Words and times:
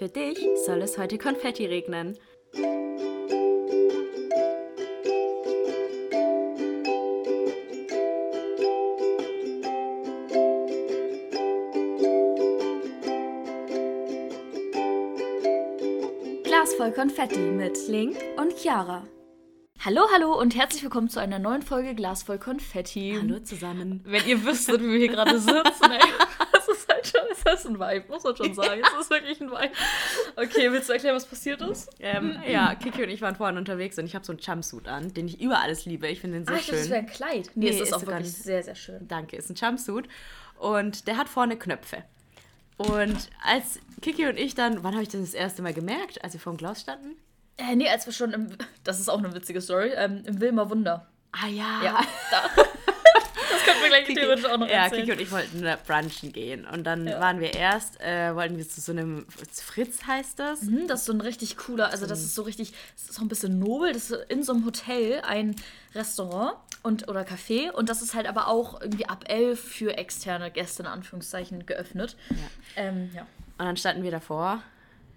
Für 0.00 0.08
dich 0.08 0.38
soll 0.64 0.80
es 0.80 0.96
heute 0.96 1.18
Konfetti 1.18 1.66
regnen. 1.66 2.16
Glas 16.44 16.72
voll 16.78 16.92
Konfetti 16.92 17.38
mit 17.38 17.76
Link 17.86 18.16
und 18.38 18.56
Chiara. 18.56 19.06
Hallo, 19.84 20.00
hallo 20.14 20.40
und 20.40 20.56
herzlich 20.56 20.82
willkommen 20.82 21.10
zu 21.10 21.20
einer 21.20 21.38
neuen 21.38 21.60
Folge 21.60 21.94
Glas 21.94 22.22
voll 22.22 22.38
Konfetti. 22.38 23.18
Hallo 23.20 23.40
zusammen. 23.40 24.00
Wenn 24.06 24.26
ihr 24.26 24.42
wüsstet, 24.46 24.80
wie 24.80 24.92
wir 24.92 24.98
hier 24.98 25.08
gerade 25.08 25.38
sitzen, 25.38 25.92
ist 27.40 27.46
das 27.46 27.60
ist 27.64 27.66
ein 27.66 27.80
Vibe, 27.80 28.04
muss 28.08 28.22
man 28.22 28.36
schon 28.36 28.54
sagen. 28.54 28.82
Das 28.82 29.00
ist 29.00 29.10
wirklich 29.10 29.40
ein 29.40 29.50
Vibe. 29.50 29.72
Okay, 30.36 30.72
willst 30.72 30.88
du 30.88 30.92
erklären, 30.92 31.16
was 31.16 31.26
passiert 31.26 31.60
ist? 31.62 31.90
Ähm, 32.00 32.40
ja, 32.48 32.74
Kiki 32.74 33.02
und 33.02 33.08
ich 33.10 33.20
waren 33.22 33.36
vorhin 33.36 33.56
unterwegs 33.56 33.98
und 33.98 34.04
ich 34.06 34.14
habe 34.14 34.24
so 34.24 34.32
einen 34.32 34.40
Jumpsuit 34.40 34.88
an, 34.88 35.12
den 35.14 35.26
ich 35.26 35.40
über 35.40 35.60
alles 35.60 35.84
liebe. 35.86 36.08
Ich 36.08 36.20
finde 36.20 36.38
den 36.38 36.46
so 36.46 36.52
ah, 36.52 36.56
ich 36.56 36.66
schön. 36.66 36.74
dachte, 36.74 36.82
das 36.82 36.90
wäre 36.90 37.00
ein 37.00 37.06
Kleid. 37.06 37.50
Nee, 37.54 37.66
Nee, 37.66 37.68
es 37.70 37.76
ist, 37.76 37.88
ist 37.88 37.92
auch 37.94 38.00
wirklich 38.06 38.26
nicht. 38.26 38.42
sehr, 38.42 38.62
sehr 38.62 38.74
schön. 38.74 39.06
Danke, 39.08 39.36
ist 39.36 39.50
ein 39.50 39.54
Jumpsuit. 39.54 40.08
Und 40.58 41.06
der 41.06 41.16
hat 41.16 41.28
vorne 41.28 41.56
Knöpfe. 41.56 42.04
Und 42.76 43.30
als 43.44 43.78
Kiki 44.00 44.26
und 44.26 44.38
ich 44.38 44.54
dann, 44.54 44.82
wann 44.82 44.94
habe 44.94 45.02
ich 45.02 45.08
das 45.08 45.20
das 45.20 45.34
erste 45.34 45.62
Mal 45.62 45.74
gemerkt? 45.74 46.22
Als 46.24 46.32
wir 46.32 46.40
vor 46.40 46.52
dem 46.54 46.56
Glas 46.56 46.80
standen? 46.80 47.16
Äh, 47.58 47.76
nee, 47.76 47.88
als 47.88 48.06
wir 48.06 48.12
schon 48.12 48.32
im, 48.32 48.48
das 48.84 49.00
ist 49.00 49.08
auch 49.08 49.18
eine 49.18 49.34
witzige 49.34 49.60
Story, 49.60 49.90
ähm, 49.94 50.22
im 50.26 50.40
Wilmer 50.40 50.70
Wunder. 50.70 51.06
Ah 51.32 51.46
ja. 51.46 51.80
Ja, 51.84 52.00
da. 52.30 52.64
Das 53.60 53.66
könnten 53.66 53.82
wir 53.82 53.88
gleich 53.88 54.04
Kiki, 54.06 54.20
theoretisch 54.20 54.44
auch 54.46 54.58
noch 54.58 54.68
ja, 54.68 54.84
erzählen. 54.84 55.02
Kiki 55.02 55.12
und 55.12 55.20
ich 55.20 55.30
wollten 55.30 55.64
brunchen 55.86 56.32
gehen. 56.32 56.66
Und 56.66 56.84
dann 56.84 57.06
Ja. 57.06 57.20
waren 57.20 57.40
wir 57.40 57.54
erst, 57.54 58.00
äh, 58.00 58.34
wollten 58.34 58.56
wir 58.56 58.68
zu 58.68 58.80
so 58.80 58.92
einem, 58.92 59.26
Fritz 59.52 60.06
heißt 60.06 60.38
das. 60.38 60.62
Mhm, 60.62 60.86
das 60.88 61.00
ist 61.00 61.06
so 61.06 61.12
ein 61.12 61.20
richtig 61.20 61.56
cooler, 61.56 61.90
also 61.90 62.06
das 62.06 62.20
ist 62.20 62.34
so 62.34 62.42
richtig, 62.42 62.72
das 62.96 63.10
ist 63.10 63.18
auch 63.18 63.22
ein 63.22 63.28
bisschen 63.28 63.58
nobel, 63.58 63.92
das 63.92 64.10
ist 64.10 64.24
in 64.30 64.42
so 64.42 64.52
einem 64.52 64.64
Hotel 64.64 65.20
ein 65.22 65.54
Restaurant 65.94 66.54
und 66.82 67.08
oder 67.08 67.22
Café 67.22 67.70
und 67.70 67.88
das 67.88 68.00
ist 68.02 68.14
halt 68.14 68.26
aber 68.26 68.48
auch 68.48 68.80
irgendwie 68.80 69.06
ab 69.06 69.24
elf 69.28 69.60
für 69.60 69.96
externe 69.98 70.50
Gäste 70.50 70.82
in 70.82 70.88
Anführungszeichen 70.88 71.66
geöffnet. 71.66 72.16
Ähm, 72.76 73.10
ja. 73.14 73.22
Und 73.58 73.66
dann 73.66 73.76
standen 73.76 74.02
wir 74.02 74.10
davor. 74.10 74.62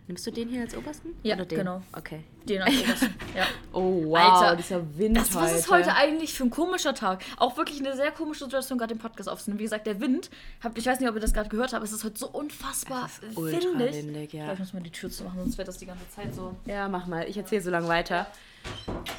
Nimmst 0.08 0.28
du 0.28 0.32
den 0.32 0.50
hier 0.50 0.62
als 0.62 0.76
obersten? 0.76 1.16
Ja, 1.24 1.36
Oder 1.36 1.46
den? 1.46 1.60
genau. 1.60 1.82
Okay. 1.94 2.24
Den 2.48 2.62
obersten, 2.62 3.14
ja. 3.36 3.46
Oh, 3.72 4.04
wow, 4.06 4.18
Alter, 4.18 4.56
dieser 4.58 4.98
Wind 4.98 5.18
Das, 5.18 5.34
was 5.34 5.54
ist 5.54 5.72
heute 5.72 5.96
eigentlich 5.96 6.34
für 6.34 6.44
ein 6.44 6.50
komischer 6.50 6.94
Tag? 6.94 7.24
Auch 7.38 7.56
wirklich 7.58 7.80
eine 7.80 7.96
sehr 7.96 8.12
komische 8.12 8.46
Situation, 8.46 8.78
gerade 8.78 8.94
den 8.94 9.00
Podcast 9.00 9.30
aufzunehmen. 9.30 9.60
Wie 9.60 9.64
gesagt, 9.64 9.88
der 9.88 10.00
Wind, 10.02 10.30
habt, 10.64 10.78
ich 10.78 10.86
weiß 10.86 11.00
nicht, 11.00 11.10
ob 11.10 11.16
ihr 11.16 11.22
das 11.22 11.34
gerade 11.34 11.50
gehört 11.50 11.74
habt, 11.74 11.84
es 11.84 11.92
ist 11.92 12.04
heute 12.04 12.18
so 12.18 12.28
unfassbar 12.28 13.06
Es 13.06 13.30
ist 13.30 13.38
windig. 13.38 13.96
windig, 13.96 14.34
ja. 14.34 14.44
Vielleicht 14.46 14.60
muss 14.60 14.74
man 14.74 14.84
die 14.84 14.92
Tür 14.92 15.10
zu 15.10 15.24
machen, 15.24 15.40
sonst 15.40 15.58
wird 15.58 15.68
das 15.68 15.78
die 15.78 15.86
ganze 15.86 16.10
Zeit 16.10 16.36
so. 16.36 16.56
Ja, 16.66 16.88
mach 16.90 17.08
mal. 17.08 17.28
Ich 17.30 17.38
erzähle 17.38 17.62
so 17.62 17.72
lange 17.72 17.88
weiter. 17.88 18.28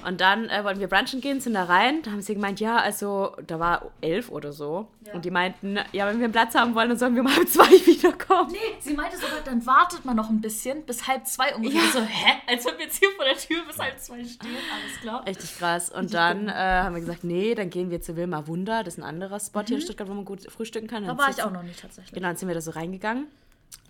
Und 0.06 0.20
dann 0.20 0.48
äh, 0.48 0.64
wollten 0.64 0.80
wir 0.80 0.88
brunchen 0.88 1.20
gehen, 1.20 1.40
sind 1.40 1.54
da 1.54 1.64
rein. 1.64 2.02
Da 2.02 2.12
haben 2.12 2.22
sie 2.22 2.34
gemeint, 2.34 2.60
ja, 2.60 2.76
also, 2.76 3.34
da 3.46 3.58
war 3.58 3.90
elf 4.00 4.30
oder 4.30 4.52
so. 4.52 4.88
Ja. 5.06 5.14
Und 5.14 5.24
die 5.24 5.30
meinten, 5.30 5.78
ja, 5.92 6.06
wenn 6.06 6.18
wir 6.18 6.24
einen 6.24 6.32
Platz 6.32 6.54
haben 6.54 6.74
wollen, 6.74 6.88
dann 6.90 6.98
sollen 6.98 7.14
wir 7.14 7.22
mal 7.22 7.38
um 7.38 7.46
zwei 7.46 7.70
wiederkommen. 7.86 8.52
Nee, 8.52 8.58
sie 8.80 8.94
meinte 8.94 9.16
sogar, 9.16 9.40
dann 9.44 9.64
wartet 9.66 10.04
man 10.04 10.16
noch 10.16 10.30
ein 10.30 10.40
bisschen 10.40 10.82
bis 10.84 11.06
halb 11.06 11.26
zwei 11.26 11.54
ungefähr. 11.54 11.80
Ja. 11.82 11.90
So, 11.90 12.00
hä? 12.00 12.32
Als 12.46 12.66
ob 12.66 12.78
jetzt 12.78 12.98
hier 12.98 13.08
vor 13.16 13.24
der 13.24 13.36
Tür 13.36 13.64
bis 13.66 13.78
halb 13.78 13.98
zwei 13.98 14.24
stehen. 14.24 14.50
Alles 14.72 15.00
klar. 15.00 15.26
Richtig 15.26 15.56
krass. 15.56 15.90
Und 15.90 16.14
dann 16.14 16.48
äh, 16.48 16.52
haben 16.52 16.94
wir 16.94 17.00
gesagt, 17.00 17.24
nee, 17.24 17.54
dann 17.54 17.70
gehen 17.70 17.90
wir 17.90 18.00
zu 18.00 18.16
Wilma 18.16 18.46
Wunder. 18.46 18.82
Das 18.84 18.94
ist 18.94 19.00
ein 19.00 19.04
anderer 19.04 19.40
Spot 19.40 19.62
hier 19.66 19.76
in 19.76 19.82
Stuttgart, 19.82 20.08
wo 20.08 20.14
man 20.14 20.24
gut 20.24 20.50
frühstücken 20.50 20.86
kann. 20.86 21.04
Da 21.04 21.16
war 21.16 21.30
ich 21.30 21.42
auch 21.42 21.50
noch 21.50 21.62
nicht 21.62 21.80
tatsächlich. 21.80 22.12
Genau, 22.12 22.28
dann 22.28 22.36
sind 22.36 22.48
wir 22.48 22.54
da 22.54 22.60
so 22.60 22.72
reingegangen. 22.72 23.26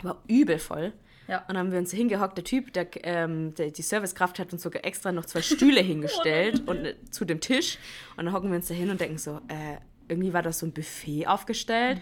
War 0.03 0.23
übel 0.27 0.59
voll. 0.59 0.93
Ja. 1.29 1.39
Und 1.41 1.49
dann 1.51 1.59
haben 1.59 1.73
wir 1.73 1.79
uns 1.79 1.91
hingehockt. 1.91 2.37
Der 2.37 2.45
Typ, 2.45 2.73
der, 2.73 2.87
ähm, 3.05 3.55
der, 3.55 3.71
die 3.71 3.83
Servicekraft 3.83 4.39
hat 4.39 4.53
uns 4.53 4.63
sogar 4.63 4.85
extra 4.85 5.13
noch 5.13 5.25
zwei 5.25 5.43
Stühle 5.43 5.81
hingestellt 5.83 6.63
und 6.67 6.85
äh, 6.85 6.95
zu 7.11 7.25
dem 7.25 7.41
Tisch. 7.41 7.79
Und 8.17 8.27
dann 8.27 8.35
hocken 8.35 8.51
wir 8.51 8.57
uns 8.57 8.69
da 8.69 8.75
hin 8.75 8.91
und 8.91 9.01
denken 9.01 9.19
so, 9.19 9.41
äh, 9.49 9.79
irgendwie 10.09 10.33
war 10.33 10.43
das 10.43 10.59
so 10.59 10.67
ein 10.67 10.73
Buffet 10.73 11.27
aufgestellt. 11.27 12.01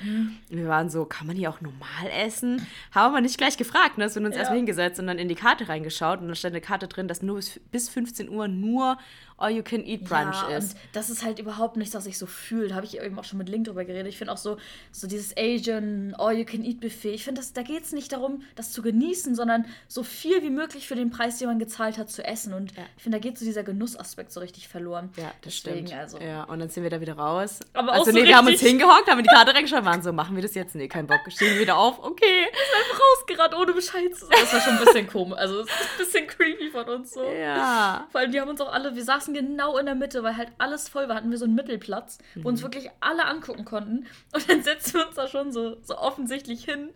Und 0.51 0.57
wir 0.57 0.67
waren 0.69 0.91
so, 0.91 1.05
kann 1.05 1.27
man 1.27 1.37
hier 1.37 1.51
auch 1.51 1.61
normal 1.61 2.09
essen? 2.25 2.67
Haben 2.93 3.15
wir 3.15 3.21
nicht 3.21 3.39
gleich 3.39 3.57
gefragt, 3.57 3.99
ne? 3.99 4.09
Sind 4.09 4.25
uns 4.27 4.35
Ja. 4.35 4.41
erstmal 4.41 4.59
hingesetzt 4.59 4.99
und 5.01 5.07
dann 5.07 5.19
in 5.19 5.29
die 5.29 5.35
Karte 5.35 5.69
reingeschaut. 5.69 6.21
Und 6.21 6.27
dann 6.27 6.35
stand 6.37 6.55
eine 6.55 6.61
Karte 6.61 6.89
drin, 6.89 7.09
dass 7.09 7.23
nur 7.23 7.37
bis, 7.37 7.61
bis 7.71 7.89
15 7.89 8.29
Uhr 8.29 8.49
nur 8.49 8.99
All-You-Can-Eat-Brunch 9.43 10.43
ja, 10.51 10.57
ist. 10.57 10.73
Und 10.75 10.81
das 10.93 11.11
ist 11.11 11.25
halt 11.25 11.39
überhaupt 11.39 11.77
nicht, 11.77 11.93
was 11.95 12.07
ich 12.07 12.19
so 12.19 12.27
fühle. 12.27 12.69
Da 12.69 12.75
habe 12.77 12.87
ich 12.87 13.01
eben 13.01 13.19
auch 13.19 13.25
schon 13.25 13.39
mit 13.39 13.49
Link 13.49 13.67
drüber 13.67 13.85
geredet. 13.85 14.09
Ich 14.09 14.19
finde 14.19 14.33
auch 14.33 14.39
so, 14.39 14.57
so 14.91 15.07
dieses 15.07 15.37
Asian 15.37 16.15
All-You-Can-Eat-Buffet. 16.19 17.11
Ich 17.15 17.25
finde, 17.25 17.43
da 17.55 17.63
geht 17.63 17.85
es 17.85 17.93
nicht 17.93 18.13
darum, 18.13 18.43
das 18.55 18.73
zu 18.73 18.83
genießen, 18.83 19.35
sondern 19.35 19.65
so 19.89 20.03
viel 20.03 20.43
wie 20.43 20.51
möglich 20.51 20.87
für 20.87 20.95
den 20.95 21.11
Preis, 21.11 21.39
den 21.39 21.49
man 21.49 21.59
gezahlt 21.59 21.99
hat, 21.99 22.11
zu 22.11 22.25
essen. 22.25 22.53
Und 22.55 22.77
Ja. 22.77 22.85
ich 22.97 23.03
finde, 23.03 23.19
da 23.19 23.23
geht 23.23 23.39
so 23.39 23.45
dieser 23.45 23.63
Genussaspekt 23.63 24.33
so 24.33 24.41
richtig 24.41 24.69
verloren. 24.69 25.11
Ja, 25.17 25.33
das 25.43 25.63
Deswegen, 25.63 25.87
stimmt. 25.87 26.01
Also. 26.01 26.19
Ja, 26.19 26.45
und 26.45 26.59
dann 26.61 26.69
sind 26.69 26.83
wir 26.83 26.91
da 26.91 27.01
wieder 27.01 27.15
raus. 27.15 27.61
Aber 27.73 27.91
auch 27.93 27.99
also 28.01 28.11
so 28.11 28.19
nee, 28.19 28.25
wir 28.25 28.37
haben 28.37 28.47
uns 28.47 28.61
hingehockt, 28.61 29.11
haben 29.11 29.23
die 29.23 29.29
Karte 29.29 29.55
reingeschaut, 29.55 29.85
waren 29.85 30.03
so, 30.03 30.13
machen 30.13 30.37
wir 30.37 30.43
das 30.43 30.55
jetzt? 30.55 30.75
Nee, 30.75 30.89
kein 30.89 31.07
Bock. 31.07 31.21
Stehen 31.29 31.55
wir 31.55 31.61
wieder 31.61 31.77
auf, 31.77 31.99
okay. 32.03 32.23
Einfach 32.79 33.01
rausgerannt, 33.01 33.55
ohne 33.55 33.73
Bescheid 33.73 34.15
zu 34.15 34.27
sagen. 34.27 34.37
Das 34.41 34.53
war 34.53 34.61
schon 34.61 34.75
ein 34.79 34.85
bisschen 34.85 35.07
komisch. 35.09 35.39
Also, 35.39 35.61
es 35.61 35.67
ist 35.67 35.73
ein 35.73 35.99
bisschen 35.99 36.27
creepy 36.27 36.71
von 36.71 36.85
uns 36.89 37.13
so. 37.13 37.25
Ja. 37.25 38.07
Vor 38.11 38.21
allem, 38.21 38.33
die 38.33 38.41
haben 38.41 38.49
uns 38.49 38.61
auch 38.61 38.73
alle, 38.73 38.95
wir 38.95 39.05
saßen 39.05 39.32
genau 39.33 39.77
in 39.79 39.87
der 39.87 39.95
Mitte, 39.95 40.23
weil 40.23 40.37
halt 40.37 40.49
alles 40.59 40.89
voll 40.89 41.09
war, 41.09 41.17
hatten 41.17 41.31
wir 41.31 41.39
so 41.39 41.45
einen 41.45 41.55
Mittelplatz, 41.55 42.19
wo 42.37 42.49
uns 42.49 42.63
wirklich 42.63 42.91
alle 43.01 43.25
angucken 43.27 43.65
konnten. 43.65 44.07
Und 44.33 44.49
dann 44.49 44.63
setzen 44.63 44.95
wir 44.95 45.07
uns 45.07 45.17
da 45.17 45.27
schon 45.29 45.53
so, 45.53 45.77
so 45.83 45.97
offensichtlich 45.99 46.65
hin, 46.65 46.91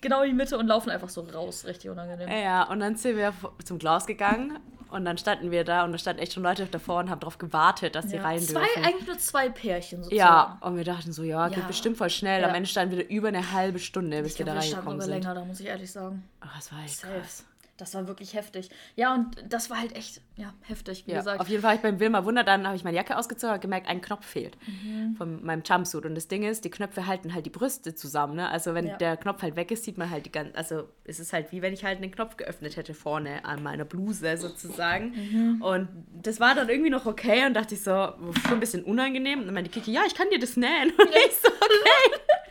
genau 0.00 0.22
in 0.22 0.30
die 0.30 0.36
Mitte 0.36 0.58
und 0.58 0.66
laufen 0.66 0.90
einfach 0.90 1.08
so 1.08 1.20
raus. 1.22 1.64
Richtig 1.66 1.90
unangenehm. 1.90 2.28
Ja, 2.28 2.64
und 2.64 2.80
dann 2.80 2.96
sind 2.96 3.16
wir 3.16 3.32
zum 3.64 3.78
Glas 3.78 4.06
gegangen 4.06 4.58
und 4.90 5.04
dann 5.06 5.16
standen 5.16 5.50
wir 5.50 5.64
da 5.64 5.84
und 5.84 5.92
da 5.92 5.98
standen 5.98 6.20
echt 6.20 6.34
schon 6.34 6.42
Leute 6.42 6.66
davor 6.66 6.98
und 7.00 7.08
haben 7.08 7.20
darauf 7.20 7.38
gewartet, 7.38 7.94
dass 7.94 8.10
sie 8.10 8.16
Ja. 8.16 8.22
rein 8.22 8.40
zwei, 8.40 8.60
dürfen. 8.60 8.84
eigentlich 8.84 9.06
nur 9.06 9.18
zwei 9.18 9.48
Pärchen 9.48 10.02
sozusagen. 10.02 10.18
Ja, 10.18 10.58
und 10.60 10.76
wir 10.76 10.84
dachten 10.84 11.12
so, 11.12 11.22
ja, 11.22 11.48
geht 11.48 11.58
Ja. 11.58 11.66
bestimmt 11.66 11.96
voll 11.96 12.10
schnell. 12.10 12.42
Ja. 12.42 12.48
Am 12.48 12.54
Ende 12.54 12.68
standen 12.68 12.96
wir 12.96 13.04
da 13.04 13.08
über 13.10 13.28
eine 13.28 13.52
halbe 13.52 13.78
Stunde, 13.78 14.22
bis 14.22 14.32
Ich 14.32 14.38
wir 14.38 14.44
da 14.46 14.54
wir 14.54 14.60
standen 14.60 14.74
reingekommen 14.76 15.00
sogar 15.00 15.14
sind. 15.14 15.22
länger, 15.24 15.34
da 15.34 15.44
muss 15.46 15.60
ich 15.60 15.66
ehrlich 15.66 15.90
sagen. 15.90 16.22
Oh, 16.44 16.48
das 16.54 16.70
war 16.72 16.82
echt 16.84 16.98
Safe. 16.98 17.12
krass. 17.20 17.44
Das 17.82 17.94
war 17.96 18.06
wirklich 18.06 18.34
heftig. 18.34 18.70
Ja, 18.94 19.12
und 19.12 19.34
das 19.48 19.68
war 19.68 19.80
halt 19.80 19.96
echt, 19.96 20.20
ja, 20.36 20.54
heftig, 20.62 21.04
wie 21.08 21.10
Ja, 21.10 21.18
gesagt. 21.18 21.40
auf 21.40 21.48
jeden 21.48 21.62
Fall 21.62 21.74
ich 21.74 21.80
beim 21.82 21.98
Wilma 21.98 22.24
Wunder, 22.24 22.44
dann 22.44 22.64
habe 22.64 22.76
ich 22.76 22.84
meine 22.84 22.96
Jacke 22.96 23.16
ausgezogen, 23.18 23.50
habe 23.50 23.60
gemerkt, 23.60 23.88
ein 23.88 24.00
Knopf 24.00 24.24
fehlt 24.24 24.56
Mhm. 24.68 25.16
von 25.16 25.44
meinem 25.44 25.64
Jumpsuit. 25.66 26.06
Und 26.06 26.14
das 26.14 26.28
Ding 26.28 26.44
ist, 26.44 26.64
die 26.64 26.70
Knöpfe 26.70 27.08
halten 27.08 27.34
halt 27.34 27.44
die 27.44 27.50
Brüste 27.50 27.96
zusammen. 27.96 28.36
Ne? 28.36 28.48
Also 28.48 28.74
wenn 28.74 28.86
Ja. 28.86 28.96
der 28.98 29.16
Knopf 29.16 29.42
halt 29.42 29.56
weg 29.56 29.72
ist, 29.72 29.82
sieht 29.82 29.98
man 29.98 30.10
halt 30.10 30.26
die 30.26 30.30
ganze, 30.30 30.54
also 30.56 30.88
es 31.02 31.18
ist 31.18 31.32
halt 31.32 31.50
wie 31.50 31.60
wenn 31.60 31.72
ich 31.72 31.82
halt 31.84 31.98
einen 32.00 32.12
Knopf 32.12 32.36
geöffnet 32.36 32.76
hätte 32.76 32.94
vorne 32.94 33.44
an 33.44 33.64
meiner 33.64 33.84
Bluse 33.84 34.36
sozusagen. 34.36 35.10
Mhm. 35.56 35.60
Und 35.62 35.88
das 36.22 36.38
war 36.38 36.54
dann 36.54 36.68
irgendwie 36.68 36.90
noch 36.90 37.04
okay 37.06 37.44
und 37.46 37.54
dachte 37.54 37.74
ich 37.74 37.82
so, 37.82 37.90
schon 37.90 38.52
ein 38.52 38.60
bisschen 38.60 38.84
unangenehm. 38.84 39.40
Und 39.40 39.46
dann 39.46 39.54
meinte 39.54 39.70
Kiki, 39.70 39.90
ja, 39.92 40.02
ich 40.06 40.14
kann 40.14 40.30
dir 40.30 40.38
das 40.38 40.56
nähen. 40.56 40.90
Und 40.96 41.08
ich 41.10 41.34
so, 41.34 41.48
okay. 41.48 42.20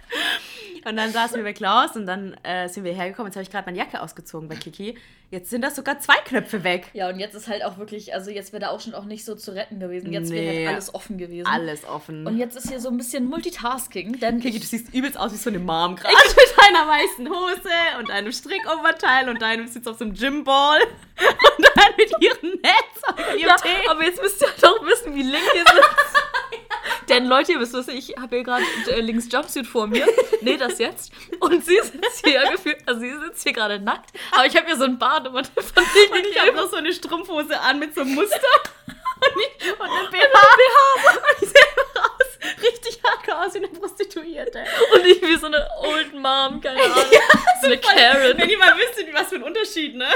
Und 0.83 0.97
dann 0.97 1.11
saßen 1.11 1.37
wir 1.37 1.43
bei 1.43 1.53
Klaus 1.53 1.95
und 1.95 2.07
dann 2.07 2.33
äh, 2.43 2.67
sind 2.67 2.83
wir 2.83 2.93
hergekommen. 2.93 3.27
Jetzt 3.29 3.35
habe 3.35 3.43
ich 3.43 3.51
gerade 3.51 3.65
meine 3.67 3.77
Jacke 3.77 4.01
ausgezogen 4.01 4.49
bei 4.49 4.55
Kiki. 4.55 4.97
Jetzt 5.29 5.51
sind 5.51 5.61
das 5.61 5.75
sogar 5.75 5.99
zwei 5.99 6.15
Knöpfe 6.25 6.63
weg. 6.63 6.87
ja, 6.93 7.07
und 7.07 7.19
jetzt 7.19 7.35
ist 7.35 7.47
halt 7.47 7.63
auch 7.63 7.77
wirklich, 7.77 8.13
also 8.15 8.31
jetzt 8.31 8.51
wäre 8.51 8.61
da 8.61 8.69
auch 8.69 8.79
schon 8.81 8.95
auch 8.95 9.05
nicht 9.05 9.23
so 9.23 9.35
zu 9.35 9.51
retten 9.53 9.79
gewesen. 9.79 10.11
Jetzt 10.11 10.31
wäre 10.31 10.43
Nee. 10.43 10.65
halt 10.65 10.75
alles 10.75 10.93
offen 10.95 11.19
gewesen. 11.19 11.45
Alles 11.47 11.85
offen. 11.85 12.25
Und 12.25 12.37
jetzt 12.39 12.57
ist 12.57 12.67
hier 12.69 12.79
so 12.79 12.89
ein 12.89 12.97
bisschen 12.97 13.29
Multitasking, 13.29 14.19
denn 14.19 14.39
Kiki, 14.39 14.57
du 14.57 14.63
ich, 14.63 14.69
siehst 14.69 14.91
übelst 14.93 15.19
aus 15.19 15.31
wie 15.33 15.37
so 15.37 15.49
eine 15.51 15.59
Mom 15.59 15.95
gerade. 15.95 16.13
Mit 16.15 16.57
deiner 16.57 16.87
weißen 16.87 17.29
Hose 17.29 17.99
und 17.99 18.09
deinem 18.09 18.31
Strickoberteil 18.31 19.29
und 19.29 19.39
deinem 19.41 19.67
sitzt 19.67 19.87
auf 19.87 19.97
so 19.99 20.05
einem 20.05 20.15
Gymball 20.15 20.81
und 20.81 21.65
dann 21.75 21.93
mit 21.95 22.11
ihrem 22.19 22.59
Netz 22.59 23.01
und 23.07 23.19
ihrem 23.39 23.49
ja, 23.49 23.55
Tee. 23.57 23.87
aber 23.87 24.03
jetzt 24.03 24.21
müsst 24.21 24.41
ihr 24.41 24.47
doch 24.61 24.83
wissen, 24.85 25.13
wie 25.15 25.21
Link 25.23 25.43
hier 25.53 25.61
sitzt. 25.63 26.23
Denn 27.09 27.25
Leute, 27.25 27.53
ihr 27.53 27.59
wisst 27.59 27.73
was, 27.73 27.87
ich 27.87 28.15
habe 28.19 28.37
hier 28.37 28.43
gerade 28.43 28.63
äh, 28.87 29.01
links 29.01 29.27
Jumpsuit 29.31 29.65
vor 29.67 29.87
mir. 29.87 30.07
Nee, 30.41 30.57
das 30.57 30.79
jetzt. 30.79 31.11
Und 31.39 31.65
sie 31.65 31.79
sitzt 31.81 32.25
hier 32.25 32.41
gefühlt, 32.51 32.77
also 32.85 33.01
sie 33.01 33.11
sitzt 33.19 33.43
hier 33.43 33.53
gerade 33.53 33.79
nackt. 33.79 34.11
Aber 34.31 34.45
ich 34.45 34.55
habe 34.55 34.67
hier 34.67 34.77
so 34.77 34.83
ein 34.83 34.97
Bad 34.97 35.27
und 35.27 35.47
von 35.47 35.83
Und 35.83 36.15
Link 36.15 36.27
ich 36.31 36.39
habe 36.39 36.53
noch 36.53 36.69
so 36.69 36.77
eine 36.77 36.93
Strumpfhose 36.93 37.59
an 37.59 37.79
mit 37.79 37.93
so 37.95 38.01
einem 38.01 38.15
Muster 38.15 38.35
und, 38.87 39.41
ich, 39.41 39.71
und 39.73 39.81
einem 39.81 40.11
BH. 40.11 40.39
Und 41.15 41.43
ich 41.43 41.49
sehe 41.49 41.61
einfach 41.61 42.11
aus, 42.11 42.63
richtig 42.63 42.99
hardcore 43.03 43.45
aus 43.45 43.53
wie 43.53 43.57
eine 43.57 43.67
Prostituierte. 43.67 44.63
und 44.93 45.05
ich 45.05 45.21
wie 45.21 45.35
so 45.37 45.47
eine 45.47 45.67
Old 45.79 46.13
Mom, 46.13 46.61
keine 46.61 46.81
Ahnung. 46.81 46.95
so 47.61 47.67
eine 47.67 47.77
Karen. 47.77 48.37
Wenn 48.37 48.49
ihr 48.49 48.57
mal 48.57 48.75
wisst, 48.77 49.05
was 49.13 49.29
für 49.29 49.35
ein 49.35 49.43
Unterschied, 49.43 49.95
ne? 49.95 50.07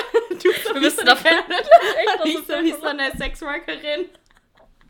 Du 0.73 0.79
müssen 0.79 0.95
so 0.95 1.01
eine 1.01 1.09
dafür 1.09 1.31
Karen. 1.31 1.51
echt 1.51 2.25
Nicht 2.25 2.47
so 2.47 2.53
so 2.53 2.63
wie 2.63 2.71
so 2.71 2.83
eine 2.85 3.11
Sexworkerin. 3.17 4.09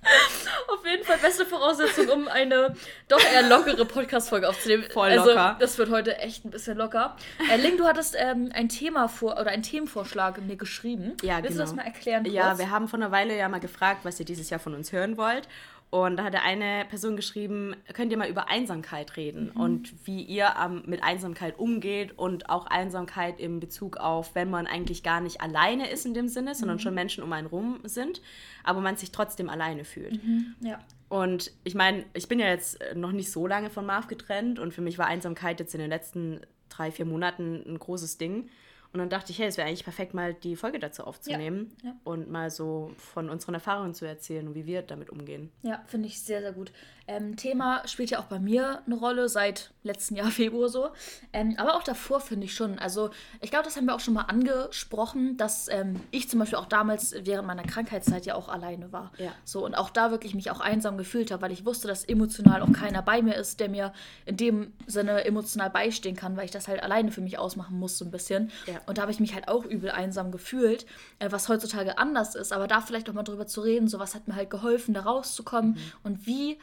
Auf 0.68 0.86
jeden 0.86 1.04
Fall 1.04 1.18
beste 1.18 1.46
Voraussetzung, 1.46 2.10
um 2.10 2.28
eine 2.28 2.76
doch 3.08 3.22
eher 3.24 3.44
lockere 3.44 3.86
Podcast-Folge 3.86 4.48
aufzunehmen. 4.48 4.86
Voll 4.92 5.10
also, 5.10 5.30
locker. 5.30 5.58
Das 5.60 5.78
wird 5.78 5.90
heute 5.90 6.18
echt 6.18 6.46
ein 6.46 6.52
bisschen 6.52 6.78
locker. 6.78 7.16
Äh, 7.52 7.58
Ling, 7.58 7.78
du 7.78 7.86
hattest 7.86 8.16
ähm, 8.18 8.52
ein 8.54 8.70
Thema 8.70 9.08
vor 9.08 9.40
oder 9.40 9.52
einen 9.52 9.64
Themenvorschlag 9.64 10.42
mir 10.42 10.56
geschrieben. 10.56 11.16
Ja, 11.22 11.38
Willst 11.38 11.50
genau. 11.50 11.64
du 11.64 11.70
das 11.70 11.76
mal 11.76 11.86
erklären? 11.86 12.26
Ja, 12.26 12.50
kurz? 12.50 12.60
wir 12.60 12.70
haben 12.70 12.88
vor 12.88 13.00
einer 13.00 13.12
Weile 13.12 13.38
ja 13.38 13.50
mal 13.50 13.60
gefragt, 13.60 14.02
was 14.04 14.20
ihr 14.20 14.26
dieses 14.26 14.50
Jahr 14.50 14.60
von 14.60 14.76
uns 14.76 14.92
hören 14.92 15.18
wollt. 15.18 15.48
Und 15.92 16.18
da 16.18 16.26
hat 16.26 16.36
eine 16.36 16.86
Person 16.90 17.16
geschrieben, 17.16 17.76
könnt 17.94 18.12
ihr 18.12 18.18
mal 18.18 18.30
über 18.30 18.50
Einsamkeit 18.50 19.16
reden 19.16 19.52
mhm. 19.54 19.62
und 19.62 19.94
wie 20.06 20.22
ihr 20.24 20.54
ähm, 20.62 20.84
mit 20.86 21.04
Einsamkeit 21.04 21.58
umgeht 21.58 22.18
und 22.18 22.50
auch 22.50 22.66
Einsamkeit 22.66 23.40
im 23.40 23.60
Bezug 23.62 23.98
auf, 23.98 24.36
wenn 24.36 24.50
man 24.50 24.68
eigentlich 24.68 25.04
gar 25.04 25.22
nicht 25.22 25.40
alleine 25.40 25.90
ist 25.90 26.06
in 26.06 26.14
dem 26.14 26.28
Sinne, 26.28 26.54
sondern 26.54 26.78
mhm. 26.78 26.82
schon 26.82 26.94
Menschen 26.96 27.24
um 27.24 27.32
einen 27.32 27.48
rum 27.48 27.80
sind, 27.84 28.22
aber 28.64 28.82
man 28.82 28.98
sich 28.98 29.12
trotzdem 29.12 29.50
alleine 29.50 29.86
fühlt. 29.86 30.22
Mhm. 30.22 30.56
Ja. 30.60 30.80
Und 31.08 31.52
ich 31.64 31.76
meine, 31.76 32.04
ich 32.14 32.28
bin 32.28 32.40
ja 32.40 32.48
jetzt 32.48 32.78
noch 32.96 33.12
nicht 33.12 33.32
so 33.32 33.48
lange 33.48 33.70
von 33.70 33.86
Marv 33.86 34.08
getrennt 34.08 34.60
und 34.60 34.74
für 34.74 34.82
mich 34.82 34.98
war 34.98 35.06
Einsamkeit 35.06 35.60
jetzt 35.60 35.76
in 35.76 35.80
den 35.80 35.90
letzten 35.90 36.42
drei, 36.68 36.92
vier 36.92 37.06
Monaten 37.06 37.64
ein 37.66 37.80
großes 37.80 38.18
Ding. 38.18 38.50
Und 38.96 39.00
dann 39.00 39.10
dachte 39.10 39.34
ich, 39.34 39.40
hey, 39.40 39.48
es 39.48 39.58
wäre 39.58 39.68
eigentlich 39.68 39.84
perfekt, 39.84 40.14
mal 40.14 40.34
die 40.34 40.56
Folge 40.56 40.80
dazu 40.80 41.04
aufzunehmen 41.04 41.76
ja, 41.84 41.90
ja. 41.90 41.96
und 42.06 42.32
mal 42.32 42.50
so 42.50 42.94
von 42.96 43.30
unseren 43.30 43.54
Erfahrungen 43.54 43.94
zu 43.94 44.06
erzählen 44.06 44.48
und 44.48 44.56
wie 44.56 44.66
wir 44.66 44.84
damit 44.84 45.10
umgehen. 45.10 45.52
Ja, 45.64 45.84
finde 45.86 46.08
ich 46.08 46.22
sehr, 46.22 46.40
sehr 46.40 46.54
gut. 46.54 46.72
Ähm, 47.08 47.36
Thema 47.36 47.88
spielt 47.88 48.10
ja 48.10 48.20
auch 48.20 48.26
bei 48.26 48.40
mir 48.40 48.82
eine 48.86 48.96
Rolle 48.96 49.30
seit 49.30 49.72
letzten 49.84 50.16
Jahr 50.16 50.32
Februar 50.32 50.70
so. 50.70 50.90
Ähm, 51.34 51.56
aber 51.58 51.76
auch 51.76 51.84
davor 51.84 52.20
finde 52.20 52.46
ich 52.46 52.56
schon. 52.56 52.80
Also 52.80 53.12
ich 53.42 53.52
glaube, 53.52 53.66
das 53.66 53.78
haben 53.78 53.86
wir 53.86 53.94
auch 53.94 54.00
schon 54.00 54.16
mal 54.16 54.24
angesprochen, 54.24 55.38
dass 55.38 55.68
ähm, 55.70 56.02
ich 56.12 56.30
zum 56.30 56.40
Beispiel 56.40 56.58
auch 56.58 56.66
damals 56.66 57.16
während 57.24 57.48
meiner 57.48 57.64
Krankheitszeit 57.64 58.26
ja 58.26 58.36
auch 58.36 58.50
alleine 58.50 58.92
war. 58.92 59.12
Ja. 59.18 59.32
So 59.44 59.64
und 59.64 59.76
auch 59.76 59.90
da 59.90 60.12
wirklich 60.12 60.34
mich 60.34 60.50
auch 60.50 60.60
einsam 60.60 60.98
gefühlt 60.98 61.32
habe, 61.32 61.44
weil 61.44 61.52
ich 61.52 61.66
wusste, 61.66 61.88
dass 61.88 62.04
emotional 62.04 62.62
auch 62.62 62.72
keiner 62.72 63.02
bei 63.02 63.22
mir 63.22 63.36
ist, 63.36 63.60
der 63.60 63.70
mir 63.70 63.94
in 64.26 64.38
dem 64.38 64.74
Sinne 64.88 65.26
emotional 65.26 65.70
beistehen 65.70 66.16
kann, 66.16 66.36
weil 66.38 66.46
ich 66.46 66.52
das 66.52 66.68
halt 66.68 66.82
alleine 66.82 67.12
für 67.12 67.22
mich 67.22 67.38
ausmachen 67.38 67.78
muss 67.78 67.98
so 67.98 68.06
ein 68.06 68.12
bisschen. 68.12 68.52
Ja. 68.66 68.82
Und 68.88 68.98
da 68.98 69.04
habe 69.04 69.12
ich 69.12 69.20
mich 69.20 69.36
halt 69.36 69.48
auch 69.48 69.64
übel 69.66 69.92
einsam 69.92 70.32
gefühlt, 70.32 70.86
äh, 71.20 71.32
was 71.32 71.50
heutzutage 71.50 72.00
anders 72.00 72.34
ist. 72.34 72.52
Aber 72.52 72.68
da 72.68 72.82
vielleicht 72.82 73.10
auch 73.10 73.14
mal 73.14 73.24
drüber 73.24 73.46
zu 73.46 73.62
reden, 73.62 73.88
so 73.88 74.00
was 74.00 74.16
hat 74.16 74.28
mir 74.28 74.36
halt 74.36 74.50
geholfen, 74.50 74.96
da 74.96 75.02
rauszukommen 75.02 75.72
mhm. 75.72 75.80
und 76.04 76.26
wie 76.26 76.58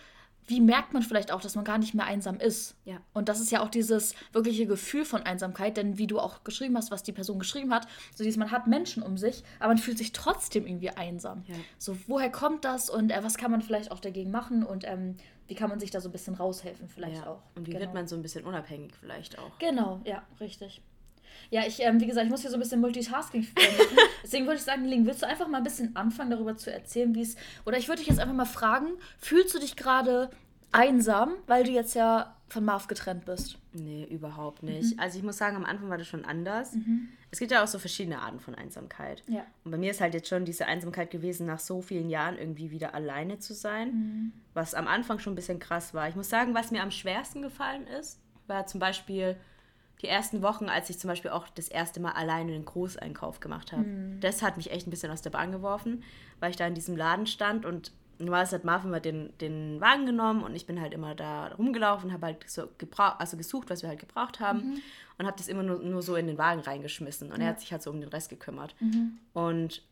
wie 0.47 0.61
merkt 0.61 0.93
man 0.93 1.03
vielleicht 1.03 1.33
auch, 1.33 1.41
dass 1.41 1.55
man 1.55 1.65
gar 1.65 1.79
nicht 1.79 1.95
mehr 1.95 2.07
einsam 2.07 2.39
ist? 2.39 2.75
Ja. 2.85 2.97
Und 3.13 3.29
das 3.29 3.41
ist 3.41 3.51
ja 3.53 3.63
auch 3.63 3.69
dieses 3.69 4.15
wirkliche 4.33 4.67
Gefühl 4.67 5.05
von 5.05 5.23
Einsamkeit, 5.23 5.77
denn 5.77 5.99
wie 5.99 6.07
du 6.07 6.19
auch 6.19 6.45
geschrieben 6.45 6.77
hast, 6.77 6.91
was 6.91 7.03
die 7.03 7.13
Person 7.13 7.39
geschrieben 7.39 7.73
hat, 7.73 7.87
so 8.15 8.25
dieses, 8.25 8.39
man 8.39 8.51
hat 8.51 8.67
Menschen 8.67 9.03
um 9.03 9.17
sich, 9.17 9.45
aber 9.59 9.69
man 9.69 9.79
fühlt 9.79 9.99
sich 9.99 10.13
trotzdem 10.13 10.67
irgendwie 10.67 10.91
einsam. 10.91 11.45
Ja. 11.47 11.55
So, 11.79 11.97
woher 12.07 12.31
kommt 12.31 12.65
das 12.65 12.91
und 12.91 13.11
äh, 13.11 13.23
was 13.23 13.37
kann 13.37 13.51
man 13.51 13.63
vielleicht 13.63 13.91
auch 13.93 14.01
dagegen 14.01 14.31
machen 14.31 14.65
und 14.65 14.85
ähm, 14.87 15.17
wie 15.47 15.55
kann 15.55 15.69
man 15.69 15.81
sich 15.81 15.91
da 15.91 16.01
so 16.01 16.09
ein 16.09 16.13
bisschen 16.13 16.35
raushelfen 16.35 16.89
vielleicht 16.89 17.23
ja. 17.23 17.27
auch? 17.29 17.43
Und 17.55 17.67
wie 17.67 17.73
genau. 17.73 17.85
wird 17.85 17.95
man 17.95 18.09
so 18.09 18.17
ein 18.17 18.23
bisschen 18.23 18.45
unabhängig 18.45 18.95
vielleicht 18.99 19.39
auch? 19.39 19.59
Genau, 19.59 20.01
ja, 20.05 20.23
richtig. 20.41 20.83
Ja, 21.53 21.67
ich, 21.67 21.81
ähm, 21.81 22.01
wie 22.01 22.07
gesagt, 22.07 22.25
ich 22.25 22.31
muss 22.31 22.41
hier 22.41 22.49
so 22.49 22.57
ein 22.57 22.61
bisschen 22.61 22.81
Multitasking 22.81 23.43
machen. 23.43 23.99
Deswegen 24.23 24.47
würde 24.47 24.57
ich 24.57 24.63
sagen, 24.63 24.87
Ling, 24.87 25.05
willst 25.05 25.21
du 25.21 25.27
einfach 25.29 25.49
mal 25.49 25.59
ein 25.59 25.65
bisschen 25.65 25.95
anfangen, 25.95 26.31
darüber 26.31 26.57
zu 26.57 26.73
erzählen, 26.73 27.15
wie 27.15 27.21
es. 27.21 27.37
Oder 27.67 27.77
ich 27.77 27.89
würde 27.89 27.99
dich 27.99 28.09
jetzt 28.09 28.21
einfach 28.21 28.35
mal 28.35 28.47
fragen, 28.47 28.89
fühlst 29.19 29.55
du 29.55 29.59
dich 29.59 29.77
gerade 29.77 30.31
einsam, 30.73 31.35
weil 31.47 31.65
du 31.65 31.71
jetzt 31.71 31.95
ja 31.95 32.35
von 32.49 32.65
Marv 32.65 32.87
getrennt 32.87 33.27
bist? 33.27 33.59
Nee, 33.75 34.07
überhaupt 34.11 34.63
nicht. 34.63 34.95
Mhm. 34.95 35.01
Also 35.01 35.19
ich 35.19 35.25
muss 35.25 35.37
sagen, 35.37 35.57
am 35.57 35.67
Anfang 35.67 35.91
war 35.91 35.99
das 35.99 36.07
schon 36.07 36.25
anders. 36.25 36.73
Mhm. 36.73 37.09
Es 37.31 37.39
gibt 37.39 37.51
ja 37.51 37.63
auch 37.63 37.69
so 37.69 37.79
verschiedene 37.79 38.23
Arten 38.23 38.41
von 38.41 38.55
Einsamkeit. 38.55 39.23
Ja. 39.29 39.45
Und 39.65 39.73
bei 39.73 39.77
mir 39.77 39.91
ist 39.91 40.01
halt 40.01 40.15
jetzt 40.15 40.29
schon 40.29 40.47
diese 40.47 40.65
Einsamkeit 40.65 41.11
gewesen, 41.11 41.45
nach 41.45 41.61
so 41.61 41.83
vielen 41.83 42.09
Jahren 42.09 42.39
irgendwie 42.39 42.71
wieder 42.71 42.95
alleine 42.95 43.41
zu 43.41 43.53
sein. 43.53 43.89
Mhm. 43.89 44.33
Was 44.55 44.73
am 44.73 44.89
Anfang 44.89 45.19
schon 45.19 45.35
ein 45.35 45.37
bisschen 45.37 45.59
krass 45.59 45.93
war. 45.93 46.09
Ich 46.09 46.17
muss 46.17 46.31
sagen, 46.31 46.55
was 46.55 46.71
mir 46.71 46.83
am 46.83 46.91
schwersten 46.91 47.43
gefallen 47.43 47.87
ist, 47.87 48.23
war 48.47 48.67
zum 48.67 48.81
Beispiel 48.81 49.37
die 50.03 50.09
ersten 50.09 50.43
Wochen, 50.43 50.67
als 50.67 50.91
ich 50.91 50.99
zum 50.99 51.09
Beispiel 51.09 51.31
auch 51.31 51.49
das 51.49 51.69
erste 51.69 52.01
Mal 52.01 52.13
alleine 52.13 52.53
einen 52.53 52.65
Großeinkauf 52.65 53.41
gemacht 53.41 53.73
habe. 53.73 53.85
Mhm. 53.85 54.21
Das 54.21 54.43
hat 54.43 54.57
mich 54.57 54.71
echt 54.71 54.87
ein 54.87 54.91
bisschen 54.91 55.13
aus 55.13 55.23
der 55.23 55.31
Bahn 55.31 55.53
geworfen, 55.53 56.03
weil 56.41 56.51
ich 56.51 56.57
da 56.57 56.67
in 56.67 56.75
diesem 56.75 56.97
Laden 56.97 57.27
stand 57.27 57.65
und 57.65 57.93
normalerweise 58.19 58.57
hat 58.57 58.65
Marvin 58.65 58.89
immer 58.89 59.01
den, 59.01 59.33
den 59.39 59.81
Wagen 59.81 60.07
genommen 60.07 60.43
und 60.43 60.55
ich 60.55 60.67
bin 60.67 60.81
halt 60.81 60.93
immer 60.93 61.15
da 61.15 61.49
rumgelaufen 61.49 62.09
und 62.09 62.15
habe 62.15 62.27
halt 62.27 62.49
so 62.49 62.69
also 62.97 63.37
gesucht, 63.37 63.71
was 63.71 63.83
wir 63.83 63.89
halt 63.89 64.01
gebraucht 64.01 64.41
haben 64.41 64.59
mhm. 64.59 64.83
und 65.19 65.27
habe 65.27 65.37
das 65.37 65.49
immer 65.49 65.63
nur, 65.63 65.79
nur 65.79 66.03
so 66.03 66.17
in 66.17 66.27
den 66.27 66.39
Wagen 66.39 66.61
reingeschmissen 66.61 67.31
und 67.33 67.39
ja. 67.39 67.47
er 67.47 67.51
hat 67.51 67.61
sich 67.61 67.73
halt 67.73 67.83
so 67.83 67.91
um 67.91 68.01
den 68.01 68.11
Rest 68.11 68.29
gekümmert. 68.29 68.75
Mhm. 68.81 69.19
Und 69.33 69.83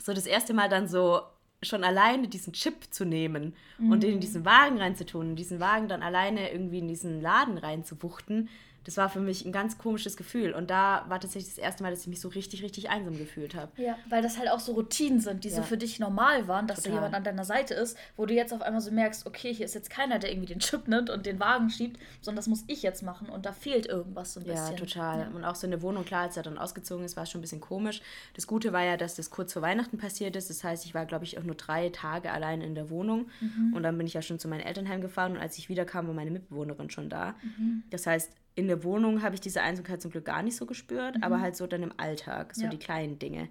so 0.00 0.12
das 0.12 0.26
erste 0.26 0.54
Mal 0.54 0.68
dann 0.68 0.88
so 0.88 1.22
schon 1.62 1.84
alleine 1.84 2.28
diesen 2.28 2.52
Chip 2.52 2.92
zu 2.92 3.04
nehmen 3.04 3.54
mhm. 3.78 3.92
und 3.92 4.02
den 4.02 4.14
in 4.14 4.20
diesen 4.20 4.44
Wagen 4.44 4.78
reinzutun 4.78 5.30
und 5.30 5.36
diesen 5.36 5.60
Wagen 5.60 5.88
dann 5.88 6.02
alleine 6.02 6.52
irgendwie 6.52 6.78
in 6.78 6.88
diesen 6.88 7.22
Laden 7.22 7.56
reinzuwuchten, 7.56 8.48
das 8.84 8.96
war 8.96 9.08
für 9.08 9.20
mich 9.20 9.44
ein 9.44 9.52
ganz 9.52 9.78
komisches 9.78 10.16
Gefühl. 10.16 10.52
Und 10.52 10.70
da 10.70 11.04
war 11.08 11.18
tatsächlich 11.18 11.54
das 11.54 11.58
erste 11.58 11.82
Mal, 11.82 11.90
dass 11.90 12.02
ich 12.02 12.06
mich 12.06 12.20
so 12.20 12.28
richtig, 12.28 12.62
richtig 12.62 12.90
einsam 12.90 13.16
gefühlt 13.16 13.54
habe. 13.54 13.70
Ja, 13.76 13.96
weil 14.08 14.22
das 14.22 14.38
halt 14.38 14.50
auch 14.50 14.60
so 14.60 14.72
Routinen 14.72 15.20
sind, 15.20 15.44
die 15.44 15.48
ja. 15.48 15.56
so 15.56 15.62
für 15.62 15.76
dich 15.76 15.98
normal 15.98 16.46
waren, 16.48 16.66
dass 16.66 16.78
Total. 16.78 16.92
da 16.92 16.96
jemand 16.98 17.14
an 17.14 17.24
deiner 17.24 17.44
Seite 17.44 17.74
ist, 17.74 17.96
wo 18.16 18.26
du 18.26 18.34
jetzt 18.34 18.52
auf 18.52 18.62
einmal 18.62 18.82
so 18.82 18.90
merkst, 18.90 19.26
okay, 19.26 19.52
hier 19.52 19.64
ist 19.64 19.74
jetzt 19.74 19.90
keiner, 19.90 20.18
der 20.18 20.30
irgendwie 20.30 20.52
den 20.52 20.58
Chip 20.60 20.86
nimmt 20.86 21.08
und 21.08 21.26
den 21.26 21.40
Wagen 21.40 21.70
schiebt, 21.70 21.98
sondern 22.20 22.36
das 22.36 22.46
muss 22.46 22.64
ich 22.66 22.82
jetzt 22.82 23.02
machen 23.02 23.28
und 23.28 23.46
da 23.46 23.52
fehlt 23.52 23.86
irgendwas 23.86 24.34
so 24.34 24.40
ein 24.40 24.46
bisschen. 24.46 24.72
Ja, 24.72 24.78
total. 24.78 25.20
Ja. 25.20 25.28
Und 25.28 25.44
auch 25.44 25.54
so 25.54 25.66
in 25.66 25.70
der 25.70 25.82
Wohnung, 25.82 26.04
klar, 26.04 26.22
als 26.22 26.36
er 26.36 26.42
dann 26.42 26.58
ausgezogen 26.58 27.04
ist, 27.04 27.16
war 27.16 27.24
es 27.24 27.30
schon 27.30 27.38
ein 27.38 27.42
bisschen 27.42 27.60
komisch. 27.60 28.02
Das 28.34 28.46
Gute 28.46 28.72
war 28.72 28.84
ja, 28.84 28.96
dass 28.96 29.14
das 29.14 29.30
kurz 29.30 29.54
vor 29.54 29.62
Weihnachten 29.62 29.96
passiert 29.96 30.36
ist. 30.36 30.50
Das 30.50 30.62
heißt, 30.62 30.84
ich 30.84 30.94
war, 30.94 31.06
glaube 31.06 31.24
ich, 31.24 31.38
auch 31.38 31.42
nur 31.42 31.54
drei 31.54 31.88
Tage 31.88 32.30
allein 32.30 32.60
in 32.60 32.74
der 32.74 32.90
Wohnung. 32.90 33.30
Mhm. 33.40 33.72
Und 33.74 33.82
dann 33.82 33.96
bin 33.96 34.06
ich 34.06 34.14
ja 34.14 34.22
schon 34.22 34.38
zu 34.38 34.48
meinen 34.48 34.60
Eltern 34.60 34.88
heimgefahren 34.88 35.36
und 35.36 35.38
als 35.38 35.56
ich 35.56 35.68
wiederkam, 35.68 36.06
war 36.06 36.14
meine 36.14 36.30
Mitbewohnerin 36.30 36.90
schon 36.90 37.08
da. 37.08 37.34
Mhm. 37.42 37.84
Das 37.90 38.06
heißt, 38.06 38.30
in 38.54 38.68
der 38.68 38.84
Wohnung 38.84 39.22
habe 39.22 39.34
ich 39.34 39.40
diese 39.40 39.62
Einsamkeit 39.62 40.00
zum 40.00 40.10
Glück 40.10 40.24
gar 40.24 40.42
nicht 40.42 40.56
so 40.56 40.66
gespürt, 40.66 41.16
mhm. 41.16 41.22
aber 41.22 41.40
halt 41.40 41.56
so 41.56 41.66
dann 41.66 41.82
im 41.82 41.92
Alltag, 41.96 42.54
so 42.54 42.64
ja. 42.64 42.70
die 42.70 42.78
kleinen 42.78 43.18
Dinge. 43.18 43.48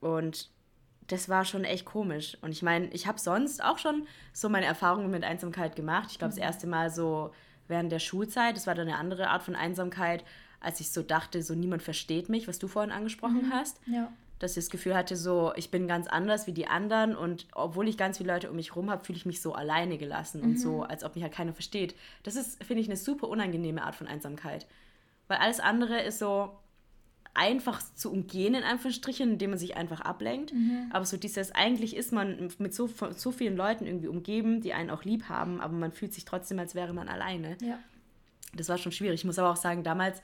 Und 0.00 0.50
das 1.06 1.28
war 1.28 1.44
schon 1.44 1.64
echt 1.64 1.84
komisch. 1.84 2.38
Und 2.40 2.50
ich 2.50 2.62
meine, 2.62 2.86
ich 2.88 3.06
habe 3.06 3.20
sonst 3.20 3.62
auch 3.62 3.78
schon 3.78 4.06
so 4.32 4.48
meine 4.48 4.66
Erfahrungen 4.66 5.10
mit 5.10 5.24
Einsamkeit 5.24 5.76
gemacht. 5.76 6.08
Ich 6.10 6.18
glaube, 6.18 6.32
mhm. 6.32 6.38
das 6.38 6.44
erste 6.44 6.66
Mal 6.66 6.90
so 6.90 7.32
während 7.68 7.92
der 7.92 7.98
Schulzeit, 7.98 8.56
das 8.56 8.66
war 8.66 8.74
dann 8.74 8.88
eine 8.88 8.98
andere 8.98 9.28
Art 9.28 9.42
von 9.42 9.54
Einsamkeit, 9.54 10.24
als 10.60 10.80
ich 10.80 10.90
so 10.90 11.02
dachte, 11.02 11.42
so 11.42 11.54
niemand 11.54 11.82
versteht 11.82 12.30
mich, 12.30 12.48
was 12.48 12.58
du 12.58 12.68
vorhin 12.68 12.92
angesprochen 12.92 13.48
mhm. 13.48 13.52
hast. 13.52 13.80
Ja 13.86 14.10
dass 14.44 14.52
ich 14.52 14.64
das 14.64 14.70
Gefühl 14.70 14.94
hatte, 14.94 15.16
so 15.16 15.52
ich 15.56 15.70
bin 15.70 15.88
ganz 15.88 16.06
anders 16.06 16.46
wie 16.46 16.52
die 16.52 16.66
anderen 16.66 17.16
und 17.16 17.46
obwohl 17.54 17.88
ich 17.88 17.96
ganz 17.96 18.18
viele 18.18 18.32
Leute 18.32 18.50
um 18.50 18.56
mich 18.56 18.70
herum 18.70 18.90
habe, 18.90 19.02
fühle 19.02 19.16
ich 19.16 19.24
mich 19.24 19.40
so 19.40 19.54
alleine 19.54 19.96
gelassen 19.96 20.42
mhm. 20.42 20.46
und 20.46 20.60
so, 20.60 20.82
als 20.82 21.02
ob 21.02 21.14
mich 21.14 21.24
halt 21.24 21.32
keiner 21.32 21.54
versteht. 21.54 21.94
Das 22.22 22.36
ist, 22.36 22.62
finde 22.62 22.82
ich, 22.82 22.88
eine 22.88 22.96
super 22.96 23.28
unangenehme 23.28 23.82
Art 23.82 23.94
von 23.94 24.06
Einsamkeit. 24.06 24.66
Weil 25.28 25.38
alles 25.38 25.60
andere 25.60 26.02
ist 26.02 26.18
so 26.18 26.50
einfach 27.32 27.82
zu 27.94 28.12
umgehen, 28.12 28.54
in 28.54 28.62
Anführungsstrichen, 28.62 29.32
indem 29.32 29.50
man 29.50 29.58
sich 29.58 29.76
einfach 29.76 30.02
ablenkt. 30.02 30.52
Mhm. 30.52 30.90
Aber 30.92 31.06
so 31.06 31.16
dieses, 31.16 31.52
eigentlich 31.52 31.96
ist 31.96 32.12
man 32.12 32.50
mit 32.58 32.74
so, 32.74 32.88
so 33.16 33.32
vielen 33.32 33.56
Leuten 33.56 33.86
irgendwie 33.86 34.08
umgeben, 34.08 34.60
die 34.60 34.74
einen 34.74 34.90
auch 34.90 35.04
lieb 35.04 35.28
haben, 35.30 35.60
aber 35.60 35.72
man 35.72 35.90
fühlt 35.90 36.12
sich 36.12 36.26
trotzdem, 36.26 36.58
als 36.58 36.74
wäre 36.74 36.92
man 36.92 37.08
alleine. 37.08 37.56
Ja. 37.62 37.78
Das 38.54 38.68
war 38.68 38.76
schon 38.76 38.92
schwierig. 38.92 39.20
Ich 39.20 39.24
muss 39.24 39.38
aber 39.38 39.50
auch 39.50 39.56
sagen, 39.56 39.82
damals 39.82 40.20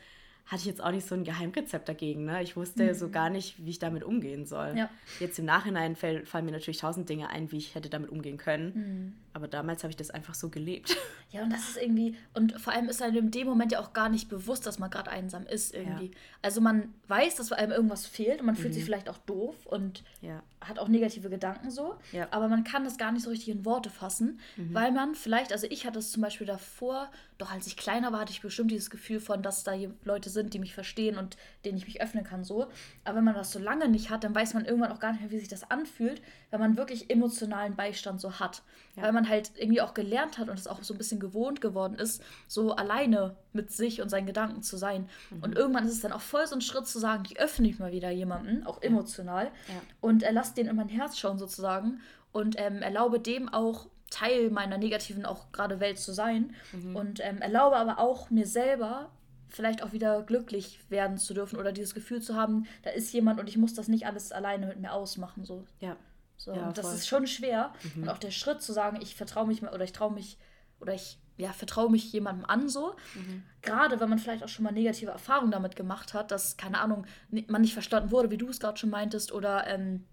hatte 0.51 0.63
ich 0.63 0.67
jetzt 0.67 0.83
auch 0.83 0.91
nicht 0.91 1.07
so 1.07 1.15
ein 1.15 1.23
Geheimrezept 1.23 1.89
dagegen. 1.89 2.25
Ne? 2.25 2.43
Ich 2.43 2.57
wusste 2.57 2.83
mhm. 2.83 2.95
so 2.95 3.09
gar 3.09 3.31
nicht, 3.31 3.65
wie 3.65 3.71
ich 3.71 3.79
damit 3.79 4.03
umgehen 4.03 4.47
soll. 4.47 4.75
Ja. 4.77 4.91
Jetzt 5.21 5.39
im 5.39 5.45
Nachhinein 5.45 5.95
fallen 5.95 6.25
mir 6.45 6.51
natürlich 6.51 6.79
tausend 6.79 7.09
Dinge 7.09 7.29
ein, 7.29 7.53
wie 7.53 7.59
ich 7.59 7.77
hätte 7.77 7.89
damit 7.89 8.11
umgehen 8.11 8.37
können. 8.37 8.73
Mhm. 8.75 9.15
Aber 9.33 9.47
damals 9.47 9.85
habe 9.85 9.93
ich 9.93 9.97
das 9.97 10.11
einfach 10.11 10.35
so 10.35 10.49
gelebt. 10.49 10.97
Ja, 11.31 11.45
und 11.45 11.53
das 11.53 11.69
ist 11.69 11.77
irgendwie, 11.81 12.17
und 12.35 12.61
vor 12.61 12.73
allem 12.73 12.89
ist 12.89 13.01
einem 13.01 13.17
in 13.17 13.31
dem 13.31 13.47
Moment 13.47 13.71
ja 13.71 13.79
auch 13.79 13.93
gar 13.93 14.09
nicht 14.09 14.29
bewusst, 14.29 14.67
dass 14.67 14.81
man 14.81 14.91
gerade 14.91 15.09
einsam 15.13 15.47
ist 15.47 15.73
irgendwie. 15.73 16.07
Ja. 16.07 16.17
Also 16.43 16.61
man 16.61 16.93
weiß, 17.07 17.37
dass 17.37 17.53
einem 17.53 17.71
irgendwas 17.71 18.07
fehlt 18.07 18.41
und 18.41 18.47
man 18.47 18.57
fühlt 18.57 18.71
mhm. 18.71 18.75
sich 18.75 18.85
vielleicht 18.85 19.09
auch 19.09 19.19
doof 19.19 19.55
und 19.67 20.03
ja. 20.21 20.43
hat 20.61 20.81
auch 20.81 20.89
negative 20.89 21.31
Gedanken 21.31 21.71
so. 21.71 21.95
Aber 22.33 22.49
man 22.49 22.65
kann 22.65 22.83
das 22.83 22.99
gar 22.99 23.13
nicht 23.13 23.23
so 23.23 23.31
richtig 23.31 23.51
in 23.51 23.65
Worte 23.65 23.91
fassen, 23.91 24.41
mhm. 24.57 24.75
weil 24.75 24.91
man 24.91 25.15
vielleicht, 25.15 25.53
also 25.53 25.69
ich 25.71 25.87
hatte 25.87 26.01
es 26.01 26.11
zum 26.11 26.23
Beispiel 26.23 26.49
davor, 26.49 27.09
doch 27.39 27.53
als 27.53 27.69
ich 27.69 27.77
kleiner 27.77 28.11
war, 28.11 28.23
hatte 28.23 28.33
ich 28.33 28.43
bestimmt 28.43 28.73
dieses 28.73 28.91
Gefühl 28.91 29.21
von, 29.21 29.43
dass 29.43 29.63
da 29.63 29.75
Leute 30.05 30.29
sind, 30.31 30.40
die 30.49 30.59
mich 30.59 30.75
verstehen 30.75 31.19
und 31.19 31.37
denen 31.65 31.77
ich 31.77 31.85
mich 31.87 32.01
öffnen 32.01 32.25
kann 32.25 32.45
so. 32.45 32.69
Aber 33.05 33.19
wenn 33.19 33.25
man 33.25 33.35
das 33.35 33.53
so 33.53 33.59
lange 33.59 33.89
nicht 33.89 34.09
hat, 34.09 34.25
dann 34.25 34.35
weiß 34.35 34.55
man 34.55 34.65
irgendwann 34.65 34.93
auch 34.93 35.01
gar 35.01 35.13
nicht 35.13 35.21
mehr, 35.21 35.31
wie 35.31 35.39
sich 35.39 35.49
das 35.49 35.71
anfühlt, 35.71 36.23
wenn 36.51 36.61
man 36.61 36.77
wirklich 36.77 37.11
emotionalen 37.11 37.77
Beistand 37.77 38.21
so 38.21 38.41
hat. 38.41 38.63
Weil 38.97 39.13
man 39.13 39.29
halt 39.29 39.53
irgendwie 39.57 39.81
auch 39.81 39.95
gelernt 39.95 40.39
hat 40.39 40.49
und 40.49 40.59
es 40.59 40.67
auch 40.67 40.83
so 40.83 40.95
ein 40.95 40.99
bisschen 40.99 41.21
gewohnt 41.21 41.61
geworden 41.61 41.95
ist, 41.95 42.23
so 42.49 42.73
alleine 42.73 43.37
mit 43.53 43.71
sich 43.71 44.03
und 44.03 44.09
seinen 44.09 44.27
Gedanken 44.27 44.63
zu 44.63 44.77
sein. 44.77 45.09
Mhm. 45.31 45.43
Und 45.43 45.57
irgendwann 45.57 45.87
ist 45.87 45.93
es 45.93 46.01
dann 46.01 46.13
auch 46.13 46.21
voll 46.21 46.47
so 46.47 46.55
ein 46.55 46.61
Schritt 46.61 46.87
zu 46.87 46.99
sagen, 46.99 47.23
ich 47.27 47.41
öffne 47.41 47.67
mich 47.67 47.79
mal 47.79 47.93
wieder 47.93 48.11
jemanden, 48.11 48.67
auch 48.67 48.83
emotional, 48.83 49.47
ja. 49.47 49.83
und 50.01 50.23
er 50.23 50.33
lasst 50.33 50.57
den 50.57 50.67
in 50.67 50.77
mein 50.77 50.89
Herz 50.89 51.19
schauen 51.19 51.39
sozusagen 51.39 52.01
und 52.33 52.57
ähm, 52.59 52.83
erlaube 52.83 53.21
dem 53.21 53.49
auch 53.49 53.87
Teil 54.11 54.51
meiner 54.51 54.77
negativen 54.77 55.25
auch 55.25 55.53
gerade 55.53 55.81
Welt 55.81 55.99
zu 55.99 56.13
sein 56.13 56.55
mhm. 56.73 56.97
und 56.97 57.21
ähm, 57.23 57.41
erlaube 57.41 57.77
aber 57.77 57.99
auch 57.99 58.31
mir 58.31 58.47
selber 58.47 59.11
vielleicht 59.51 59.83
auch 59.83 59.93
wieder 59.93 60.23
glücklich 60.23 60.81
werden 60.89 61.19
zu 61.19 61.35
dürfen 61.35 61.59
oder 61.59 61.73
dieses 61.73 61.95
Gefühl 61.95 62.23
zu 62.23 62.35
haben, 62.35 62.67
da 62.83 62.91
ist 62.91 63.13
jemand 63.13 63.41
und 63.41 63.49
ich 63.49 63.57
muss 63.57 63.75
das 63.75 63.89
nicht 63.89 64.07
alles 64.07 64.33
alleine 64.33 64.67
mit 64.67 64.81
mir 64.81 64.93
ausmachen 64.93 65.45
so. 65.45 65.65
Ja. 65.81 65.97
So, 66.37 66.55
ja, 66.55 66.73
das 66.73 66.95
ist 66.95 67.07
schon 67.07 67.27
schwer. 67.27 67.75
Mhm. 67.95 68.05
Und 68.05 68.09
auch 68.09 68.19
der 68.19 68.31
Schritt 68.31 68.63
zu 68.63 68.73
sagen, 68.73 68.99
ich 69.03 69.15
vertraue 69.15 69.47
mich 69.47 69.61
mal 69.61 69.75
oder 69.75 69.85
ich 69.85 69.93
traue 69.93 70.13
mich 70.13 70.39
oder 70.81 70.95
ich 70.95 71.19
ja, 71.37 71.53
vertraue 71.53 71.91
mich 71.91 72.13
jemandem 72.13 72.47
an 72.47 72.69
so. 72.69 72.95
Mhm. 73.15 73.43
Gerade 73.63 74.01
wenn 74.01 74.09
man 74.09 74.19
vielleicht 74.19 74.43
auch 74.43 74.49
schon 74.49 74.65
mal 74.65 74.73
negative 74.73 75.11
Erfahrungen 75.11 75.51
damit 75.51 75.77
gemacht 75.77 76.15
hat, 76.15 76.31
dass, 76.31 76.57
keine 76.57 76.81
Ahnung, 76.81 77.07
man 77.31 77.61
nicht 77.61 77.75
verstanden 77.75 78.11
wurde, 78.11 78.31
wie 78.31 78.39
du 78.39 78.49
es 78.49 78.61
gerade 78.61 78.79
schon 78.79 78.91
meintest, 78.91 79.33
oder 79.33 79.67
ähm, 79.67 80.07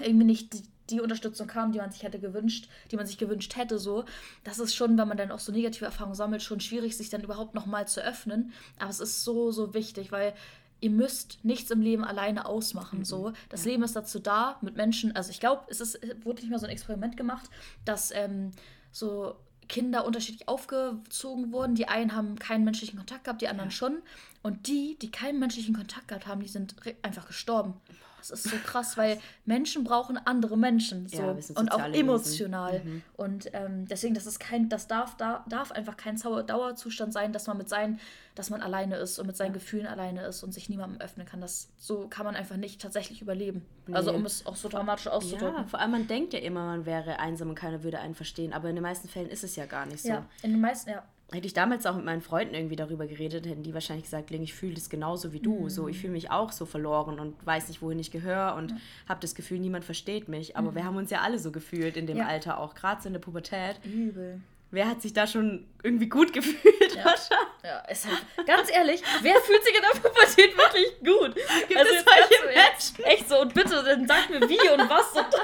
irgendwie 0.00 0.26
nicht 0.26 0.54
die 0.90 1.00
Unterstützung 1.00 1.46
kam, 1.46 1.72
die 1.72 1.78
man 1.78 1.90
sich 1.90 2.02
hätte 2.02 2.18
gewünscht, 2.18 2.68
die 2.90 2.96
man 2.96 3.06
sich 3.06 3.18
gewünscht 3.18 3.56
hätte, 3.56 3.78
so, 3.78 4.04
das 4.44 4.58
ist 4.58 4.74
schon, 4.74 4.98
wenn 4.98 5.08
man 5.08 5.16
dann 5.16 5.30
auch 5.30 5.38
so 5.38 5.52
negative 5.52 5.86
Erfahrungen 5.86 6.14
sammelt, 6.14 6.42
schon 6.42 6.60
schwierig, 6.60 6.96
sich 6.96 7.10
dann 7.10 7.22
überhaupt 7.22 7.54
nochmal 7.54 7.88
zu 7.88 8.02
öffnen. 8.02 8.52
Aber 8.78 8.90
es 8.90 9.00
ist 9.00 9.24
so, 9.24 9.50
so 9.50 9.74
wichtig, 9.74 10.12
weil 10.12 10.34
ihr 10.80 10.90
müsst 10.90 11.44
nichts 11.44 11.70
im 11.70 11.80
Leben 11.80 12.04
alleine 12.04 12.46
ausmachen. 12.46 13.00
Mhm. 13.00 13.04
So. 13.04 13.32
Das 13.48 13.64
ja. 13.64 13.70
Leben 13.70 13.82
ist 13.82 13.96
dazu 13.96 14.18
da, 14.18 14.58
mit 14.60 14.76
Menschen, 14.76 15.16
also 15.16 15.30
ich 15.30 15.40
glaube, 15.40 15.62
es 15.68 15.80
ist, 15.80 15.98
wurde 16.24 16.42
nicht 16.42 16.50
mal 16.50 16.58
so 16.58 16.66
ein 16.66 16.72
Experiment 16.72 17.16
gemacht, 17.16 17.48
dass 17.84 18.10
ähm, 18.10 18.50
so 18.92 19.36
Kinder 19.68 20.04
unterschiedlich 20.04 20.46
aufgezogen 20.46 21.52
wurden. 21.52 21.74
Die 21.74 21.88
einen 21.88 22.14
haben 22.14 22.38
keinen 22.38 22.64
menschlichen 22.64 22.98
Kontakt 22.98 23.24
gehabt, 23.24 23.40
die 23.40 23.48
anderen 23.48 23.70
ja. 23.70 23.76
schon. 23.76 24.02
Und 24.42 24.66
die, 24.66 24.98
die 25.00 25.10
keinen 25.10 25.38
menschlichen 25.38 25.74
Kontakt 25.74 26.08
gehabt 26.08 26.26
haben, 26.26 26.42
die 26.42 26.48
sind 26.48 26.76
einfach 27.02 27.26
gestorben. 27.26 27.74
Das 28.30 28.44
ist 28.44 28.50
so 28.50 28.56
krass, 28.64 28.96
weil 28.96 29.20
Menschen 29.44 29.84
brauchen 29.84 30.18
andere 30.18 30.56
Menschen 30.56 31.08
so 31.08 31.22
ja, 31.22 31.36
und 31.54 31.72
auch 31.72 31.84
emotional. 31.92 32.80
Mhm. 32.84 33.02
Und 33.16 33.50
ähm, 33.52 33.86
deswegen, 33.86 34.14
das 34.14 34.26
ist 34.26 34.40
kein, 34.40 34.68
das 34.68 34.86
darf, 34.86 35.16
da, 35.16 35.44
darf 35.48 35.72
einfach 35.72 35.96
kein 35.96 36.16
Dauerzustand 36.18 37.12
sein, 37.12 37.32
dass 37.32 37.46
man 37.46 37.58
mit 37.58 37.68
seinen, 37.68 38.00
dass 38.34 38.50
man 38.50 38.62
alleine 38.62 38.96
ist 38.96 39.18
und 39.18 39.26
mit 39.26 39.36
seinen 39.36 39.48
ja. 39.48 39.54
Gefühlen 39.54 39.86
alleine 39.86 40.26
ist 40.26 40.42
und 40.42 40.52
sich 40.52 40.68
niemandem 40.68 41.00
öffnen 41.00 41.26
kann. 41.26 41.40
Das 41.40 41.68
so 41.76 42.08
kann 42.08 42.24
man 42.24 42.36
einfach 42.36 42.56
nicht 42.56 42.80
tatsächlich 42.80 43.22
überleben. 43.22 43.64
Nee. 43.86 43.94
Also 43.94 44.12
um 44.12 44.24
es 44.24 44.46
auch 44.46 44.56
so 44.56 44.68
dramatisch 44.68 45.08
auszudrücken. 45.08 45.56
Ja, 45.56 45.64
vor 45.64 45.80
allem 45.80 45.90
man 45.90 46.06
denkt 46.06 46.32
ja 46.32 46.40
immer, 46.40 46.64
man 46.66 46.86
wäre 46.86 47.18
einsam 47.18 47.50
und 47.50 47.54
keiner 47.54 47.82
würde 47.82 47.98
einen 47.98 48.14
verstehen, 48.14 48.52
aber 48.52 48.68
in 48.68 48.76
den 48.76 48.82
meisten 48.82 49.08
Fällen 49.08 49.28
ist 49.28 49.44
es 49.44 49.56
ja 49.56 49.66
gar 49.66 49.86
nicht 49.86 50.02
so. 50.02 50.08
Ja, 50.08 50.26
in 50.42 50.52
den 50.52 50.60
meisten, 50.60 50.90
ja 50.90 51.02
hätte 51.32 51.46
ich 51.46 51.54
damals 51.54 51.86
auch 51.86 51.96
mit 51.96 52.04
meinen 52.04 52.20
Freunden 52.20 52.54
irgendwie 52.54 52.76
darüber 52.76 53.06
geredet, 53.06 53.46
hätten 53.46 53.62
die 53.62 53.74
wahrscheinlich 53.74 54.04
gesagt, 54.04 54.30
Ling, 54.30 54.42
ich 54.42 54.54
fühle 54.54 54.74
das 54.74 54.88
genauso 54.88 55.32
wie 55.32 55.40
du. 55.40 55.60
Mhm. 55.60 55.70
So, 55.70 55.88
ich 55.88 55.98
fühle 55.98 56.12
mich 56.12 56.30
auch 56.30 56.52
so 56.52 56.66
verloren 56.66 57.18
und 57.18 57.34
weiß 57.46 57.68
nicht, 57.68 57.82
wohin 57.82 57.98
ich 57.98 58.10
gehöre 58.10 58.54
und 58.56 58.72
mhm. 58.72 58.80
habe 59.08 59.20
das 59.20 59.34
Gefühl, 59.34 59.58
niemand 59.58 59.84
versteht 59.84 60.28
mich. 60.28 60.56
Aber 60.56 60.70
mhm. 60.70 60.74
wir 60.76 60.84
haben 60.84 60.96
uns 60.96 61.10
ja 61.10 61.20
alle 61.22 61.38
so 61.38 61.50
gefühlt 61.50 61.96
in 61.96 62.06
dem 62.06 62.18
ja. 62.18 62.26
Alter 62.26 62.58
auch, 62.58 62.74
gerade 62.74 63.02
so 63.02 63.08
in 63.08 63.14
der 63.14 63.20
Pubertät. 63.20 63.80
Übel. 63.84 64.40
Wer 64.70 64.88
hat 64.88 65.02
sich 65.02 65.12
da 65.12 65.26
schon 65.26 65.66
irgendwie 65.82 66.08
gut 66.08 66.32
gefühlt? 66.32 66.96
Ja, 66.96 67.14
ja 67.62 67.78
ist 67.90 68.06
halt, 68.06 68.24
ganz 68.46 68.70
ehrlich, 68.70 69.02
wer 69.22 69.36
fühlt 69.36 69.64
sich 69.64 69.74
in 69.74 69.82
der 69.82 70.00
Pubertät 70.00 70.56
wirklich 70.56 70.98
gut? 70.98 71.34
Gibt 71.68 71.78
also 71.78 71.92
es 71.94 72.04
solche 72.04 72.44
Menschen? 72.46 73.04
Echt 73.04 73.28
so, 73.28 73.40
und 73.40 73.54
bitte, 73.54 73.82
dann 73.82 74.06
sag 74.06 74.30
mir 74.30 74.40
wie 74.48 74.70
und 74.70 74.90
was 74.90 75.12
und 75.12 75.34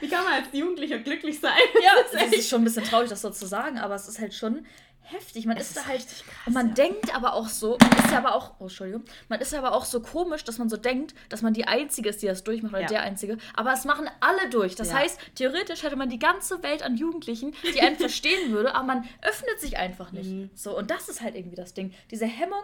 Wie 0.00 0.08
kann 0.08 0.24
man 0.24 0.34
als 0.34 0.48
Jugendlicher 0.52 0.98
glücklich 0.98 1.40
sein? 1.40 1.52
Ja, 1.82 1.92
es 2.12 2.32
ist 2.32 2.48
schon 2.48 2.62
ein 2.62 2.64
bisschen 2.64 2.84
traurig, 2.84 3.08
das 3.08 3.22
so 3.22 3.30
zu 3.30 3.46
sagen, 3.46 3.78
aber 3.78 3.94
es 3.94 4.08
ist 4.08 4.20
halt 4.20 4.34
schon 4.34 4.66
heftig. 5.04 5.46
Man 5.46 5.56
es 5.56 5.68
ist 5.68 5.76
da 5.76 5.86
halt. 5.86 6.00
Krass, 6.00 6.46
und 6.46 6.52
man 6.54 6.68
ja. 6.68 6.74
denkt 6.74 7.14
aber 7.14 7.34
auch 7.34 7.48
so, 7.48 7.78
man 7.80 8.04
ist 8.04 8.10
ja 8.10 8.18
aber 8.18 8.34
auch, 8.34 8.54
oh, 8.58 8.64
Entschuldigung, 8.64 9.04
man 9.28 9.40
ist 9.40 9.54
aber 9.54 9.72
auch 9.72 9.84
so 9.84 10.00
komisch, 10.00 10.44
dass 10.44 10.58
man 10.58 10.68
so 10.68 10.76
denkt, 10.76 11.14
dass 11.28 11.42
man 11.42 11.54
die 11.54 11.66
Einzige 11.66 12.08
ist, 12.08 12.22
die 12.22 12.26
das 12.26 12.44
durchmacht, 12.44 12.72
oder 12.72 12.82
ja. 12.82 12.88
der 12.88 13.02
Einzige. 13.02 13.38
Aber 13.54 13.72
es 13.72 13.84
machen 13.84 14.08
alle 14.20 14.50
durch. 14.50 14.74
Das 14.74 14.88
ja. 14.88 14.98
heißt, 14.98 15.18
theoretisch 15.34 15.82
hätte 15.82 15.96
man 15.96 16.08
die 16.08 16.18
ganze 16.18 16.62
Welt 16.62 16.82
an 16.82 16.96
Jugendlichen, 16.96 17.54
die 17.74 17.80
einen 17.80 17.96
verstehen 17.96 18.52
würde, 18.52 18.74
aber 18.74 18.84
man 18.84 19.08
öffnet 19.22 19.60
sich 19.60 19.76
einfach 19.76 20.12
nicht. 20.12 20.30
Mhm. 20.30 20.50
So, 20.54 20.76
und 20.76 20.90
das 20.90 21.08
ist 21.08 21.20
halt 21.20 21.36
irgendwie 21.36 21.56
das 21.56 21.74
Ding. 21.74 21.92
Diese 22.10 22.26
Hemmung. 22.26 22.62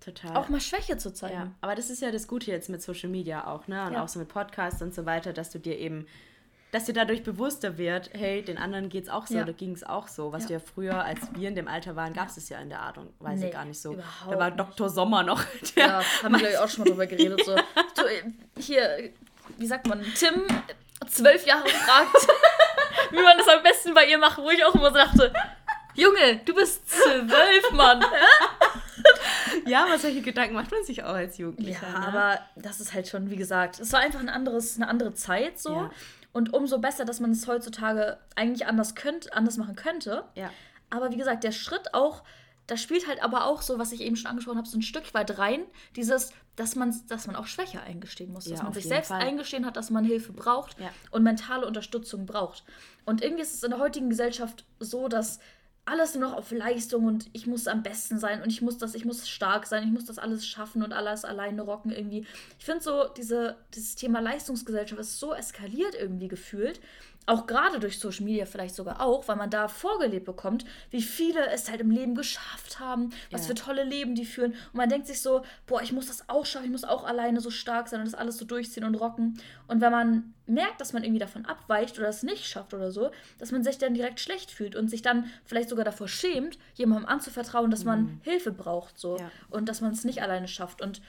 Total. 0.00 0.36
Auch 0.36 0.48
mal 0.48 0.60
Schwäche 0.60 0.96
zu 0.96 1.12
zeigen. 1.12 1.54
Aber 1.60 1.74
das 1.74 1.90
ist 1.90 2.00
ja 2.00 2.10
das 2.10 2.28
Gute 2.28 2.50
jetzt 2.50 2.70
mit 2.70 2.80
Social 2.80 3.10
Media 3.10 3.46
auch, 3.46 3.68
ne? 3.68 3.84
Und 3.86 3.96
auch 3.96 4.08
so 4.08 4.18
mit 4.18 4.28
Podcasts 4.28 4.80
und 4.80 4.94
so 4.94 5.04
weiter, 5.04 5.32
dass 5.32 5.50
du 5.50 5.58
dir 5.58 5.76
eben 5.76 6.06
dass 6.70 6.84
dir 6.84 6.92
dadurch 6.92 7.22
bewusster 7.22 7.78
wird, 7.78 8.10
hey, 8.12 8.42
den 8.42 8.58
anderen 8.58 8.90
geht 8.90 9.04
es 9.04 9.10
auch 9.10 9.26
so 9.26 9.34
ja. 9.34 9.42
oder 9.42 9.54
ging 9.54 9.72
es 9.72 9.84
auch 9.84 10.06
so. 10.06 10.32
Was 10.32 10.44
ja. 10.44 10.50
wir 10.50 10.60
früher, 10.60 11.02
als 11.02 11.20
wir 11.34 11.48
in 11.48 11.54
dem 11.54 11.66
Alter 11.66 11.96
waren, 11.96 12.12
gab 12.12 12.28
es 12.28 12.36
es 12.36 12.48
ja 12.50 12.58
in 12.58 12.68
der 12.68 12.80
Art 12.80 12.98
und 12.98 13.08
Weise 13.20 13.46
nee, 13.46 13.50
gar 13.50 13.64
nicht 13.64 13.80
so. 13.80 13.96
Da 14.28 14.38
war 14.38 14.50
Dr. 14.50 14.88
Sommer 14.90 15.22
noch. 15.22 15.42
ja, 15.76 16.02
haben 16.22 16.32
wir 16.32 16.40
gleich 16.40 16.58
auch 16.58 16.68
schon 16.68 16.84
mal 16.84 16.90
drüber 16.90 17.06
geredet. 17.06 17.42
So. 17.44 17.56
Du, 17.96 18.02
hier, 18.60 19.10
wie 19.56 19.66
sagt 19.66 19.86
man, 19.88 20.04
Tim, 20.14 20.46
zwölf 21.08 21.44
Jahre 21.46 21.68
fragt, 21.68 22.14
wie 23.10 23.22
man 23.22 23.38
das 23.38 23.48
am 23.48 23.62
besten 23.62 23.94
bei 23.94 24.06
ihr 24.06 24.18
macht, 24.18 24.38
wo 24.38 24.50
ich 24.50 24.62
auch 24.64 24.74
immer 24.74 24.90
so 24.90 24.96
dachte, 24.96 25.32
Junge, 25.94 26.40
du 26.44 26.54
bist 26.54 26.88
zwölf, 26.88 27.72
Mann. 27.72 28.04
ja, 29.66 29.84
aber 29.84 29.98
solche 29.98 30.20
Gedanken 30.20 30.54
macht 30.54 30.70
man 30.70 30.84
sich 30.84 31.02
auch 31.02 31.14
als 31.14 31.38
Jugendlicher. 31.38 31.88
Ja, 31.92 31.98
ne? 31.98 32.06
aber 32.06 32.40
das 32.54 32.78
ist 32.78 32.94
halt 32.94 33.08
schon, 33.08 33.30
wie 33.30 33.36
gesagt, 33.36 33.80
es 33.80 33.92
war 33.92 34.00
einfach 34.00 34.20
ein 34.20 34.28
anderes, 34.28 34.76
eine 34.76 34.86
andere 34.86 35.14
Zeit 35.14 35.58
so. 35.58 35.72
Ja. 35.72 35.90
Und 36.38 36.54
umso 36.54 36.78
besser, 36.78 37.04
dass 37.04 37.18
man 37.18 37.32
es 37.32 37.48
heutzutage 37.48 38.16
eigentlich 38.36 38.68
anders, 38.68 38.94
könnt, 38.94 39.32
anders 39.32 39.56
machen 39.56 39.74
könnte. 39.74 40.22
Ja. 40.36 40.52
Aber 40.88 41.10
wie 41.10 41.16
gesagt, 41.16 41.42
der 41.42 41.50
Schritt 41.50 41.94
auch, 41.94 42.22
da 42.68 42.76
spielt 42.76 43.08
halt 43.08 43.20
aber 43.24 43.46
auch 43.46 43.60
so, 43.60 43.80
was 43.80 43.90
ich 43.90 44.02
eben 44.02 44.14
schon 44.14 44.30
angesprochen 44.30 44.56
habe, 44.56 44.68
so 44.68 44.78
ein 44.78 44.82
Stück 44.82 45.12
weit 45.14 45.36
rein, 45.36 45.62
dieses, 45.96 46.30
dass 46.54 46.76
man, 46.76 46.94
dass 47.08 47.26
man 47.26 47.34
auch 47.34 47.46
Schwäche 47.46 47.80
eingestehen 47.80 48.32
muss, 48.32 48.46
ja, 48.46 48.52
dass 48.52 48.62
man 48.62 48.72
sich 48.72 48.84
selbst 48.84 49.08
Fall. 49.08 49.20
eingestehen 49.20 49.66
hat, 49.66 49.76
dass 49.76 49.90
man 49.90 50.04
Hilfe 50.04 50.32
braucht 50.32 50.78
ja. 50.78 50.90
und 51.10 51.24
mentale 51.24 51.66
Unterstützung 51.66 52.24
braucht. 52.24 52.62
Und 53.04 53.20
irgendwie 53.20 53.42
ist 53.42 53.54
es 53.54 53.64
in 53.64 53.70
der 53.70 53.80
heutigen 53.80 54.08
Gesellschaft 54.08 54.64
so, 54.78 55.08
dass 55.08 55.40
alles 55.88 56.14
nur 56.14 56.28
noch 56.28 56.36
auf 56.36 56.50
Leistung 56.50 57.06
und 57.06 57.28
ich 57.32 57.46
muss 57.46 57.66
am 57.66 57.82
besten 57.82 58.18
sein 58.18 58.42
und 58.42 58.50
ich 58.50 58.62
muss 58.62 58.78
das, 58.78 58.94
ich 58.94 59.04
muss 59.04 59.28
stark 59.28 59.66
sein, 59.66 59.84
ich 59.84 59.92
muss 59.92 60.04
das 60.04 60.18
alles 60.18 60.46
schaffen 60.46 60.82
und 60.82 60.92
alles 60.92 61.24
alleine 61.24 61.62
rocken 61.62 61.90
irgendwie. 61.90 62.26
Ich 62.58 62.64
finde 62.64 62.82
so, 62.82 63.08
diese, 63.16 63.56
dieses 63.74 63.94
Thema 63.94 64.20
Leistungsgesellschaft 64.20 65.00
ist 65.00 65.18
so 65.18 65.34
eskaliert 65.34 65.94
irgendwie 65.94 66.28
gefühlt, 66.28 66.80
auch 67.28 67.46
gerade 67.46 67.78
durch 67.78 67.98
Social 67.98 68.24
Media 68.24 68.46
vielleicht 68.46 68.74
sogar 68.74 69.00
auch, 69.00 69.28
weil 69.28 69.36
man 69.36 69.50
da 69.50 69.68
vorgelebt 69.68 70.24
bekommt, 70.24 70.64
wie 70.90 71.02
viele 71.02 71.46
es 71.50 71.70
halt 71.70 71.80
im 71.80 71.90
Leben 71.90 72.14
geschafft 72.14 72.80
haben, 72.80 73.10
was 73.30 73.42
ja. 73.42 73.48
für 73.48 73.54
tolle 73.54 73.84
Leben 73.84 74.14
die 74.14 74.24
führen. 74.24 74.52
Und 74.52 74.74
man 74.74 74.88
denkt 74.88 75.06
sich 75.06 75.20
so, 75.20 75.42
boah, 75.66 75.82
ich 75.82 75.92
muss 75.92 76.06
das 76.06 76.28
auch 76.28 76.46
schaffen, 76.46 76.64
ich 76.64 76.70
muss 76.70 76.84
auch 76.84 77.04
alleine 77.04 77.40
so 77.40 77.50
stark 77.50 77.88
sein 77.88 78.00
und 78.00 78.06
das 78.06 78.14
alles 78.14 78.38
so 78.38 78.46
durchziehen 78.46 78.84
und 78.84 78.94
rocken. 78.94 79.38
Und 79.66 79.82
wenn 79.82 79.92
man 79.92 80.34
merkt, 80.46 80.80
dass 80.80 80.94
man 80.94 81.04
irgendwie 81.04 81.20
davon 81.20 81.44
abweicht 81.44 81.98
oder 81.98 82.08
es 82.08 82.22
nicht 82.22 82.46
schafft 82.46 82.72
oder 82.72 82.90
so, 82.90 83.10
dass 83.38 83.52
man 83.52 83.62
sich 83.62 83.76
dann 83.76 83.92
direkt 83.92 84.20
schlecht 84.20 84.50
fühlt 84.50 84.74
und 84.74 84.88
sich 84.88 85.02
dann 85.02 85.30
vielleicht 85.44 85.68
sogar 85.68 85.84
davor 85.84 86.08
schämt, 86.08 86.58
jemandem 86.74 87.06
anzuvertrauen, 87.08 87.70
dass 87.70 87.84
man 87.84 88.00
mhm. 88.00 88.20
Hilfe 88.22 88.52
braucht 88.52 88.98
so 88.98 89.18
ja. 89.18 89.30
und 89.50 89.68
dass 89.68 89.82
man 89.82 89.92
es 89.92 90.04
nicht 90.04 90.22
alleine 90.22 90.48
schafft. 90.48 90.80
Und 90.80 91.02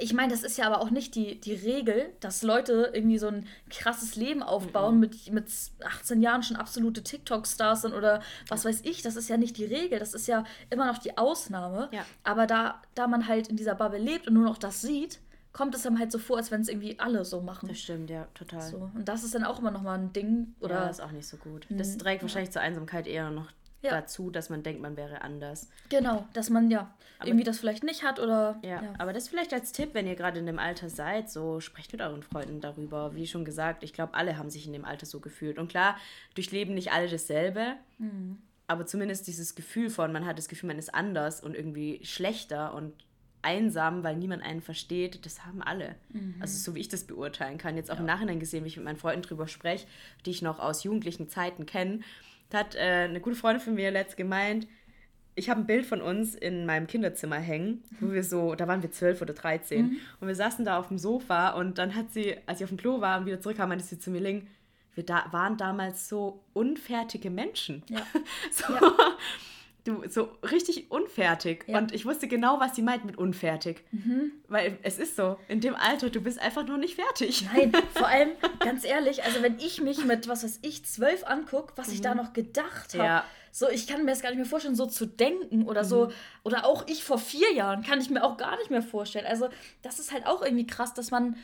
ich 0.00 0.14
meine, 0.14 0.32
das 0.32 0.42
ist 0.42 0.58
ja 0.58 0.66
aber 0.66 0.80
auch 0.80 0.90
nicht 0.90 1.14
die, 1.14 1.40
die 1.40 1.54
Regel, 1.54 2.10
dass 2.20 2.42
Leute 2.42 2.90
irgendwie 2.92 3.18
so 3.18 3.28
ein 3.28 3.46
krasses 3.70 4.16
Leben 4.16 4.42
aufbauen, 4.42 4.94
mhm. 4.94 5.00
mit, 5.00 5.32
mit 5.32 5.46
18 5.84 6.22
Jahren 6.22 6.42
schon 6.42 6.56
absolute 6.56 7.02
TikTok-Stars 7.02 7.82
sind 7.82 7.94
oder 7.94 8.22
was 8.48 8.64
weiß 8.64 8.80
ich. 8.84 9.02
Das 9.02 9.16
ist 9.16 9.28
ja 9.28 9.36
nicht 9.36 9.56
die 9.56 9.64
Regel, 9.64 9.98
das 9.98 10.14
ist 10.14 10.26
ja 10.26 10.44
immer 10.70 10.86
noch 10.86 10.98
die 10.98 11.16
Ausnahme. 11.18 11.88
Ja. 11.92 12.04
Aber 12.24 12.46
da, 12.46 12.82
da 12.94 13.06
man 13.06 13.26
halt 13.28 13.48
in 13.48 13.56
dieser 13.56 13.74
Bubble 13.74 13.98
lebt 13.98 14.28
und 14.28 14.34
nur 14.34 14.44
noch 14.44 14.58
das 14.58 14.80
sieht, 14.80 15.20
kommt 15.52 15.74
es 15.74 15.86
einem 15.86 15.98
halt 15.98 16.12
so 16.12 16.18
vor, 16.18 16.36
als 16.36 16.50
wenn 16.50 16.60
es 16.60 16.68
irgendwie 16.68 16.98
alle 17.00 17.24
so 17.24 17.40
machen. 17.40 17.68
Das 17.68 17.78
stimmt, 17.78 18.10
ja, 18.10 18.28
total. 18.34 18.62
So. 18.62 18.90
Und 18.94 19.08
das 19.08 19.24
ist 19.24 19.34
dann 19.34 19.44
auch 19.44 19.58
immer 19.58 19.70
noch 19.70 19.82
mal 19.82 19.98
ein 19.98 20.12
Ding. 20.12 20.54
Oder 20.60 20.74
ja, 20.74 20.88
ist 20.88 21.00
auch 21.00 21.10
nicht 21.10 21.26
so 21.26 21.36
gut. 21.36 21.66
Das 21.68 21.94
mhm. 21.94 21.98
trägt 21.98 22.22
ja. 22.22 22.22
wahrscheinlich 22.22 22.52
zur 22.52 22.62
Einsamkeit 22.62 23.06
eher 23.06 23.30
noch 23.30 23.48
ja. 23.82 23.90
dazu, 23.90 24.30
dass 24.30 24.50
man 24.50 24.62
denkt, 24.62 24.80
man 24.82 24.96
wäre 24.96 25.22
anders. 25.22 25.68
Genau, 25.88 26.26
dass 26.32 26.50
man 26.50 26.70
ja 26.70 26.92
aber, 27.18 27.28
irgendwie 27.28 27.44
das 27.44 27.58
vielleicht 27.58 27.84
nicht 27.84 28.04
hat 28.04 28.20
oder. 28.20 28.58
Ja, 28.62 28.82
ja, 28.82 28.94
aber 28.98 29.12
das 29.12 29.28
vielleicht 29.28 29.52
als 29.52 29.72
Tipp, 29.72 29.90
wenn 29.92 30.06
ihr 30.06 30.14
gerade 30.14 30.38
in 30.38 30.46
dem 30.46 30.58
Alter 30.58 30.88
seid, 30.88 31.30
so 31.30 31.60
sprecht 31.60 31.92
mit 31.92 32.00
euren 32.00 32.22
Freunden 32.22 32.60
darüber. 32.60 33.14
Wie 33.14 33.26
schon 33.26 33.44
gesagt, 33.44 33.82
ich 33.82 33.92
glaube, 33.92 34.14
alle 34.14 34.36
haben 34.38 34.50
sich 34.50 34.66
in 34.66 34.72
dem 34.72 34.84
Alter 34.84 35.06
so 35.06 35.20
gefühlt. 35.20 35.58
Und 35.58 35.68
klar, 35.68 35.96
durchleben 36.34 36.74
nicht 36.74 36.92
alle 36.92 37.08
dasselbe. 37.08 37.74
Mhm. 37.98 38.38
Aber 38.66 38.86
zumindest 38.86 39.26
dieses 39.26 39.54
Gefühl 39.54 39.90
von, 39.90 40.12
man 40.12 40.26
hat 40.26 40.38
das 40.38 40.48
Gefühl, 40.48 40.68
man 40.68 40.78
ist 40.78 40.94
anders 40.94 41.40
und 41.40 41.54
irgendwie 41.54 42.00
schlechter 42.04 42.74
und 42.74 42.92
einsam, 43.40 44.02
weil 44.02 44.16
niemand 44.16 44.42
einen 44.42 44.60
versteht, 44.60 45.24
das 45.24 45.46
haben 45.46 45.62
alle. 45.62 45.94
Mhm. 46.10 46.34
Also 46.40 46.58
so 46.58 46.74
wie 46.74 46.80
ich 46.80 46.88
das 46.88 47.04
beurteilen 47.04 47.56
kann. 47.56 47.76
Jetzt 47.76 47.90
auch 47.90 47.94
ja. 47.94 48.00
im 48.00 48.06
Nachhinein 48.06 48.40
gesehen, 48.40 48.64
wie 48.64 48.68
ich 48.68 48.76
mit 48.76 48.84
meinen 48.84 48.96
Freunden 48.96 49.22
drüber 49.22 49.48
spreche, 49.48 49.86
die 50.26 50.30
ich 50.30 50.42
noch 50.42 50.58
aus 50.58 50.84
jugendlichen 50.84 51.28
Zeiten 51.28 51.64
kenne 51.64 52.00
da 52.50 52.58
hat 52.58 52.74
äh, 52.74 53.06
eine 53.08 53.20
gute 53.20 53.36
Freundin 53.36 53.62
von 53.62 53.74
mir 53.74 53.90
letzt 53.90 54.16
gemeint, 54.16 54.66
ich 55.34 55.48
habe 55.48 55.60
ein 55.60 55.66
Bild 55.66 55.86
von 55.86 56.02
uns 56.02 56.34
in 56.34 56.66
meinem 56.66 56.88
Kinderzimmer 56.88 57.36
hängen, 57.36 57.84
wo 58.00 58.10
wir 58.10 58.24
so, 58.24 58.56
da 58.56 58.66
waren 58.66 58.82
wir 58.82 58.90
zwölf 58.90 59.22
oder 59.22 59.34
dreizehn 59.34 59.86
mhm. 59.86 59.96
und 60.20 60.26
wir 60.26 60.34
saßen 60.34 60.64
da 60.64 60.78
auf 60.78 60.88
dem 60.88 60.98
Sofa 60.98 61.50
und 61.50 61.78
dann 61.78 61.94
hat 61.94 62.12
sie, 62.12 62.36
als 62.46 62.58
ich 62.60 62.64
auf 62.64 62.70
dem 62.70 62.78
Klo 62.78 63.00
war 63.00 63.20
und 63.20 63.26
wieder 63.26 63.40
zurückkam, 63.40 63.68
meinte 63.68 63.84
sie 63.84 64.00
zu 64.00 64.10
mir, 64.10 64.20
Ling, 64.20 64.48
wir 64.96 65.04
da, 65.04 65.26
waren 65.30 65.56
damals 65.56 66.08
so 66.08 66.42
unfertige 66.54 67.30
Menschen. 67.30 67.84
Ja. 67.88 68.00
so, 68.50 68.72
ja 68.72 68.96
du 69.88 70.08
so 70.08 70.28
richtig 70.50 70.90
unfertig. 70.90 71.64
Ja. 71.66 71.78
Und 71.78 71.92
ich 71.92 72.04
wusste 72.04 72.28
genau, 72.28 72.60
was 72.60 72.76
sie 72.76 72.82
meint 72.82 73.04
mit 73.04 73.16
unfertig. 73.16 73.84
Mhm. 73.90 74.32
Weil 74.48 74.78
es 74.82 74.98
ist 74.98 75.16
so, 75.16 75.38
in 75.48 75.60
dem 75.60 75.74
Alter, 75.74 76.10
du 76.10 76.20
bist 76.20 76.38
einfach 76.38 76.66
nur 76.66 76.78
nicht 76.78 76.94
fertig. 76.94 77.46
Nein, 77.52 77.72
vor 77.94 78.06
allem, 78.06 78.30
ganz 78.60 78.84
ehrlich, 78.84 79.24
also 79.24 79.42
wenn 79.42 79.58
ich 79.58 79.80
mich 79.80 80.04
mit, 80.04 80.28
was 80.28 80.44
weiß 80.44 80.60
ich, 80.62 80.84
zwölf 80.84 81.24
angucke, 81.24 81.72
was 81.76 81.88
mhm. 81.88 81.94
ich 81.94 82.00
da 82.00 82.10
mhm. 82.14 82.18
noch 82.18 82.32
gedacht 82.32 82.94
habe. 82.94 83.04
Ja. 83.04 83.24
So, 83.50 83.68
ich 83.68 83.86
kann 83.86 84.04
mir 84.04 84.10
das 84.10 84.22
gar 84.22 84.28
nicht 84.28 84.38
mehr 84.38 84.46
vorstellen, 84.46 84.76
so 84.76 84.86
zu 84.86 85.06
denken 85.06 85.66
oder 85.66 85.82
mhm. 85.82 85.88
so. 85.88 86.12
Oder 86.44 86.66
auch 86.66 86.86
ich 86.86 87.02
vor 87.02 87.18
vier 87.18 87.52
Jahren 87.54 87.82
kann 87.82 88.00
ich 88.00 88.10
mir 88.10 88.22
auch 88.22 88.36
gar 88.36 88.56
nicht 88.58 88.70
mehr 88.70 88.82
vorstellen. 88.82 89.26
Also, 89.26 89.48
das 89.82 89.98
ist 89.98 90.12
halt 90.12 90.26
auch 90.26 90.42
irgendwie 90.42 90.66
krass, 90.66 90.94
dass 90.94 91.10
man 91.10 91.36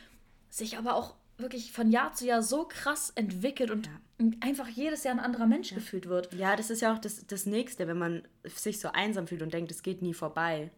sich 0.51 0.79
aber 0.79 0.95
auch 0.95 1.15
wirklich 1.39 1.73
von 1.73 1.91
Jahr 1.91 2.13
zu 2.13 2.27
Jahr 2.27 2.43
so 2.43 2.65
krass 2.65 3.11
entwickelt 3.15 3.71
und 3.71 3.87
ja. 3.87 4.27
einfach 4.41 4.69
jedes 4.69 5.05
Jahr 5.05 5.15
ein 5.15 5.21
anderer 5.21 5.47
Mensch 5.47 5.71
ja. 5.71 5.77
gefühlt 5.77 6.09
wird. 6.09 6.33
Ja, 6.35 6.57
das 6.57 6.71
ist 6.71 6.81
ja 6.81 6.95
auch 6.95 6.99
das, 6.99 7.27
das 7.27 7.47
Nächste, 7.47 7.89
wenn 7.89 7.99
man 7.99 8.23
sich 8.45 8.81
so 8.81 8.89
einsam 8.89 9.27
fühlt 9.27 9.43
und 9.43 9.53
denkt, 9.53 9.71
es 9.71 9.83
geht 9.83 10.03
nie 10.03 10.15
vorbei. 10.15 10.71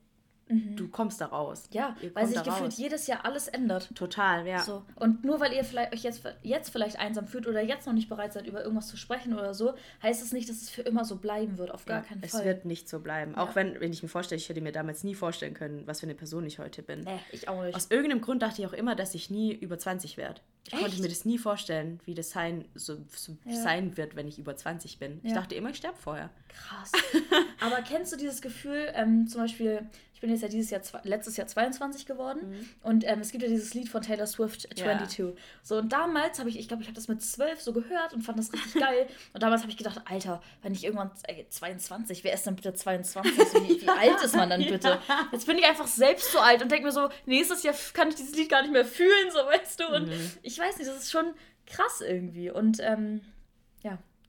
Du 0.49 0.89
kommst 0.89 1.21
da 1.21 1.27
raus. 1.27 1.69
Ja, 1.73 1.97
Ihr 2.01 2.15
weil 2.15 2.27
sich 2.27 2.37
gefühlt 2.43 2.67
raus. 2.69 2.79
jedes 2.79 3.07
Jahr 3.07 3.25
alles 3.25 3.49
ändert. 3.49 3.91
Total, 3.95 4.47
ja. 4.47 4.61
So. 4.63 4.85
Und 4.95 5.25
nur 5.25 5.41
weil 5.41 5.53
ihr 5.53 5.65
vielleicht 5.65 5.93
euch 5.93 6.03
jetzt, 6.05 6.23
jetzt 6.43 6.71
vielleicht 6.71 6.99
einsam 6.99 7.27
fühlt 7.27 7.47
oder 7.47 7.61
jetzt 7.63 7.87
noch 7.87 7.95
nicht 7.95 8.09
bereit 8.09 8.33
seid, 8.33 8.47
über 8.47 8.63
irgendwas 8.63 8.87
zu 8.87 8.97
sprechen 8.97 9.35
oder 9.35 9.55
so, 9.55 9.75
heißt 10.03 10.23
es 10.23 10.33
nicht, 10.33 10.49
dass 10.49 10.63
es 10.63 10.71
für 10.71 10.83
immer 10.83 11.05
so 11.05 11.17
bleiben 11.17 11.59
wird. 11.59 11.71
Auf 11.73 11.85
gar 11.85 11.99
Ja, 11.99 12.03
keinen 12.05 12.23
es 12.23 12.31
Fall. 12.33 12.45
wird 12.45 12.65
nicht 12.65 12.89
so 12.89 13.01
bleiben. 13.01 13.33
Ja. 13.33 13.39
Auch 13.43 13.55
wenn, 13.57 13.81
wenn 13.81 13.93
ich 13.93 14.03
mir 14.03 14.09
vorstelle, 14.09 14.41
ich 14.41 14.49
hätte 14.49 14.61
mir 14.61 14.73
damals 14.73 15.03
nie 15.05 15.15
vorstellen 15.15 15.55
können, 15.55 15.87
was 15.87 16.01
für 16.01 16.07
eine 16.07 16.15
Person 16.15 16.47
ich 16.47 16.59
heute 16.59 16.83
bin. 16.83 17.01
nee, 17.01 17.19
ich 17.33 17.49
auch 17.49 17.63
nicht. 17.65 17.75
Aus 17.75 17.91
irgendeinem 17.91 18.21
Grund 18.21 18.43
dachte 18.43 18.63
ich 18.63 18.69
auch 18.69 18.73
immer, 18.73 18.95
dass 18.95 19.15
ich 19.15 19.31
nie 19.31 19.53
über 19.53 19.79
20 19.79 20.17
werde. 20.17 20.41
Ich 20.69 20.73
konnte 20.73 20.87
Echt? 20.89 20.99
mir 21.01 21.09
das 21.09 21.25
nie 21.25 21.39
vorstellen, 21.39 22.01
wie 22.07 22.15
das 22.15 22.31
sein, 22.31 22.65
so, 22.75 22.97
so 23.15 23.37
Ja. 23.45 23.55
sein 23.55 23.97
wird, 23.97 24.17
wenn 24.17 24.27
ich 24.27 24.37
über 24.39 24.57
20 24.57 24.99
bin. 24.99 25.21
Ich 25.23 25.31
Ja. 25.31 25.37
dachte 25.37 25.55
immer, 25.55 25.71
ich 25.71 25.77
sterbe 25.77 25.97
vorher. 25.97 26.31
Krass. 26.49 26.91
Aber 27.61 27.83
kennst 27.83 28.13
du 28.13 28.17
dieses 28.17 28.43
Gefühl, 28.43 28.91
ähm, 28.95 29.29
zum 29.29 29.43
Beispiel, 29.43 29.87
ich 30.17 30.21
bin 30.23 30.31
jetzt 30.31 30.41
ja 30.41 30.49
dieses 30.49 30.71
Jahr, 30.71 30.81
letztes 31.05 31.37
Jahr 31.37 31.47
22 31.47 32.07
geworden 32.07 32.67
und 32.83 33.05
ähm, 33.07 33.21
es 33.21 33.33
gibt 33.33 33.43
ja 33.43 33.51
dieses 33.51 33.75
Lied 33.75 33.91
von 33.91 34.01
Taylor 34.01 34.27
Swift, 34.27 34.65
Mhm. 34.65 34.77
Ja. 34.79 34.85
22. 34.97 35.35
So, 35.63 35.77
und 35.77 35.93
damals 35.93 36.39
habe 36.39 36.49
ich, 36.49 36.59
ich 36.59 36.69
glaube, 36.69 36.83
ich 36.83 36.89
habe 36.89 36.95
das 36.97 37.07
mit 37.07 37.21
12 37.23 37.61
so 37.61 37.75
gehört 37.75 38.15
und 38.15 38.23
fand 38.23 38.39
das 38.39 38.51
richtig 38.51 38.75
geil. 38.81 39.07
Und 39.35 39.43
damals 39.43 39.61
habe 39.61 39.71
ich 39.71 39.77
gedacht, 39.77 40.01
Alter, 40.07 40.41
wenn 40.63 40.73
ich 40.73 40.85
irgendwann 40.85 41.11
äh, 41.25 41.45
22, 41.51 42.25
wer 42.25 42.33
ist 42.33 42.47
denn 42.47 42.57
bitte 42.57 42.73
22? 42.73 43.31
Wie, 43.69 43.83
wie 43.83 43.89
alt 43.91 44.23
ist 44.25 44.35
man 44.35 44.49
dann 44.49 44.65
bitte? 44.67 44.99
Jetzt 45.33 45.47
bin 45.47 45.59
ich 45.59 45.67
einfach 45.67 45.87
selbst 45.87 46.33
so 46.33 46.39
alt 46.39 46.63
und 46.63 46.73
denke 46.73 46.87
mir 46.87 46.93
so, 46.93 47.11
nächstes 47.27 47.63
Jahr 47.63 47.75
kann 47.93 48.09
ich 48.09 48.15
dieses 48.15 48.35
Lied 48.35 48.49
gar 48.49 48.63
nicht 48.63 48.73
mehr 48.73 48.87
fühlen, 48.87 49.31
so 49.31 49.39
weißt 49.41 49.81
du. 49.81 49.87
Und 49.95 50.07
Mhm. 50.09 50.31
ich 50.43 50.59
weiß 50.59 50.79
nicht, 50.79 50.89
das 50.91 50.97
ist 50.97 51.11
schon 51.11 51.35
krass 51.67 52.01
irgendwie. 52.01 52.51
Und 52.51 52.79
ähm, 52.81 53.21
ja, 53.21 53.36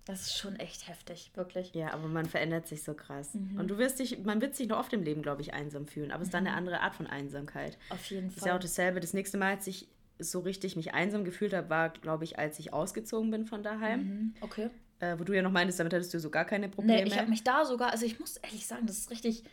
das 0.08 0.22
ist 0.22 0.38
schon 0.38 0.56
echt 0.56 0.88
heftig, 0.88 1.32
wirklich. 1.36 1.74
Ja, 1.76 1.94
aber 1.94 2.08
man 2.08 2.26
verändert 2.26 2.68
sich 2.68 2.82
so 2.84 2.94
krass. 2.94 3.34
Mhm. 3.34 3.60
Und 3.60 3.68
du 3.68 3.78
wirst 3.78 4.00
dich, 4.00 4.18
man 4.20 4.42
wird 4.42 4.56
sich 4.56 4.68
noch 4.68 4.80
oft 4.80 4.92
im 4.94 5.04
Leben, 5.04 5.22
glaube 5.22 5.42
ich, 5.42 5.54
einsam 5.54 5.86
fühlen. 5.86 6.12
Aber 6.12 6.22
es 6.22 6.30
ist 6.30 6.34
dann 6.34 6.48
eine 6.48 6.56
andere 6.56 6.80
Art 6.82 6.96
von 6.96 7.08
Einsamkeit. 7.08 7.78
Auf 7.90 8.06
jeden 8.10 8.28
Das 8.30 8.38
ist 8.38 8.46
ja 8.46 8.52
Fall. 8.52 8.58
auch 8.58 8.62
dasselbe. 8.62 9.00
Das 9.00 9.14
nächste 9.14 9.38
Mal, 9.38 9.56
als 9.56 9.68
ich 9.68 9.88
so 10.20 10.40
richtig 10.40 10.76
mich 10.76 10.94
einsam 10.94 11.26
gefühlt 11.26 11.54
habe, 11.54 11.70
war, 11.70 11.90
glaube 11.90 12.24
ich, 12.24 12.40
als 12.40 12.58
ich 12.58 12.74
ausgezogen 12.74 13.30
bin 13.30 13.46
von 13.46 13.62
daheim. 13.64 14.00
Mhm, 14.04 14.34
Okay. 14.42 14.70
Äh, 15.00 15.20
wo 15.20 15.24
du 15.24 15.34
ja 15.36 15.44
noch 15.44 15.52
meintest, 15.52 15.80
damit 15.80 15.94
hattest 15.94 16.12
du 16.16 16.20
so 16.20 16.32
gar 16.32 16.46
keine 16.46 16.70
Probleme. 16.70 17.04
Nee, 17.04 17.08
ich 17.08 17.20
habe 17.20 17.30
mich 17.30 17.44
da 17.44 17.66
sogar, 17.66 17.92
also 17.92 18.04
ich 18.04 18.20
muss 18.20 18.38
ehrlich 18.38 18.66
sagen, 18.66 18.88
das 18.88 18.98
ist 18.98 19.12
richtig, 19.12 19.44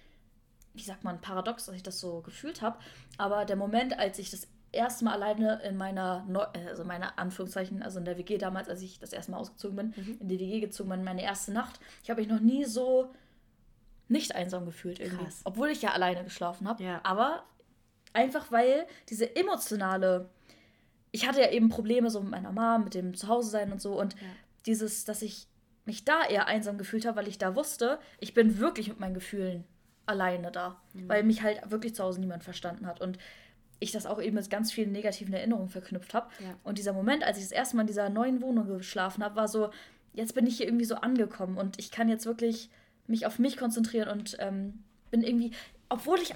wie 0.73 0.83
sagt 0.83 1.05
man, 1.05 1.21
paradox, 1.21 1.67
dass 1.67 1.75
ich 1.75 1.83
das 1.83 2.01
so 2.01 2.23
gefühlt 2.23 2.63
habe. 2.63 2.79
Aber 3.19 3.45
der 3.45 3.57
Moment, 3.57 3.99
als 3.99 4.19
ich 4.19 4.31
das 4.31 4.49
erste 4.75 5.05
Mal 5.05 5.15
alleine 5.15 5.61
in 5.63 5.77
meiner, 5.77 6.25
Neu 6.29 6.45
also 6.69 6.85
meiner 6.85 7.19
Anführungszeichen, 7.19 7.83
also 7.83 7.99
in 7.99 8.05
der 8.05 8.19
WG 8.19 8.39
damals, 8.39 8.69
als 8.69 8.83
ich 8.83 8.99
das 8.99 9.13
erste 9.13 9.33
Mal 9.33 9.39
ausgezogen 9.39 9.77
bin, 9.77 9.95
Mhm. 9.97 10.17
in 10.21 10.29
die 10.29 10.39
WG 10.39 10.61
gezogen 10.61 10.91
bin, 10.91 11.05
meine 11.05 11.23
erste 11.23 11.53
Nacht, 11.53 11.81
ich 12.03 12.11
habe 12.11 12.21
mich 12.21 12.31
noch 12.31 12.41
nie 12.41 12.65
so 12.65 13.11
nicht 14.09 14.35
einsam 14.35 14.67
gefühlt 14.67 15.01
irgendwie. 15.01 15.25
Krass. 15.25 15.41
Obwohl 15.45 15.69
ich 15.71 15.83
ja 15.83 15.93
alleine 15.93 16.25
geschlafen 16.25 16.69
habe. 16.69 16.83
Ja. 16.85 17.01
Aber 17.05 17.45
einfach 18.13 18.53
weil 18.53 18.87
diese 19.09 19.35
emotionale, 19.35 20.29
ich 21.11 21.27
hatte 21.27 21.41
ja 21.41 21.51
eben 21.51 21.69
Probleme 21.71 22.11
so 22.11 22.21
mit 22.21 22.31
meiner 22.31 22.53
Mom, 22.53 22.85
mit 22.85 22.95
dem 22.95 23.15
Zuhause 23.15 23.51
sein 23.51 23.73
und 23.73 23.81
so 23.81 23.99
und 23.99 24.15
Ja. 24.15 24.27
dieses, 24.67 25.05
dass 25.05 25.23
ich 25.23 25.47
mich 25.87 26.05
da 26.05 26.25
eher 26.25 26.47
einsam 26.47 26.79
gefühlt 26.79 27.07
habe, 27.07 27.17
weil 27.19 27.29
ich 27.29 27.39
da 27.39 27.55
wusste, 27.57 27.99
ich 28.21 28.35
bin 28.35 28.59
wirklich 28.59 28.89
mit 28.89 29.01
meinen 29.01 29.15
Gefühlen 29.15 29.65
alleine 30.07 30.51
da, 30.53 30.81
Mhm. 30.93 31.09
weil 31.09 31.23
mich 31.23 31.43
halt 31.43 31.71
wirklich 31.71 31.95
zu 31.95 32.03
Hause 32.05 32.21
niemand 32.21 32.45
verstanden 32.45 32.87
hat 32.87 33.01
und 33.01 33.19
ich 33.85 33.93
das 33.93 34.07
auch 34.07 34.21
eben 34.21 34.35
mit 34.35 34.51
ganz 34.51 34.73
vielen 34.73 34.91
negativen 34.93 35.33
Erinnerungen 35.35 35.69
verknüpft 35.69 36.15
habe. 36.15 36.29
Ja. 36.41 36.55
Und 36.65 36.79
dieser 36.79 36.93
Moment, 36.93 37.23
als 37.25 37.39
ich 37.39 37.45
das 37.45 37.53
erste 37.53 37.77
Mal 37.77 37.83
in 37.83 37.87
dieser 37.89 38.09
neuen 38.09 38.43
Wohnung 38.43 38.67
geschlafen 38.67 39.23
habe, 39.23 39.37
war 39.37 39.47
so, 39.49 39.71
jetzt 40.13 40.35
bin 40.35 40.47
ich 40.47 40.57
hier 40.57 40.67
irgendwie 40.67 40.85
so 40.85 40.97
angekommen 40.97 41.57
und 41.57 41.79
ich 41.79 41.91
kann 41.91 42.09
jetzt 42.09 42.27
wirklich 42.27 42.71
mich 43.07 43.27
auf 43.27 43.39
mich 43.39 43.57
konzentrieren 43.57 44.09
und 44.09 44.37
ähm, 44.41 44.83
bin 45.11 45.23
irgendwie, 45.23 45.53
obwohl 45.89 46.19
ich 46.21 46.35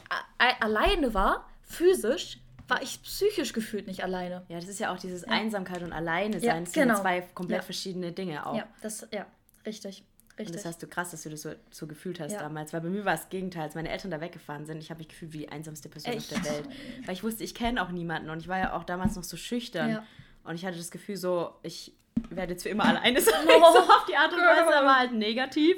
alleine 0.61 1.15
war, 1.15 1.49
physisch, 1.63 2.39
war 2.69 2.83
ich 2.83 3.03
psychisch 3.03 3.53
gefühlt 3.55 3.87
nicht 3.87 4.05
alleine. 4.05 4.45
Ja, 4.49 4.57
das 4.61 4.69
ist 4.69 4.79
ja 4.79 4.93
auch 4.93 4.99
dieses 4.99 5.25
Einsamkeit 5.25 5.83
und 5.83 5.93
Alleine 5.93 6.37
Ja, 6.39 6.53
sein. 6.53 6.65
ja 6.75 6.83
genau. 6.85 7.01
zwei 7.01 7.23
komplett 7.35 7.61
Ja. 7.61 7.63
verschiedene 7.65 8.13
Dinge 8.13 8.45
auch. 8.47 8.57
Ja, 8.57 8.67
das, 8.83 9.07
ja, 9.11 9.27
richtig. 9.65 10.05
Und 10.39 10.43
Richtig. 10.45 10.57
das 10.63 10.65
hast 10.67 10.83
du 10.83 10.87
krass, 10.87 11.11
dass 11.11 11.23
du 11.25 11.31
das 11.31 11.43
so, 11.43 11.51
so 11.71 11.87
gefühlt 11.89 12.21
hast 12.21 12.33
Ja. 12.33 12.39
damals. 12.41 12.73
Weil 12.73 12.81
bei 12.81 12.89
mir 12.91 13.05
war 13.05 13.15
es 13.15 13.23
das 13.23 13.29
Gegenteil. 13.29 13.65
Als 13.65 13.75
meine 13.75 13.89
Eltern 13.89 14.11
da 14.13 14.21
weggefahren 14.21 14.67
sind, 14.67 14.79
ich 14.79 14.91
habe 14.91 14.99
mich 14.99 15.09
gefühlt 15.09 15.33
wie 15.33 15.39
die 15.39 15.49
einsamste 15.49 15.89
Person 15.89 16.13
Echt? 16.15 16.33
auf 16.33 16.43
der 16.43 16.53
Welt. 16.53 16.69
Weil 17.07 17.15
ich 17.15 17.25
wusste, 17.25 17.43
ich 17.43 17.55
kenne 17.57 17.83
auch 17.83 17.91
niemanden 17.91 18.31
und 18.31 18.39
ich 18.41 18.47
war 18.49 18.59
ja 18.59 18.73
auch 18.75 18.85
damals 18.85 19.17
noch 19.17 19.25
so 19.25 19.37
schüchtern. 19.37 19.91
Ja. 19.91 20.05
Und 20.45 20.55
ich 20.55 20.65
hatte 20.65 20.79
das 20.79 20.91
Gefühl 20.93 21.17
so, 21.17 21.51
ich 21.63 21.93
werde 22.31 22.53
jetzt 22.53 22.63
für 22.63 22.69
immer 22.69 22.85
alleine 22.85 23.21
sein. 23.21 23.35
Oh. 23.47 23.49
so 23.73 23.79
auf 23.81 24.05
die 24.09 24.17
Art 24.17 24.33
und 24.33 24.39
Weise, 24.39 24.77
aber 24.79 24.97
halt 24.97 25.13
negativ. 25.13 25.77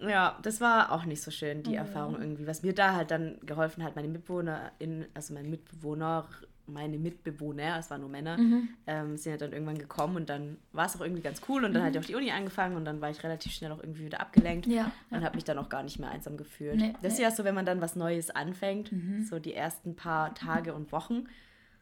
Ja, 0.00 0.38
das 0.42 0.60
war 0.60 0.92
auch 0.92 1.04
nicht 1.04 1.22
so 1.22 1.30
schön, 1.30 1.62
die 1.62 1.70
Oh, 1.70 1.76
Erfahrung 1.76 2.20
irgendwie. 2.20 2.46
Was 2.46 2.62
mir 2.62 2.74
da 2.74 2.94
halt 2.94 3.10
dann 3.10 3.38
geholfen 3.46 3.82
hat, 3.82 3.96
meine 3.96 4.08
Mitbewohnerin, 4.08 5.06
also 5.14 5.32
mein 5.34 5.48
Mitbewohner, 5.48 6.26
meine 6.68 6.98
Mitbewohner, 6.98 7.78
es 7.78 7.90
waren 7.90 8.00
nur 8.00 8.10
Männer, 8.10 8.36
Mhm. 8.38 8.68
ähm, 8.86 9.16
sind 9.16 9.32
ja 9.32 9.38
dann 9.38 9.52
irgendwann 9.52 9.78
gekommen 9.78 10.16
und 10.16 10.28
dann 10.28 10.56
war 10.72 10.86
es 10.86 10.96
auch 10.96 11.00
irgendwie 11.00 11.22
ganz 11.22 11.40
cool 11.48 11.64
und 11.64 11.72
dann 11.74 11.82
hat 11.84 11.94
ja 11.94 12.00
auch 12.00 12.04
die 12.04 12.14
Uni 12.14 12.30
angefangen 12.30 12.76
und 12.76 12.84
dann 12.84 13.00
war 13.00 13.10
ich 13.10 13.22
relativ 13.22 13.52
schnell 13.52 13.70
auch 13.72 13.78
irgendwie 13.78 14.04
wieder 14.04 14.20
abgelenkt 14.20 14.66
Mhm. 14.66 14.72
Ja, 14.72 14.90
und 15.10 15.24
habe 15.24 15.34
mich 15.36 15.44
dann 15.44 15.58
auch 15.58 15.68
gar 15.68 15.82
nicht 15.82 15.98
mehr 15.98 16.10
einsam 16.10 16.36
gefühlt. 16.36 16.76
Nee, 16.76 16.94
das 17.02 17.12
ist 17.14 17.18
nee. 17.18 17.24
ja 17.24 17.30
so, 17.30 17.44
wenn 17.44 17.54
man 17.54 17.66
dann 17.66 17.80
was 17.80 17.96
Neues 17.96 18.30
anfängt, 18.30 18.90
so 19.28 19.38
die 19.38 19.54
ersten 19.54 19.94
paar 19.96 20.34
Tage 20.34 20.74
und 20.74 20.92
Wochen, 20.92 21.26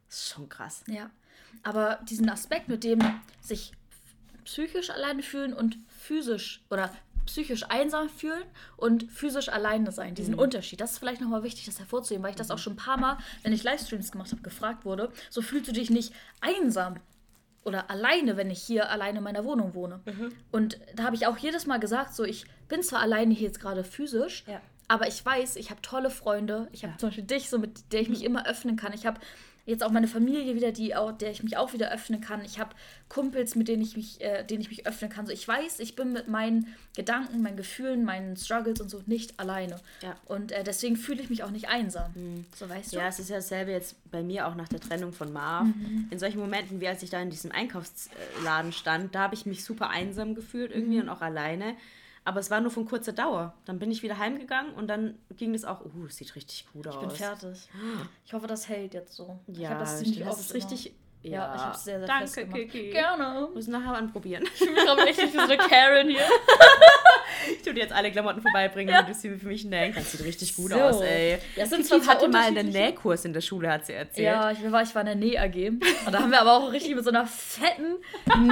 ist 0.08 0.28
schon 0.30 0.48
krass. 0.48 0.84
Ja, 0.86 1.10
aber 1.62 1.98
diesen 2.08 2.28
Aspekt 2.28 2.68
mit 2.68 2.84
dem 2.84 2.98
sich 3.40 3.72
psychisch 4.44 4.90
alleine 4.90 5.22
fühlen 5.22 5.54
und 5.54 5.78
physisch 5.88 6.62
oder 6.70 6.90
psychisch 7.26 7.64
einsam 7.68 8.08
fühlen 8.08 8.42
und 8.76 9.04
physisch 9.10 9.48
alleine 9.48 9.92
sein, 9.92 10.14
diesen 10.14 10.34
Unterschied, 10.34 10.80
das 10.80 10.92
ist 10.92 10.98
vielleicht 10.98 11.20
nochmal 11.20 11.42
wichtig, 11.42 11.64
das 11.66 11.78
hervorzuheben, 11.78 12.22
weil 12.22 12.30
ich 12.30 12.36
das 12.36 12.50
auch 12.50 12.58
schon 12.58 12.74
ein 12.74 12.76
paar 12.76 12.98
Mal, 12.98 13.18
wenn 13.42 13.52
ich 13.52 13.62
Livestreams 13.62 14.12
gemacht 14.12 14.30
habe, 14.32 14.42
gefragt 14.42 14.84
wurde, 14.84 15.10
so 15.30 15.42
fühlst 15.42 15.68
du 15.68 15.72
dich 15.72 15.90
nicht 15.90 16.12
einsam 16.40 16.96
oder 17.64 17.90
alleine, 17.90 18.36
wenn 18.36 18.50
ich 18.50 18.62
hier 18.62 18.90
alleine 18.90 19.18
in 19.18 19.24
meiner 19.24 19.44
Wohnung 19.44 19.74
wohne. 19.74 20.00
Und 20.52 20.78
da 20.96 21.04
habe 21.04 21.16
ich 21.16 21.26
auch 21.26 21.38
jedes 21.38 21.66
Mal 21.66 21.78
gesagt, 21.80 22.14
so 22.14 22.22
ich 22.24 22.44
bin 22.68 22.82
zwar 22.82 23.00
alleine 23.00 23.32
hier 23.32 23.46
jetzt 23.46 23.60
gerade 23.60 23.84
physisch, 23.84 24.44
Ja. 24.46 24.60
aber 24.88 25.08
ich 25.08 25.24
weiß, 25.24 25.56
ich 25.56 25.70
habe 25.70 25.80
tolle 25.80 26.10
Freunde. 26.10 26.68
Ich 26.72 26.82
habe 26.82 26.92
Ja. 26.92 26.98
zum 26.98 27.08
Beispiel 27.08 27.24
dich, 27.24 27.48
so 27.48 27.58
mit 27.58 27.92
der 27.92 28.02
ich 28.02 28.08
mich 28.10 28.22
immer 28.22 28.46
öffnen 28.46 28.76
kann. 28.76 28.92
Ich 28.92 29.06
habe 29.06 29.18
jetzt 29.66 29.82
auch 29.82 29.90
meine 29.90 30.08
Familie 30.08 30.54
wieder, 30.54 30.72
die 30.72 30.94
auch, 30.94 31.12
der 31.12 31.30
ich 31.30 31.42
mich 31.42 31.56
auch 31.56 31.72
wieder 31.72 31.92
öffnen 31.92 32.20
kann. 32.20 32.44
Ich 32.44 32.58
habe 32.58 32.74
Kumpels, 33.08 33.54
mit 33.54 33.68
denen 33.68 33.82
ich 33.82 33.96
mich, 33.96 34.20
äh, 34.20 34.44
denen 34.44 34.60
ich 34.60 34.68
mich 34.68 34.86
öffnen 34.86 35.10
kann. 35.10 35.26
So, 35.26 35.32
ich 35.32 35.46
weiß, 35.46 35.80
ich 35.80 35.96
bin 35.96 36.12
mit 36.12 36.28
meinen 36.28 36.74
Gedanken, 36.96 37.42
meinen 37.42 37.56
Gefühlen, 37.56 38.04
meinen 38.04 38.36
Struggles 38.36 38.80
und 38.80 38.90
so 38.90 39.02
nicht 39.06 39.40
alleine. 39.40 39.80
Ja. 40.02 40.16
Und 40.26 40.52
äh, 40.52 40.64
deswegen 40.64 40.96
fühle 40.96 41.22
ich 41.22 41.30
mich 41.30 41.42
auch 41.42 41.50
nicht 41.50 41.68
einsam. 41.68 42.12
So 42.54 42.68
weißt 42.68 42.92
du? 42.92 42.98
Ja, 42.98 43.08
es 43.08 43.18
ist 43.18 43.30
ja 43.30 43.36
dasselbe 43.36 43.72
jetzt 43.72 43.96
bei 44.10 44.22
mir 44.22 44.46
auch 44.46 44.54
nach 44.54 44.68
der 44.68 44.80
Trennung 44.80 45.12
von 45.12 45.32
Marv. 45.32 45.68
In 46.10 46.18
solchen 46.18 46.38
Momenten, 46.38 46.80
wie 46.80 46.88
als 46.88 47.02
ich 47.02 47.10
da 47.10 47.20
in 47.20 47.30
diesem 47.30 47.52
Einkaufsladen 47.52 48.72
stand, 48.72 49.14
da 49.14 49.20
habe 49.20 49.34
ich 49.34 49.46
mich 49.46 49.64
super 49.64 49.90
einsam 49.90 50.34
gefühlt 50.34 50.72
irgendwie 50.72 51.00
und 51.00 51.08
auch 51.08 51.22
alleine. 51.22 51.74
Aber 52.26 52.40
es 52.40 52.50
war 52.50 52.60
nur 52.60 52.70
von 52.70 52.86
kurzer 52.86 53.12
Dauer. 53.12 53.52
Dann 53.66 53.78
bin 53.78 53.90
ich 53.90 54.02
wieder 54.02 54.18
heimgegangen 54.18 54.72
und 54.74 54.86
dann 54.88 55.18
ging 55.36 55.54
es 55.54 55.64
auch, 55.64 55.84
uh, 55.84 56.06
es 56.06 56.16
sieht 56.16 56.34
richtig 56.34 56.66
gut 56.72 56.86
aus. 56.86 56.94
Ich 56.94 57.00
bin 57.00 57.10
fertig. 57.10 57.68
Ich 58.24 58.32
hoffe, 58.32 58.46
das 58.46 58.68
hält 58.68 58.94
jetzt 58.94 59.12
so. 59.14 59.38
ich 59.46 59.58
Ja, 59.58 59.70
habe 59.70 59.80
das 59.80 59.90
stimmt. 60.00 60.14
ziemlich 60.14 60.24
das 60.28 60.40
ist 60.40 60.54
richtig. 60.54 60.86
immer. 60.86 60.94
Ja, 61.34 61.54
ich 61.54 61.60
habe 61.62 61.74
es 61.74 61.84
sehr, 61.84 61.98
sehr 61.98 62.06
Danke. 62.06 62.46
Kiki. 62.48 62.90
Gerne. 62.90 63.48
Muss 63.54 63.66
nachher 63.66 63.94
anprobieren. 63.94 64.44
Ich 64.54 64.60
bin 64.60 64.74
gerade 64.74 65.02
richtig 65.06 65.32
wie 65.32 65.36
so 65.38 65.42
eine 65.44 65.56
Karen 65.56 66.08
hier. 66.10 66.20
Ich 67.56 67.62
tue 67.62 67.74
dir 67.74 67.80
jetzt 67.80 67.92
alle 67.92 68.10
Klamotten 68.10 68.40
vorbeibringen 68.40 68.94
und 68.96 69.08
du 69.08 69.14
sie 69.14 69.30
für 69.30 69.46
mich 69.46 69.64
nähen 69.64 69.92
kannst. 69.92 70.12
Sieht 70.12 70.24
richtig 70.24 70.56
gut 70.56 70.70
So. 70.72 70.80
aus, 70.80 71.00
ey. 71.00 71.38
Das 71.56 71.70
sind 71.70 71.86
zwar 71.86 72.04
hatte 72.06 72.28
mal 72.28 72.44
einen 72.44 72.68
Nähkurs 72.70 73.24
in 73.24 73.32
der 73.32 73.40
Schule, 73.40 73.70
hat 73.70 73.86
sie 73.86 73.92
erzählt. 73.92 74.26
Ja, 74.26 74.50
ich 74.50 74.70
war, 74.70 74.82
ich 74.82 74.94
war 74.94 75.02
in 75.02 75.06
der 75.06 75.16
Näh-AG. 75.16 75.68
Und 76.06 76.12
da 76.12 76.20
haben 76.20 76.30
wir 76.30 76.40
aber 76.40 76.52
auch 76.56 76.72
richtig 76.72 76.94
mit 76.94 77.04
so 77.04 77.10
einer 77.10 77.26
fetten 77.26 77.96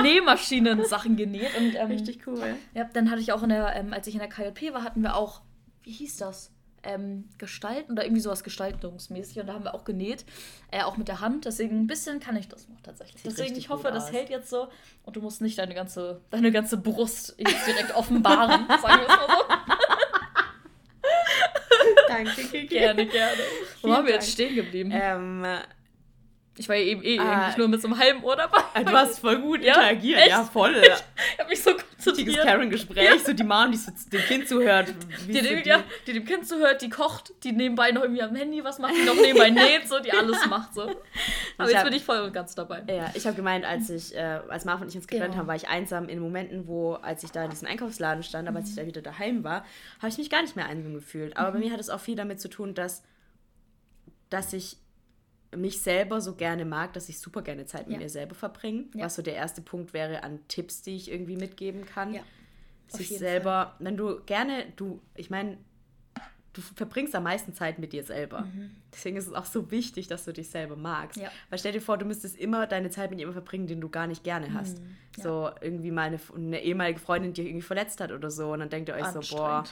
Nähmaschine 0.03 0.85
Sachen 0.85 1.17
genäht. 1.17 1.57
Und, 1.59 1.75
ähm, 1.75 1.87
Richtig 1.89 2.27
cool. 2.27 2.57
Ja, 2.75 2.85
dann 2.93 3.11
hatte 3.11 3.21
ich 3.21 3.33
auch 3.33 3.43
in 3.43 3.51
der, 3.51 3.75
ähm, 3.77 3.93
als 3.93 4.07
ich 4.07 4.15
in 4.15 4.21
der 4.21 4.29
KLP 4.29 4.73
war, 4.73 4.83
hatten 4.85 5.03
wir 5.03 5.17
auch, 5.17 5.43
wie 5.83 5.93
hieß 5.93 6.17
das? 6.19 6.51
Ähm, 6.85 7.29
Gestalten 7.39 7.93
oder 7.93 8.05
irgendwie 8.05 8.21
sowas 8.21 8.43
gestaltungsmäßig. 8.43 9.39
Und 9.39 9.47
da 9.47 9.55
haben 9.55 9.65
wir 9.65 9.75
auch 9.75 9.85
genäht, 9.85 10.25
äh, 10.71 10.83
auch 10.83 10.97
mit 10.97 11.09
der 11.09 11.21
Hand. 11.21 11.45
Deswegen 11.45 11.81
ein 11.83 11.87
bisschen 11.87 12.19
kann 12.19 12.37
ich 12.37 12.49
das 12.49 12.69
noch 12.69 12.81
tatsächlich. 12.81 13.23
Sieht 13.23 13.33
Deswegen, 13.33 13.57
ich 13.57 13.69
hoffe, 13.69 13.91
das 13.93 14.07
aus. 14.07 14.13
hält 14.13 14.31
jetzt 14.31 14.51
so. 14.51 14.69
Und 15.05 15.15
du 15.17 15.21
musst 15.21 15.41
nicht 15.41 15.59
deine 15.59 15.75
ganze, 15.75 16.21
deine 16.31 16.51
ganze 16.51 16.77
Brust 16.77 17.35
jetzt 17.39 17.67
direkt 17.67 17.93
offenbaren, 17.97 18.67
sagen 18.69 19.01
wir 19.01 19.03
es 19.03 19.09
mal 19.09 19.27
so. 19.29 19.55
Danke, 22.09 22.43
Kiki. 22.43 22.67
Gerne, 22.67 23.07
gerne. 23.07 23.43
Wo 23.83 23.95
haben 23.95 24.07
wir 24.07 24.15
jetzt 24.15 24.31
stehen 24.31 24.55
geblieben? 24.55 24.91
Ähm, 24.93 25.45
Ich 26.59 26.69
war 26.69 26.77
ja 26.77 26.85
eben 26.85 27.03
eh 27.03 27.19
ah, 27.19 27.47
eigentlich 27.47 27.57
nur 27.57 27.69
mit 27.69 27.81
so 27.81 27.89
einem 27.89 27.99
halben 27.99 28.23
Ohr 28.23 28.37
dabei. 28.37 28.59
Ah, 28.75 28.83
du 28.83 28.93
hast 28.93 29.21
voll 29.21 29.41
gut 29.41 29.63
ja? 29.63 29.75
interagiert. 29.75 30.21
Echt? 30.21 30.29
Ja, 30.29 30.45
voll. 30.45 30.75
Ich, 30.83 30.89
ich 31.35 31.39
habe 31.39 31.49
mich 31.49 31.63
so 31.63 31.71
konzentriert. 31.75 32.45
Karen-Gespräch, 32.45 33.05
ja. 33.05 33.19
so 33.19 33.33
die 33.33 33.45
Mom, 33.45 33.71
die 33.71 33.77
so 33.79 33.91
dem 34.13 34.21
Kind 34.23 34.49
zuhört. 34.49 34.93
Die, 35.27 35.41
dem, 35.41 35.63
ja, 35.65 35.83
die 36.07 36.13
dem 36.13 36.25
Kind 36.25 36.47
zuhört, 36.47 36.83
die 36.83 36.91
kocht, 36.91 37.33
die 37.43 37.53
nebenbei 37.53 37.91
noch 37.93 38.03
irgendwie 38.03 38.23
am 38.23 38.35
Handy 38.35 38.63
was 38.65 38.79
macht, 38.79 38.95
die 38.95 39.05
noch 39.05 39.15
nebenbei 39.15 39.51
näht, 39.51 39.89
so, 39.89 39.99
die 40.01 40.13
alles 40.13 40.45
macht. 40.47 40.75
So. 40.75 40.83
Aber 40.83 40.93
ich 41.61 41.69
jetzt 41.69 41.77
hab, 41.77 41.85
bin 41.85 41.95
ich 41.95 42.05
voll 42.05 42.21
und 42.21 42.33
ganz 42.33 42.55
dabei. 42.55 42.83
Ja, 42.89 43.11
ich 43.15 43.27
habe 43.27 43.37
gemeint, 43.37 43.65
als 43.65 43.89
ich, 43.89 44.15
äh, 44.15 44.41
als 44.49 44.65
Marv 44.65 44.81
und 44.83 44.89
ich 44.89 44.97
uns 44.97 45.07
getrennt 45.07 45.37
haben, 45.37 45.47
war 45.47 45.57
ich 45.57 45.69
einsam 45.69 46.09
in 46.09 46.19
Momenten, 46.19 46.67
wo, 46.67 46.95
als 46.95 47.23
ich 47.23 47.31
da 47.31 47.45
in 47.45 47.51
diesem 47.51 47.69
Einkaufsladen 47.69 48.23
stand, 48.23 48.49
aber 48.49 48.59
mhm. 48.59 48.65
als 48.65 48.71
ich 48.71 48.77
da 48.77 48.87
wieder 48.87 49.01
daheim 49.01 49.45
war, 49.45 49.65
habe 50.01 50.09
ich 50.09 50.19
mich 50.19 50.29
gar 50.29 50.43
nicht 50.43 50.57
mehr 50.57 50.67
einsam 50.67 50.93
gefühlt. 50.95 51.37
Aber 51.37 51.51
mhm. 51.51 51.55
bei 51.55 51.59
mir 51.61 51.73
hat 51.73 51.81
es 51.81 51.89
auch 51.89 52.01
viel 52.01 52.17
damit 52.17 52.41
zu 52.41 52.49
tun, 52.49 52.75
dass, 52.75 53.03
dass 54.29 54.53
ich 54.53 54.77
mich 55.57 55.81
selber 55.81 56.21
so 56.21 56.35
gerne 56.35 56.65
mag, 56.65 56.93
dass 56.93 57.09
ich 57.09 57.19
super 57.19 57.43
gerne 57.43 57.67
Zeit 57.67 57.87
mit 57.87 57.97
ja. 57.97 58.03
mir 58.03 58.09
selber 58.09 58.35
verbringe. 58.35 58.85
Ja. 58.95 59.05
Was 59.05 59.17
so 59.17 59.23
der 59.23 59.35
erste 59.35 59.61
Punkt 59.61 59.93
wäre 59.93 60.23
an 60.23 60.41
Tipps, 60.49 60.83
die 60.83 60.97
ich 60.97 61.11
irgendwie 61.11 61.37
mitgeben 61.37 61.85
kann. 61.85 62.15
Ja. 62.15 62.23
Sich 62.89 63.09
selber, 63.09 63.75
Fall. 63.77 63.87
wenn 63.87 63.97
du 63.97 64.21
gerne, 64.25 64.67
du, 64.77 65.01
ich 65.15 65.31
meine, 65.31 65.57
du 66.53 66.61
verbringst 66.61 67.15
am 67.15 67.23
meisten 67.23 67.55
Zeit 67.55 67.79
mit 67.79 67.93
dir 67.93 68.05
selber. 68.05 68.43
Mhm. 68.43 68.73
Deswegen 68.93 69.17
ist 69.17 69.27
es 69.27 69.33
auch 69.33 69.47
so 69.47 69.71
wichtig, 69.71 70.09
dass 70.09 70.25
du 70.25 70.33
dich 70.33 70.51
selber 70.51 70.77
magst. 70.77 71.19
Ja. 71.19 71.31
Weil 71.49 71.59
stell 71.59 71.73
dir 71.73 71.81
vor, 71.81 71.97
du 71.97 72.05
müsstest 72.05 72.37
immer 72.37 72.67
deine 72.67 72.91
Zeit 72.91 73.11
mit 73.11 73.19
jemandem 73.19 73.43
verbringen, 73.43 73.67
den 73.67 73.81
du 73.81 73.89
gar 73.89 74.07
nicht 74.07 74.23
gerne 74.23 74.53
hast. 74.53 74.81
Mhm. 74.81 74.97
Ja. 75.17 75.23
So 75.23 75.51
irgendwie 75.61 75.91
mal 75.91 76.03
eine, 76.09 76.21
eine, 76.35 76.63
ehemalige 76.63 77.01
Freundin, 77.01 77.33
die 77.33 77.43
dich 77.43 77.51
irgendwie 77.51 77.67
verletzt 77.67 78.01
hat 78.01 78.13
oder 78.13 78.31
so. 78.31 78.53
Und 78.53 78.61
dann 78.61 78.69
denkt 78.69 78.91
ihr 78.91 78.95
euch 78.95 79.07
so, 79.07 79.21
boah, 79.35 79.65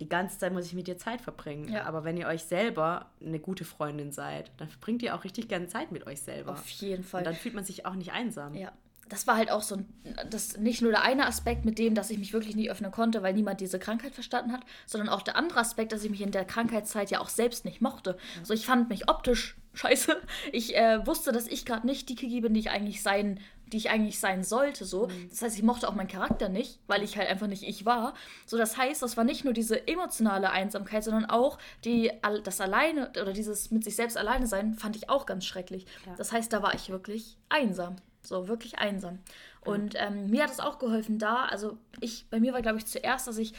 die 0.00 0.08
ganze 0.08 0.38
Zeit 0.38 0.52
muss 0.52 0.66
ich 0.66 0.74
mit 0.74 0.86
dir 0.86 0.98
Zeit 0.98 1.20
verbringen. 1.20 1.72
Ja. 1.72 1.84
Aber 1.84 2.04
wenn 2.04 2.16
ihr 2.16 2.26
euch 2.26 2.44
selber 2.44 3.10
eine 3.24 3.38
gute 3.38 3.64
Freundin 3.64 4.12
seid, 4.12 4.50
dann 4.56 4.68
verbringt 4.68 5.02
ihr 5.02 5.14
auch 5.14 5.24
richtig 5.24 5.48
gerne 5.48 5.68
Zeit 5.68 5.92
mit 5.92 6.06
euch 6.06 6.20
selber. 6.20 6.52
Auf 6.52 6.68
jeden 6.68 7.04
Fall. 7.04 7.20
Und 7.20 7.26
dann 7.26 7.34
fühlt 7.34 7.54
man 7.54 7.64
sich 7.64 7.86
auch 7.86 7.94
nicht 7.94 8.12
einsam. 8.12 8.54
Ja. 8.54 8.72
Das 9.08 9.26
war 9.26 9.36
halt 9.36 9.50
auch 9.50 9.62
so 9.62 9.76
ein, 9.76 9.86
das 10.30 10.56
nicht 10.56 10.80
nur 10.80 10.90
der 10.90 11.02
eine 11.02 11.26
Aspekt 11.26 11.66
mit 11.66 11.78
dem, 11.78 11.94
dass 11.94 12.08
ich 12.10 12.18
mich 12.18 12.32
wirklich 12.32 12.56
nicht 12.56 12.70
öffnen 12.70 12.90
konnte, 12.90 13.22
weil 13.22 13.34
niemand 13.34 13.60
diese 13.60 13.78
Krankheit 13.78 14.14
verstanden 14.14 14.50
hat, 14.50 14.62
sondern 14.86 15.10
auch 15.10 15.20
der 15.20 15.36
andere 15.36 15.60
Aspekt, 15.60 15.92
dass 15.92 16.02
ich 16.04 16.10
mich 16.10 16.22
in 16.22 16.30
der 16.30 16.46
Krankheitszeit 16.46 17.10
ja 17.10 17.20
auch 17.20 17.28
selbst 17.28 17.66
nicht 17.66 17.82
mochte. 17.82 18.10
Ja. 18.10 18.40
Also 18.40 18.54
ich 18.54 18.64
fand 18.64 18.88
mich 18.88 19.08
optisch 19.08 19.56
scheiße. 19.74 20.16
Ich 20.52 20.76
äh, 20.76 21.06
wusste, 21.06 21.32
dass 21.32 21.46
ich 21.46 21.66
gerade 21.66 21.86
nicht 21.86 22.08
die 22.08 22.14
Kiki 22.14 22.40
bin, 22.40 22.54
die 22.54 22.60
ich 22.60 22.70
eigentlich 22.70 23.02
sein 23.02 23.40
die 23.74 23.78
ich 23.78 23.90
eigentlich 23.90 24.20
sein 24.20 24.44
sollte. 24.44 24.84
So. 24.84 25.08
Mhm. 25.08 25.28
Das 25.30 25.42
heißt, 25.42 25.56
ich 25.56 25.64
mochte 25.64 25.88
auch 25.88 25.96
meinen 25.96 26.06
Charakter 26.06 26.48
nicht, 26.48 26.78
weil 26.86 27.02
ich 27.02 27.16
halt 27.16 27.28
einfach 27.28 27.48
nicht 27.48 27.64
ich 27.64 27.84
war. 27.84 28.14
So, 28.46 28.56
das 28.56 28.76
heißt, 28.76 29.02
das 29.02 29.16
war 29.16 29.24
nicht 29.24 29.44
nur 29.44 29.52
diese 29.52 29.88
emotionale 29.88 30.50
Einsamkeit, 30.50 31.02
sondern 31.02 31.24
auch 31.24 31.58
die, 31.84 32.12
das 32.44 32.60
Alleine 32.60 33.10
oder 33.20 33.32
dieses 33.32 33.72
mit 33.72 33.82
sich 33.82 33.96
selbst 33.96 34.16
alleine 34.16 34.46
sein, 34.46 34.74
fand 34.74 34.94
ich 34.94 35.10
auch 35.10 35.26
ganz 35.26 35.44
schrecklich. 35.44 35.86
Ja. 36.06 36.14
Das 36.14 36.30
heißt, 36.30 36.52
da 36.52 36.62
war 36.62 36.72
ich 36.74 36.88
wirklich 36.88 37.36
einsam. 37.48 37.96
So, 38.22 38.46
wirklich 38.46 38.78
einsam. 38.78 39.18
Und 39.64 39.96
ähm, 39.98 40.30
mir 40.30 40.44
hat 40.44 40.50
es 40.50 40.60
auch 40.60 40.78
geholfen 40.78 41.18
da, 41.18 41.46
also 41.46 41.76
ich, 42.00 42.26
bei 42.30 42.38
mir 42.38 42.52
war, 42.52 42.62
glaube 42.62 42.78
ich, 42.78 42.86
zuerst, 42.86 43.26
dass 43.26 43.38
ich 43.38 43.54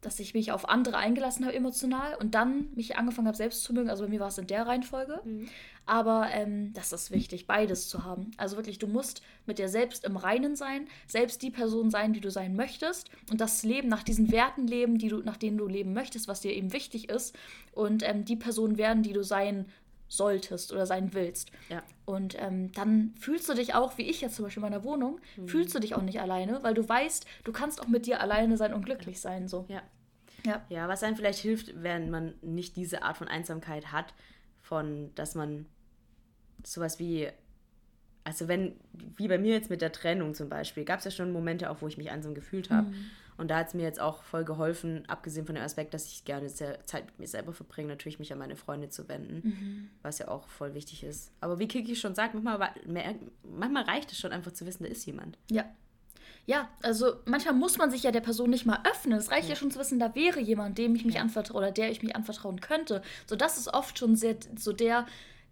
dass 0.00 0.20
ich 0.20 0.32
mich 0.32 0.52
auf 0.52 0.68
andere 0.68 0.96
eingelassen 0.96 1.44
habe 1.44 1.56
emotional 1.56 2.14
und 2.14 2.34
dann 2.34 2.68
mich 2.74 2.96
angefangen 2.96 3.26
habe 3.26 3.36
selbst 3.36 3.64
zu 3.64 3.72
mögen. 3.72 3.90
Also 3.90 4.04
bei 4.04 4.08
mir 4.08 4.20
war 4.20 4.28
es 4.28 4.38
in 4.38 4.46
der 4.46 4.66
Reihenfolge. 4.66 5.20
Mhm. 5.24 5.48
Aber 5.88 6.28
ähm, 6.32 6.74
das 6.74 6.92
ist 6.92 7.10
wichtig, 7.10 7.46
beides 7.46 7.88
zu 7.88 8.04
haben. 8.04 8.30
Also 8.36 8.56
wirklich, 8.56 8.78
du 8.78 8.86
musst 8.86 9.22
mit 9.46 9.58
dir 9.58 9.70
selbst 9.70 10.04
im 10.04 10.18
Reinen 10.18 10.54
sein, 10.54 10.86
selbst 11.06 11.40
die 11.40 11.50
Person 11.50 11.90
sein, 11.90 12.12
die 12.12 12.20
du 12.20 12.30
sein 12.30 12.54
möchtest 12.54 13.08
und 13.30 13.40
das 13.40 13.62
Leben 13.62 13.88
nach 13.88 14.02
diesen 14.02 14.30
Werten 14.30 14.66
leben, 14.66 14.98
die 14.98 15.08
du, 15.08 15.22
nach 15.22 15.38
denen 15.38 15.56
du 15.56 15.66
leben 15.66 15.94
möchtest, 15.94 16.28
was 16.28 16.42
dir 16.42 16.52
eben 16.52 16.74
wichtig 16.74 17.08
ist 17.08 17.34
und 17.72 18.06
ähm, 18.06 18.26
die 18.26 18.36
Person 18.36 18.76
werden, 18.76 19.02
die 19.02 19.14
du 19.14 19.24
sein 19.24 19.64
solltest 20.08 20.72
oder 20.72 20.84
sein 20.84 21.14
willst. 21.14 21.52
Ja. 21.70 21.82
Und 22.04 22.36
ähm, 22.38 22.70
dann 22.72 23.14
fühlst 23.18 23.48
du 23.48 23.54
dich 23.54 23.74
auch, 23.74 23.96
wie 23.96 24.10
ich 24.10 24.20
jetzt 24.20 24.36
zum 24.36 24.44
Beispiel 24.44 24.62
in 24.62 24.70
meiner 24.70 24.84
Wohnung, 24.84 25.20
mhm. 25.38 25.48
fühlst 25.48 25.74
du 25.74 25.78
dich 25.78 25.94
auch 25.94 26.02
nicht 26.02 26.20
alleine, 26.20 26.62
weil 26.62 26.74
du 26.74 26.86
weißt, 26.86 27.24
du 27.44 27.52
kannst 27.52 27.80
auch 27.80 27.88
mit 27.88 28.04
dir 28.04 28.20
alleine 28.20 28.58
sein 28.58 28.74
und 28.74 28.84
glücklich 28.84 29.22
sein. 29.22 29.48
So. 29.48 29.64
Ja. 29.68 29.80
Ja. 30.44 30.62
ja, 30.68 30.86
was 30.86 31.02
einem 31.02 31.16
vielleicht 31.16 31.40
hilft, 31.40 31.82
wenn 31.82 32.10
man 32.10 32.34
nicht 32.42 32.76
diese 32.76 33.02
Art 33.02 33.16
von 33.16 33.26
Einsamkeit 33.26 33.90
hat, 33.90 34.12
von 34.60 35.14
dass 35.14 35.34
man 35.34 35.66
sowas 36.64 36.98
wie, 36.98 37.28
also 38.24 38.48
wenn, 38.48 38.74
wie 39.16 39.28
bei 39.28 39.38
mir 39.38 39.54
jetzt 39.54 39.70
mit 39.70 39.80
der 39.80 39.92
Trennung 39.92 40.34
zum 40.34 40.48
Beispiel, 40.48 40.84
gab 40.84 40.98
es 40.98 41.04
ja 41.04 41.10
schon 41.10 41.32
Momente 41.32 41.70
auch, 41.70 41.82
wo 41.82 41.88
ich 41.88 41.98
mich 41.98 42.10
einsam 42.10 42.34
gefühlt 42.34 42.70
habe. 42.70 42.88
Mhm. 42.88 43.06
Und 43.38 43.52
da 43.52 43.58
hat 43.58 43.68
es 43.68 43.74
mir 43.74 43.84
jetzt 43.84 44.00
auch 44.00 44.24
voll 44.24 44.44
geholfen, 44.44 45.04
abgesehen 45.06 45.46
von 45.46 45.54
dem 45.54 45.62
Aspekt, 45.62 45.94
dass 45.94 46.08
ich 46.08 46.24
gerne 46.24 46.48
Zeit 46.48 47.06
mit 47.06 47.18
mir 47.20 47.28
selber 47.28 47.52
verbringe, 47.52 47.88
natürlich 47.88 48.18
mich 48.18 48.32
an 48.32 48.38
meine 48.40 48.56
Freunde 48.56 48.88
zu 48.88 49.08
wenden, 49.08 49.48
mhm. 49.48 49.90
was 50.02 50.18
ja 50.18 50.26
auch 50.26 50.48
voll 50.48 50.74
wichtig 50.74 51.04
ist. 51.04 51.30
Aber 51.40 51.60
wie 51.60 51.68
Kiki 51.68 51.94
schon 51.94 52.16
sagt, 52.16 52.34
manchmal, 52.34 52.74
manchmal 53.44 53.84
reicht 53.84 54.10
es 54.10 54.18
schon 54.18 54.32
einfach 54.32 54.52
zu 54.52 54.66
wissen, 54.66 54.82
da 54.82 54.90
ist 54.90 55.06
jemand. 55.06 55.38
Ja. 55.50 55.64
Ja, 56.46 56.68
also 56.82 57.16
manchmal 57.26 57.54
muss 57.54 57.76
man 57.76 57.90
sich 57.90 58.02
ja 58.02 58.10
der 58.10 58.22
Person 58.22 58.50
nicht 58.50 58.64
mal 58.64 58.80
öffnen. 58.90 59.18
Es 59.18 59.30
reicht 59.30 59.44
ja. 59.44 59.50
ja 59.50 59.56
schon 59.56 59.70
zu 59.70 59.78
wissen, 59.78 59.98
da 59.98 60.14
wäre 60.14 60.40
jemand, 60.40 60.78
dem 60.78 60.94
ich 60.96 61.04
mich 61.04 61.16
ja. 61.16 61.20
anvertraue 61.20 61.58
oder 61.58 61.70
der 61.70 61.90
ich 61.90 62.02
mich 62.02 62.16
anvertrauen 62.16 62.60
könnte. 62.60 63.02
So, 63.26 63.36
das 63.36 63.58
ist 63.58 63.72
oft 63.72 63.98
schon 63.98 64.16
sehr, 64.16 64.36
so 64.56 64.72
der, 64.72 65.06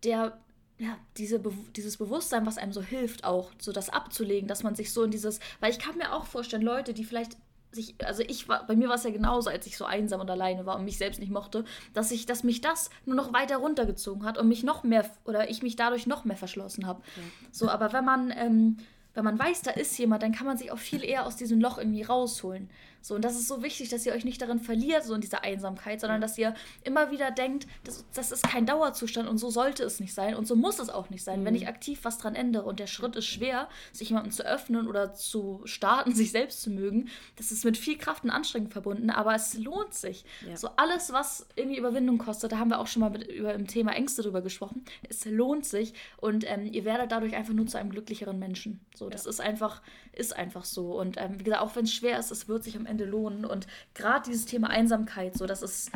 der 0.05 0.38
ja, 0.79 0.99
diese 1.17 1.39
Be 1.39 1.53
dieses 1.75 1.97
Bewusstsein, 1.97 2.45
was 2.47 2.59
einem 2.59 2.73
so 2.73 2.83
hilft, 2.83 3.25
auch 3.25 3.51
so 3.59 3.73
das 3.73 3.89
abzulegen, 3.89 4.47
dass 4.47 4.62
man 4.62 4.75
sich 4.75 4.93
so 4.93 5.05
in 5.05 5.11
dieses, 5.11 5.41
weil 5.61 5.71
ich 5.71 5.79
kann 5.79 5.97
mir 5.97 6.12
auch 6.12 6.27
vorstellen, 6.27 6.62
Leute, 6.62 6.93
die 6.93 7.05
vielleicht 7.05 7.37
sich, 7.73 7.95
also 8.05 8.23
ich 8.27 8.49
war, 8.49 8.67
bei 8.67 8.75
mir 8.75 8.89
war 8.89 8.97
es 8.97 9.05
ja 9.05 9.11
genauso, 9.11 9.51
als 9.51 9.67
ich 9.67 9.77
so 9.77 9.85
einsam 9.85 10.21
und 10.21 10.31
alleine 10.31 10.67
war 10.67 10.77
und 10.77 10.85
mich 10.85 10.99
selbst 10.99 11.21
nicht 11.21 11.31
mochte, 11.31 11.65
dass 11.95 12.11
ich, 12.11 12.27
dass 12.27 12.43
mich 12.43 12.61
das 12.61 12.91
nur 13.05 13.17
noch 13.17 13.33
weiter 13.33 13.59
runtergezogen 13.59 14.25
hat 14.25 14.39
und 14.39 14.49
mich 14.49 14.65
noch 14.65 14.83
mehr, 14.83 15.09
oder 15.25 15.51
ich 15.51 15.62
mich 15.62 15.77
dadurch 15.77 16.07
noch 16.07 16.25
mehr 16.25 16.37
verschlossen 16.37 16.87
habe. 16.87 17.03
Ja. 17.17 17.23
So, 17.53 17.69
aber 17.69 17.93
wenn 17.93 18.05
man, 18.05 18.33
ähm, 18.37 18.79
wenn 19.15 19.25
man 19.25 19.39
weiß, 19.39 19.62
da 19.62 19.71
ist 19.71 19.97
jemand, 19.99 20.23
dann 20.23 20.33
kann 20.33 20.47
man 20.47 20.59
sich 20.59 20.73
auch 20.73 20.79
viel 20.79 21.05
eher 21.05 21.27
aus 21.27 21.37
diesem 21.37 21.61
Loch 21.61 21.79
irgendwie 21.79 22.03
rausholen. 22.03 22.71
So, 23.07 23.14
und 23.14 23.25
das 23.25 23.37
ist 23.37 23.47
so 23.47 23.62
wichtig, 23.62 23.88
dass 23.88 24.05
ihr 24.05 24.12
euch 24.14 24.25
nicht 24.25 24.42
darin 24.42 24.59
verliert, 24.59 25.05
so 25.05 25.14
in 25.14 25.21
dieser 25.21 25.45
Einsamkeit, 25.45 26.01
sondern 26.01 26.21
dass 26.21 26.37
ihr 26.38 26.55
immer 26.83 27.12
wieder 27.12 27.31
denkt, 27.31 27.69
das, 27.85 28.05
das 28.12 28.33
ist 28.33 28.42
kein 28.42 28.66
Dauerzustand 28.66 29.29
und 29.29 29.38
so 29.38 29.49
sollte 29.49 29.85
es 29.85 30.01
nicht 30.01 30.12
sein 30.12 30.35
und 30.35 30.49
so 30.49 30.57
muss 30.57 30.81
es 30.81 30.90
auch 30.90 31.09
nicht 31.09 31.23
sein. 31.23 31.42
Mhm. 31.42 31.45
Wenn 31.45 31.55
ich 31.55 31.69
aktiv 31.69 32.01
was 32.03 32.19
dran 32.19 32.35
ändere 32.35 32.64
und 32.64 32.81
der 32.81 32.88
Schritt 32.88 33.14
ist 33.14 33.27
schwer, 33.27 33.69
sich 33.92 34.09
jemandem 34.09 34.33
zu 34.33 34.45
öffnen 34.45 34.88
oder 34.88 35.14
zu 35.14 35.61
starten, 35.66 36.14
sich 36.16 36.33
selbst 36.33 36.62
zu 36.62 36.71
mögen, 36.71 37.09
das 37.37 37.53
ist 37.53 37.64
mit 37.64 37.79
viel 37.79 37.97
Kraft 37.97 38.25
und 38.25 38.31
Anstrengung 38.31 38.71
verbunden, 38.71 39.11
aber 39.11 39.37
es 39.37 39.57
lohnt 39.57 39.95
sich. 39.95 40.25
Ja. 40.45 40.57
So 40.57 40.71
alles, 40.75 41.12
was 41.12 41.47
irgendwie 41.55 41.79
Überwindung 41.79 42.19
kostet, 42.19 42.51
da 42.51 42.59
haben 42.59 42.71
wir 42.71 42.81
auch 42.81 42.88
schon 42.88 43.03
mal 43.03 43.11
mit, 43.11 43.29
über 43.29 43.55
im 43.55 43.69
Thema 43.69 43.92
Ängste 43.92 44.23
drüber 44.23 44.42
gesprochen, 44.42 44.85
es 45.09 45.25
lohnt 45.27 45.64
sich 45.64 45.95
und 46.16 46.45
ähm, 46.51 46.66
ihr 46.66 46.85
werdet 46.85 47.12
dadurch 47.12 47.37
einfach 47.37 47.55
nur 47.55 47.69
zu 47.69 47.79
einem 47.79 47.90
glücklicheren 47.90 48.40
Menschen. 48.40 48.81
So, 48.97 49.09
das 49.11 49.27
ja. 49.27 49.31
ist 49.31 49.40
einfach, 49.40 49.81
ist 50.12 50.35
einfach 50.35 50.64
so. 50.64 50.99
Und 50.99 51.19
ähm, 51.19 51.38
wie 51.38 51.45
gesagt, 51.45 51.62
auch 51.62 51.77
wenn 51.77 51.85
es 51.85 51.92
schwer 51.92 52.19
ist, 52.19 52.33
es 52.33 52.49
wird 52.49 52.64
sich 52.64 52.77
am 52.77 52.87
Ende 52.87 52.95
Ende 52.96 53.04
lohnen. 53.04 53.44
Und 53.44 53.66
gerade 53.94 54.28
dieses 54.28 54.46
Thema 54.46 54.70
Einsamkeit, 54.70 55.37
so 55.37 55.46
das 55.46 55.62
ist, 55.62 55.90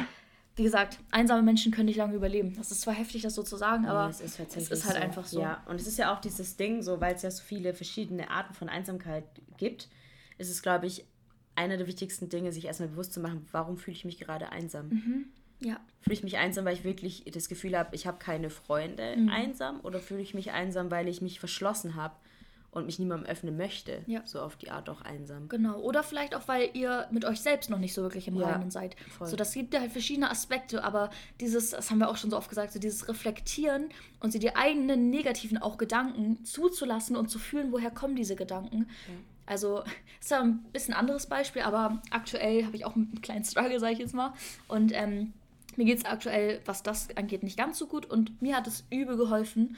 wie 0.57 0.63
gesagt, 0.63 0.99
einsame 1.11 1.43
Menschen 1.43 1.73
können 1.73 1.87
nicht 1.87 1.97
lange 1.97 2.15
überleben. 2.15 2.55
Das 2.57 2.71
ist 2.71 2.83
zwar 2.83 2.95
heftig, 2.95 3.23
das 3.23 3.35
so 3.35 3.43
zu 3.43 3.57
sagen, 3.57 3.87
aber 3.87 4.05
ja, 4.05 4.09
es, 4.11 4.21
ist 4.21 4.39
es 4.39 4.71
ist, 4.71 4.85
halt 4.85 4.97
so. 4.97 5.03
einfach 5.03 5.25
so. 5.27 5.41
Ja, 5.41 5.63
und 5.67 5.81
es 5.81 5.87
ist 5.87 5.99
ja 5.99 6.15
auch 6.15 6.21
dieses 6.21 6.57
Ding, 6.57 6.83
so 6.83 7.01
weil 7.01 7.15
es 7.15 7.23
ja 7.23 7.31
so 7.31 7.43
viele 7.43 7.75
verschiedene 7.75 8.31
Arten 8.31 8.55
von 8.55 8.69
Einsamkeit 8.69 9.25
gibt, 9.57 9.89
ist 10.39 10.51
es, 10.51 10.63
glaube 10.63 10.87
ich, 10.87 11.05
einer 11.55 11.77
der 11.77 11.87
wichtigsten 11.87 12.29
Dinge, 12.29 12.53
sich 12.53 12.67
erstmal 12.67 12.91
bewusst 12.91 13.13
zu 13.13 13.21
machen, 13.21 13.47
warum 13.53 13.77
fühle 13.77 13.97
ich 13.97 14.05
mich 14.05 14.19
gerade 14.19 14.51
einsam? 14.51 14.89
Mhm. 14.89 15.27
Ja. 15.63 15.79
Fühle 16.01 16.15
ich 16.15 16.23
mich 16.23 16.39
einsam, 16.39 16.65
weil 16.65 16.75
ich 16.75 16.85
wirklich 16.85 17.25
das 17.33 17.49
Gefühl 17.49 17.77
habe, 17.77 17.95
ich 17.95 18.07
habe 18.07 18.19
keine 18.19 18.49
Freunde 18.49 19.17
mhm. 19.17 19.29
einsam 19.29 19.81
oder 19.81 19.99
fühle 19.99 20.23
ich 20.23 20.33
mich 20.33 20.53
einsam, 20.53 20.91
weil 20.91 21.07
ich 21.09 21.21
mich 21.21 21.39
verschlossen 21.39 21.97
habe 21.97 22.15
und 22.73 22.87
mich 22.87 22.99
niemandem 22.99 23.29
öffnen 23.29 23.57
möchte. 23.57 24.03
Ja. 24.07 24.23
So 24.25 24.41
auf 24.41 24.57
die 24.57 24.71
Art 24.71 24.89
auch 24.89 25.03
einsam. 25.03 25.49
Genau. 25.49 25.79
Oder 25.81 26.03
vielleicht 26.03 26.35
auch, 26.35 26.47
weil 26.47 26.71
ihr 26.75 27.09
mit 27.11 27.25
euch 27.25 27.41
selbst 27.41 27.69
noch 27.69 27.79
nicht 27.79 27.95
so 27.95 28.03
wirklich 28.03 28.29
im 28.29 28.37
ja, 28.37 28.49
Reinen 28.49 28.71
seid. 28.71 28.97
Voll. 29.19 29.27
So, 29.27 29.37
das 29.37 29.53
gibt 29.53 29.75
ja 29.75 29.81
halt 29.81 29.91
verschiedene 29.91 30.31
Aspekte, 30.31 30.85
aber 30.85 31.11
dieses, 31.41 31.71
das 31.71 31.91
haben 31.91 31.99
wir 31.99 32.09
auch 32.09 32.17
schon 32.17 32.31
so 32.31 32.37
oft 32.37 32.49
gesagt, 32.49 32.73
so 32.73 32.79
dieses 32.79 33.09
Reflektieren 33.09 33.89
und 34.21 34.31
sie 34.31 34.39
die 34.39 34.55
eigenen 34.55 35.11
negativen 35.11 35.59
auch 35.59 35.79
Gedanken 35.79 36.45
zuzulassen 36.45 37.17
und 37.17 37.29
zu 37.29 37.39
fühlen, 37.39 37.73
woher 37.73 37.91
kommen 37.91 38.15
diese 38.15 38.37
Gedanken. 38.37 38.89
Ja. 39.09 39.15
Also, 39.47 39.83
ist 40.21 40.31
ja 40.31 40.41
ein 40.41 40.63
bisschen 40.73 40.95
anderes 40.95 41.27
Beispiel, 41.27 41.63
aber 41.63 42.01
aktuell 42.11 42.65
habe 42.65 42.77
ich 42.77 42.85
auch 42.85 42.95
einen 42.95 43.21
kleinen 43.21 43.45
Struggle, 43.45 43.81
sage 43.81 43.95
ich 43.95 43.99
jetzt 43.99 44.15
mal. 44.15 44.33
Und 44.69 44.93
ähm, 44.95 45.33
mir 45.75 45.87
geht 45.87 45.99
es 45.99 46.05
aktuell, 46.05 46.61
was 46.67 46.85
das 46.85 47.09
angeht, 47.17 47.43
nicht 47.43 47.57
ganz 47.57 47.79
so 47.79 47.89
gut. 47.89 48.07
Und 48.07 48.41
mir 48.41 48.57
hat 48.57 48.69
es 48.69 48.85
übel 48.91 49.17
geholfen, 49.17 49.77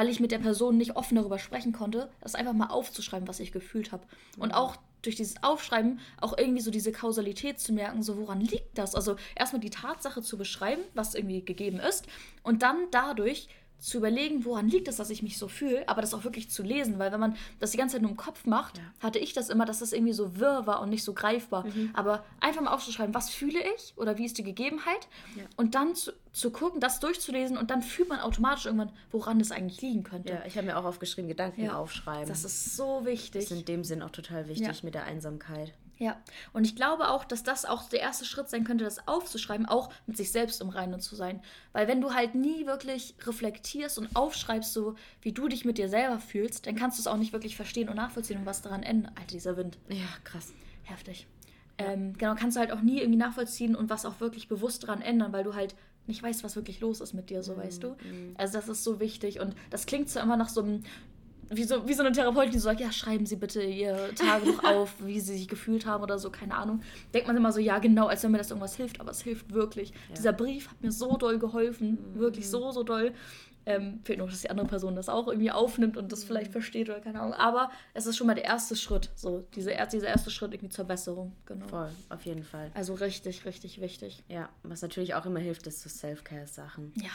weil 0.00 0.08
ich 0.08 0.18
mit 0.18 0.32
der 0.32 0.38
Person 0.38 0.78
nicht 0.78 0.96
offen 0.96 1.16
darüber 1.16 1.38
sprechen 1.38 1.72
konnte, 1.72 2.08
das 2.22 2.34
einfach 2.34 2.54
mal 2.54 2.68
aufzuschreiben, 2.68 3.28
was 3.28 3.38
ich 3.38 3.52
gefühlt 3.52 3.92
habe. 3.92 4.02
Und 4.38 4.48
mhm. 4.48 4.54
auch 4.54 4.76
durch 5.02 5.16
dieses 5.16 5.42
Aufschreiben 5.42 6.00
auch 6.22 6.38
irgendwie 6.38 6.62
so 6.62 6.70
diese 6.70 6.90
Kausalität 6.90 7.60
zu 7.60 7.74
merken, 7.74 8.02
so 8.02 8.16
woran 8.16 8.40
liegt 8.40 8.78
das? 8.78 8.94
Also 8.94 9.16
erstmal 9.36 9.60
die 9.60 9.68
Tatsache 9.68 10.22
zu 10.22 10.38
beschreiben, 10.38 10.80
was 10.94 11.14
irgendwie 11.14 11.44
gegeben 11.44 11.80
ist, 11.80 12.06
und 12.42 12.62
dann 12.62 12.78
dadurch 12.90 13.48
zu 13.80 13.98
überlegen, 13.98 14.44
woran 14.44 14.68
liegt 14.68 14.88
es, 14.88 14.96
dass 14.96 15.10
ich 15.10 15.22
mich 15.22 15.38
so 15.38 15.48
fühle, 15.48 15.88
aber 15.88 16.00
das 16.00 16.14
auch 16.14 16.24
wirklich 16.24 16.50
zu 16.50 16.62
lesen, 16.62 16.98
weil 16.98 17.12
wenn 17.12 17.20
man 17.20 17.36
das 17.58 17.70
die 17.72 17.78
ganze 17.78 17.94
Zeit 17.94 18.02
nur 18.02 18.10
im 18.10 18.16
Kopf 18.16 18.46
macht, 18.46 18.78
ja. 18.78 18.84
hatte 19.00 19.18
ich 19.18 19.32
das 19.32 19.48
immer, 19.48 19.64
dass 19.64 19.80
das 19.80 19.92
irgendwie 19.92 20.12
so 20.12 20.38
wirr 20.38 20.66
war 20.66 20.80
und 20.80 20.90
nicht 20.90 21.02
so 21.02 21.14
greifbar. 21.14 21.66
Mhm. 21.66 21.90
Aber 21.94 22.24
einfach 22.40 22.62
mal 22.62 22.72
aufzuschreiben, 22.72 23.14
was 23.14 23.30
fühle 23.30 23.60
ich 23.74 23.94
oder 23.96 24.18
wie 24.18 24.26
ist 24.26 24.38
die 24.38 24.42
Gegebenheit 24.42 25.08
ja. 25.36 25.44
und 25.56 25.74
dann 25.74 25.94
zu, 25.94 26.12
zu 26.32 26.50
gucken, 26.50 26.80
das 26.80 27.00
durchzulesen 27.00 27.56
und 27.56 27.70
dann 27.70 27.82
fühlt 27.82 28.08
man 28.08 28.20
automatisch 28.20 28.66
irgendwann, 28.66 28.92
woran 29.10 29.40
es 29.40 29.50
eigentlich 29.50 29.80
liegen 29.80 30.04
könnte. 30.04 30.32
Ja, 30.32 30.42
ich 30.46 30.56
habe 30.56 30.66
mir 30.66 30.76
auch 30.76 30.84
aufgeschrieben, 30.84 31.28
Gedanken 31.28 31.70
aufschreiben. 31.70 32.28
Das 32.28 32.44
ist 32.44 32.76
so 32.76 33.04
wichtig. 33.04 33.42
Das 33.42 33.50
ist 33.50 33.58
in 33.58 33.64
dem 33.64 33.84
Sinn 33.84 34.02
auch 34.02 34.10
total 34.10 34.48
wichtig 34.48 34.82
mit 34.82 34.94
der 34.94 35.04
Einsamkeit. 35.04 35.72
Ja, 36.00 36.18
und 36.54 36.64
ich 36.64 36.74
glaube 36.74 37.08
auch, 37.08 37.24
dass 37.24 37.42
das 37.42 37.66
auch 37.66 37.90
der 37.90 38.00
erste 38.00 38.24
Schritt 38.24 38.48
sein 38.48 38.64
könnte, 38.64 38.84
das 38.84 39.06
aufzuschreiben, 39.06 39.66
auch 39.66 39.90
mit 40.06 40.16
sich 40.16 40.32
selbst 40.32 40.62
im 40.62 40.70
Reinen 40.70 40.98
zu 40.98 41.14
sein. 41.14 41.42
Weil 41.74 41.88
wenn 41.88 42.00
du 42.00 42.14
halt 42.14 42.34
nie 42.34 42.64
wirklich 42.64 43.14
reflektierst 43.26 43.98
und 43.98 44.16
aufschreibst, 44.16 44.72
so 44.72 44.94
wie 45.20 45.32
du 45.32 45.46
dich 45.46 45.66
mit 45.66 45.76
dir 45.76 45.90
selber 45.90 46.18
fühlst, 46.18 46.66
dann 46.66 46.74
kannst 46.74 46.96
du 46.96 47.02
es 47.02 47.06
auch 47.06 47.18
nicht 47.18 47.34
wirklich 47.34 47.54
verstehen 47.54 47.90
und 47.90 47.96
nachvollziehen 47.96 48.38
und 48.38 48.46
was 48.46 48.62
daran 48.62 48.82
ändert. 48.82 49.12
Alter, 49.16 49.26
dieser 49.32 49.58
Wind. 49.58 49.76
Ja, 49.90 50.08
krass. 50.24 50.54
Heftig. 50.84 51.26
Ähm, 51.76 52.14
genau, 52.16 52.34
kannst 52.34 52.56
du 52.56 52.60
halt 52.60 52.72
auch 52.72 52.80
nie 52.80 53.00
irgendwie 53.00 53.18
nachvollziehen 53.18 53.76
und 53.76 53.90
was 53.90 54.06
auch 54.06 54.20
wirklich 54.20 54.48
bewusst 54.48 54.84
daran 54.84 55.02
ändern, 55.02 55.34
weil 55.34 55.44
du 55.44 55.54
halt 55.54 55.74
nicht 56.06 56.22
weißt, 56.22 56.42
was 56.44 56.56
wirklich 56.56 56.80
los 56.80 57.02
ist 57.02 57.12
mit 57.12 57.28
dir, 57.28 57.42
so 57.42 57.52
mhm. 57.52 57.58
weißt 57.58 57.82
du. 57.82 57.88
Mhm. 57.88 58.34
Also 58.38 58.54
das 58.54 58.68
ist 58.68 58.84
so 58.84 59.00
wichtig 59.00 59.38
und 59.38 59.54
das 59.68 59.84
klingt 59.84 60.08
zwar 60.08 60.22
immer 60.22 60.38
nach 60.38 60.48
so 60.48 60.62
einem 60.62 60.82
wie 61.50 61.64
so, 61.64 61.86
wie 61.88 61.94
so 61.94 62.02
eine 62.02 62.12
Therapeutin, 62.12 62.52
die 62.52 62.58
so 62.58 62.64
sagt, 62.64 62.80
ja, 62.80 62.92
schreiben 62.92 63.26
Sie 63.26 63.36
bitte 63.36 63.62
Ihr 63.62 64.14
Tagebuch 64.14 64.62
auf, 64.64 64.94
wie 65.04 65.18
Sie 65.20 65.36
sich 65.36 65.48
gefühlt 65.48 65.84
haben 65.84 66.02
oder 66.02 66.18
so, 66.18 66.30
keine 66.30 66.54
Ahnung. 66.54 66.80
Denkt 67.12 67.26
man 67.26 67.36
immer 67.36 67.50
so, 67.50 67.58
ja, 67.58 67.78
genau, 67.80 68.06
als 68.06 68.22
wenn 68.22 68.30
mir 68.30 68.38
das 68.38 68.50
irgendwas 68.50 68.76
hilft, 68.76 69.00
aber 69.00 69.10
es 69.10 69.20
hilft 69.22 69.52
wirklich. 69.52 69.90
Ja. 69.90 70.14
Dieser 70.16 70.32
Brief 70.32 70.70
hat 70.70 70.80
mir 70.80 70.92
so 70.92 71.16
doll 71.16 71.38
geholfen, 71.38 71.98
mhm. 72.14 72.20
wirklich 72.20 72.48
so, 72.48 72.70
so 72.70 72.84
doll. 72.84 73.12
Ähm, 73.66 74.00
fehlt 74.04 74.18
noch, 74.18 74.30
dass 74.30 74.40
die 74.40 74.48
andere 74.48 74.66
Person 74.66 74.96
das 74.96 75.10
auch 75.10 75.28
irgendwie 75.28 75.50
aufnimmt 75.50 75.98
und 75.98 76.10
das 76.12 76.22
mhm. 76.22 76.28
vielleicht 76.28 76.52
versteht 76.52 76.88
oder 76.88 77.00
keine 77.00 77.20
Ahnung. 77.20 77.34
Aber 77.34 77.70
es 77.92 78.06
ist 78.06 78.16
schon 78.16 78.26
mal 78.26 78.34
der 78.34 78.44
erste 78.44 78.74
Schritt, 78.74 79.10
so 79.16 79.44
diese, 79.54 79.76
dieser 79.92 80.06
erste 80.06 80.30
Schritt 80.30 80.54
irgendwie 80.54 80.70
zur 80.70 80.86
Besserung. 80.86 81.36
Genau. 81.44 81.66
Voll, 81.66 81.90
auf 82.08 82.24
jeden 82.24 82.44
Fall. 82.44 82.70
Also 82.74 82.94
richtig, 82.94 83.44
richtig 83.44 83.80
wichtig. 83.80 84.22
Ja, 84.28 84.48
was 84.62 84.80
natürlich 84.82 85.14
auch 85.14 85.26
immer 85.26 85.40
hilft, 85.40 85.66
ist 85.66 85.82
so 85.82 85.90
Self-Care-Sachen. 85.90 86.92
Ja. 86.94 87.10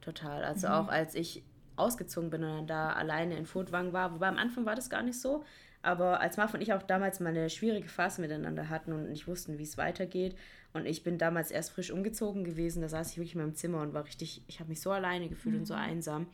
Total. 0.00 0.44
Also 0.44 0.68
mhm. 0.68 0.74
auch 0.74 0.88
als 0.88 1.14
ich 1.14 1.42
ausgezogen 1.78 2.30
bin 2.30 2.44
und 2.44 2.50
dann 2.50 2.66
da 2.66 2.92
alleine 2.92 3.36
in 3.36 3.46
Furtwang 3.46 3.92
war. 3.92 4.12
Wobei 4.12 4.28
am 4.28 4.36
Anfang 4.36 4.66
war 4.66 4.74
das 4.74 4.90
gar 4.90 5.02
nicht 5.02 5.20
so. 5.20 5.44
Aber 5.82 6.20
als 6.20 6.36
Marv 6.36 6.54
und 6.54 6.60
ich 6.60 6.72
auch 6.72 6.82
damals 6.82 7.20
mal 7.20 7.30
eine 7.30 7.50
schwierige 7.50 7.88
Phase 7.88 8.20
miteinander 8.20 8.68
hatten 8.68 8.92
und 8.92 9.08
nicht 9.08 9.28
wussten, 9.28 9.58
wie 9.58 9.62
es 9.62 9.78
weitergeht. 9.78 10.36
Und 10.72 10.86
ich 10.86 11.02
bin 11.02 11.18
damals 11.18 11.50
erst 11.50 11.70
frisch 11.70 11.90
umgezogen 11.90 12.44
gewesen. 12.44 12.82
Da 12.82 12.88
saß 12.88 13.12
ich 13.12 13.16
wirklich 13.16 13.34
in 13.34 13.40
meinem 13.40 13.54
Zimmer 13.54 13.80
und 13.82 13.94
war 13.94 14.04
richtig, 14.04 14.42
ich 14.48 14.60
habe 14.60 14.68
mich 14.68 14.80
so 14.80 14.90
alleine 14.90 15.28
gefühlt 15.28 15.54
mhm. 15.54 15.60
und 15.60 15.66
so 15.66 15.74
mhm. 15.74 15.80
einsam, 15.80 16.26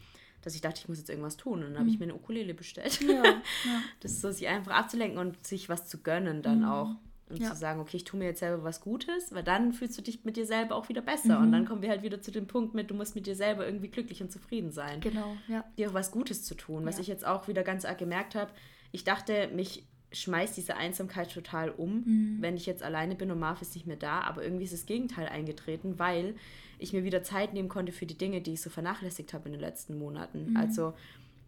dass 0.42 0.54
ich 0.54 0.60
dachte, 0.60 0.80
ich 0.80 0.88
muss 0.88 0.98
jetzt 0.98 1.10
irgendwas 1.10 1.36
tun. 1.36 1.62
Und 1.62 1.70
dann 1.72 1.78
habe 1.78 1.88
ich 1.88 1.94
mhm. 1.94 2.06
mir 2.06 2.12
eine 2.12 2.14
Ukulele 2.14 2.54
bestellt. 2.54 3.00
Ja, 3.02 3.24
ja. 3.24 3.42
Das 4.00 4.12
ist 4.12 4.22
so, 4.22 4.30
sich 4.30 4.48
einfach 4.48 4.72
abzulenken 4.72 5.18
und 5.18 5.46
sich 5.46 5.68
was 5.68 5.86
zu 5.88 6.02
gönnen 6.02 6.42
dann 6.42 6.60
mhm. 6.60 6.68
auch. 6.68 6.90
Und 7.28 7.40
ja. 7.40 7.50
zu 7.50 7.56
sagen, 7.56 7.80
okay, 7.80 7.96
ich 7.96 8.04
tue 8.04 8.18
mir 8.18 8.26
jetzt 8.26 8.40
selber 8.40 8.64
was 8.64 8.82
Gutes, 8.82 9.34
weil 9.34 9.42
dann 9.42 9.72
fühlst 9.72 9.96
du 9.96 10.02
dich 10.02 10.24
mit 10.24 10.36
dir 10.36 10.44
selber 10.44 10.74
auch 10.74 10.90
wieder 10.90 11.00
besser. 11.00 11.38
Mhm. 11.38 11.46
Und 11.46 11.52
dann 11.52 11.64
kommen 11.64 11.80
wir 11.80 11.88
halt 11.88 12.02
wieder 12.02 12.20
zu 12.20 12.30
dem 12.30 12.46
Punkt 12.46 12.74
mit, 12.74 12.90
du 12.90 12.94
musst 12.94 13.14
mit 13.14 13.26
dir 13.26 13.34
selber 13.34 13.64
irgendwie 13.64 13.88
glücklich 13.88 14.22
und 14.22 14.30
zufrieden 14.30 14.72
sein. 14.72 15.00
Genau, 15.00 15.34
ja. 15.48 15.64
Dir 15.78 15.88
auch 15.88 15.94
was 15.94 16.10
Gutes 16.10 16.44
zu 16.44 16.54
tun. 16.54 16.84
Was 16.84 16.96
ja. 16.96 17.00
ich 17.00 17.06
jetzt 17.06 17.26
auch 17.26 17.48
wieder 17.48 17.62
ganz 17.62 17.86
arg 17.86 17.98
gemerkt 17.98 18.34
habe, 18.34 18.52
ich 18.92 19.04
dachte, 19.04 19.48
mich 19.54 19.86
schmeißt 20.12 20.56
diese 20.56 20.76
Einsamkeit 20.76 21.32
total 21.32 21.70
um, 21.70 22.04
mhm. 22.04 22.36
wenn 22.40 22.56
ich 22.56 22.66
jetzt 22.66 22.82
alleine 22.82 23.16
bin 23.16 23.30
und 23.30 23.38
Marv 23.38 23.60
ist 23.62 23.74
nicht 23.74 23.86
mehr 23.86 23.96
da. 23.96 24.20
Aber 24.20 24.44
irgendwie 24.44 24.64
ist 24.64 24.72
das 24.72 24.86
Gegenteil 24.86 25.26
eingetreten, 25.26 25.98
weil 25.98 26.36
ich 26.78 26.92
mir 26.92 27.04
wieder 27.04 27.22
Zeit 27.22 27.54
nehmen 27.54 27.68
konnte 27.68 27.92
für 27.92 28.06
die 28.06 28.18
Dinge, 28.18 28.40
die 28.40 28.52
ich 28.52 28.60
so 28.60 28.70
vernachlässigt 28.70 29.32
habe 29.32 29.46
in 29.46 29.52
den 29.52 29.60
letzten 29.60 29.98
Monaten. 29.98 30.50
Mhm. 30.50 30.56
Also 30.56 30.94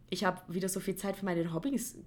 ich 0.08 0.24
habe 0.24 0.40
wieder 0.48 0.68
so 0.68 0.80
viel 0.80 0.96
Zeit 0.96 1.16
für 1.16 1.24
meine 1.24 1.52
Hobbys 1.52 1.98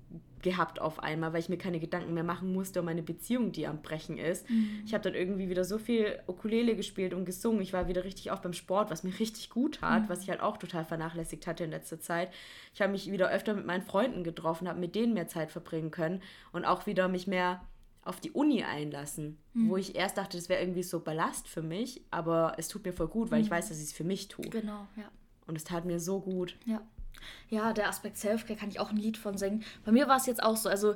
gehabt 0.41 0.79
auf 0.79 1.03
einmal, 1.03 1.33
weil 1.33 1.41
ich 1.41 1.49
mir 1.49 1.57
keine 1.57 1.79
Gedanken 1.79 2.13
mehr 2.13 2.23
machen 2.23 2.53
musste 2.53 2.79
um 2.79 2.85
meine 2.85 3.03
Beziehung, 3.03 3.51
die 3.51 3.67
am 3.67 3.81
Brechen 3.81 4.17
ist. 4.17 4.49
Mhm. 4.49 4.83
Ich 4.85 4.93
habe 4.93 5.03
dann 5.03 5.13
irgendwie 5.13 5.49
wieder 5.49 5.65
so 5.65 5.77
viel 5.77 6.17
Ukulele 6.27 6.77
gespielt 6.77 7.13
und 7.13 7.25
gesungen. 7.25 7.61
Ich 7.61 7.73
war 7.73 7.89
wieder 7.89 8.05
richtig 8.05 8.31
auf 8.31 8.41
beim 8.41 8.53
Sport, 8.53 8.89
was 8.89 9.03
mir 9.03 9.19
richtig 9.19 9.49
gut 9.49 9.81
hat, 9.81 10.03
mhm. 10.03 10.09
was 10.09 10.23
ich 10.23 10.29
halt 10.29 10.39
auch 10.39 10.55
total 10.57 10.85
vernachlässigt 10.85 11.45
hatte 11.45 11.65
in 11.65 11.71
letzter 11.71 11.99
Zeit. 11.99 12.31
Ich 12.73 12.81
habe 12.81 12.93
mich 12.93 13.11
wieder 13.11 13.29
öfter 13.29 13.53
mit 13.53 13.65
meinen 13.65 13.83
Freunden 13.83 14.23
getroffen, 14.23 14.69
habe 14.69 14.79
mit 14.79 14.95
denen 14.95 15.13
mehr 15.13 15.27
Zeit 15.27 15.51
verbringen 15.51 15.91
können 15.91 16.21
und 16.53 16.63
auch 16.63 16.85
wieder 16.85 17.09
mich 17.09 17.27
mehr 17.27 17.61
auf 18.05 18.21
die 18.21 18.31
Uni 18.31 18.63
einlassen, 18.63 19.37
mhm. 19.53 19.69
wo 19.69 19.77
ich 19.77 19.95
erst 19.95 20.17
dachte, 20.17 20.37
das 20.37 20.47
wäre 20.47 20.61
irgendwie 20.61 20.83
so 20.83 21.01
Ballast 21.01 21.49
für 21.49 21.61
mich, 21.61 22.01
aber 22.11 22.53
es 22.57 22.69
tut 22.69 22.85
mir 22.85 22.93
voll 22.93 23.09
gut, 23.09 23.29
weil 23.29 23.41
ich 23.41 23.49
mhm. 23.49 23.55
weiß, 23.55 23.69
dass 23.69 23.77
ich 23.77 23.85
es 23.85 23.93
für 23.93 24.05
mich 24.05 24.29
tue. 24.29 24.45
Genau, 24.49 24.87
ja. 24.95 25.11
Und 25.47 25.57
es 25.57 25.65
tat 25.65 25.83
mir 25.83 25.99
so 25.99 26.21
gut. 26.21 26.55
Ja. 26.65 26.81
Ja, 27.49 27.73
der 27.73 27.89
Aspekt 27.89 28.17
Selfcare 28.17 28.57
kann 28.57 28.69
ich 28.69 28.79
auch 28.79 28.89
ein 28.89 28.97
Lied 28.97 29.17
von 29.17 29.37
singen. 29.37 29.63
Bei 29.85 29.91
mir 29.91 30.07
war 30.07 30.17
es 30.17 30.25
jetzt 30.25 30.43
auch 30.43 30.57
so, 30.57 30.69
also 30.69 30.95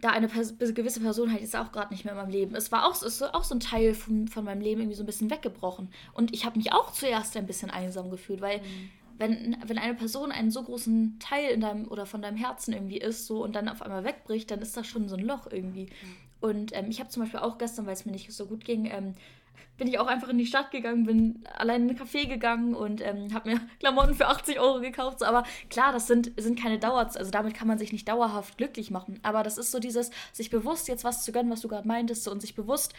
da 0.00 0.10
eine 0.10 0.28
Pers 0.28 0.58
gewisse 0.58 1.00
Person 1.00 1.30
halt 1.30 1.40
jetzt 1.40 1.56
auch 1.56 1.72
gerade 1.72 1.92
nicht 1.92 2.04
mehr 2.04 2.12
in 2.12 2.18
meinem 2.20 2.30
Leben 2.30 2.54
ist, 2.54 2.70
war 2.70 2.86
auch, 2.86 3.02
ist 3.02 3.22
auch 3.22 3.44
so 3.44 3.54
ein 3.54 3.60
Teil 3.60 3.94
von, 3.94 4.28
von 4.28 4.44
meinem 4.44 4.60
Leben 4.60 4.80
irgendwie 4.80 4.96
so 4.96 5.02
ein 5.02 5.06
bisschen 5.06 5.30
weggebrochen. 5.30 5.90
Und 6.12 6.34
ich 6.34 6.44
habe 6.44 6.58
mich 6.58 6.72
auch 6.72 6.92
zuerst 6.92 7.36
ein 7.36 7.46
bisschen 7.46 7.70
einsam 7.70 8.10
gefühlt, 8.10 8.40
weil 8.40 8.58
mhm. 8.58 8.90
wenn, 9.18 9.56
wenn 9.66 9.78
eine 9.78 9.94
Person 9.94 10.32
einen 10.32 10.50
so 10.50 10.62
großen 10.62 11.18
Teil 11.18 11.50
in 11.50 11.60
deinem 11.60 11.88
oder 11.88 12.06
von 12.06 12.22
deinem 12.22 12.36
Herzen 12.36 12.74
irgendwie 12.74 12.98
ist 12.98 13.26
so 13.26 13.42
und 13.42 13.56
dann 13.56 13.68
auf 13.68 13.82
einmal 13.82 14.04
wegbricht, 14.04 14.50
dann 14.50 14.60
ist 14.60 14.76
das 14.76 14.86
schon 14.86 15.08
so 15.08 15.16
ein 15.16 15.24
Loch 15.24 15.48
irgendwie. 15.50 15.84
Mhm. 15.86 16.16
Und 16.40 16.76
ähm, 16.76 16.86
ich 16.90 17.00
habe 17.00 17.08
zum 17.08 17.22
Beispiel 17.22 17.40
auch 17.40 17.56
gestern, 17.58 17.86
weil 17.86 17.94
es 17.94 18.04
mir 18.04 18.12
nicht 18.12 18.30
so 18.32 18.46
gut 18.46 18.64
ging, 18.64 18.86
ähm, 18.86 19.14
bin 19.78 19.88
ich 19.88 19.98
auch 19.98 20.06
einfach 20.06 20.28
in 20.28 20.38
die 20.38 20.46
Stadt 20.46 20.70
gegangen, 20.70 21.04
bin 21.04 21.44
allein 21.54 21.82
in 21.82 21.90
einen 21.90 21.98
Café 21.98 22.26
gegangen 22.26 22.74
und 22.74 23.00
ähm, 23.00 23.32
habe 23.34 23.50
mir 23.50 23.60
Klamotten 23.80 24.14
für 24.14 24.26
80 24.26 24.58
Euro 24.58 24.80
gekauft. 24.80 25.20
So, 25.20 25.26
aber 25.26 25.44
klar, 25.70 25.92
das 25.92 26.06
sind, 26.06 26.32
sind 26.36 26.58
keine 26.58 26.78
Dauer, 26.78 27.10
also 27.14 27.30
damit 27.30 27.54
kann 27.54 27.68
man 27.68 27.78
sich 27.78 27.92
nicht 27.92 28.08
dauerhaft 28.08 28.56
glücklich 28.58 28.90
machen. 28.90 29.20
Aber 29.22 29.42
das 29.42 29.58
ist 29.58 29.70
so 29.70 29.78
dieses, 29.78 30.10
sich 30.32 30.50
bewusst 30.50 30.88
jetzt 30.88 31.04
was 31.04 31.24
zu 31.24 31.32
gönnen, 31.32 31.50
was 31.50 31.60
du 31.60 31.68
gerade 31.68 31.86
meintest, 31.86 32.24
so, 32.24 32.30
und 32.30 32.40
sich 32.40 32.54
bewusst 32.54 32.94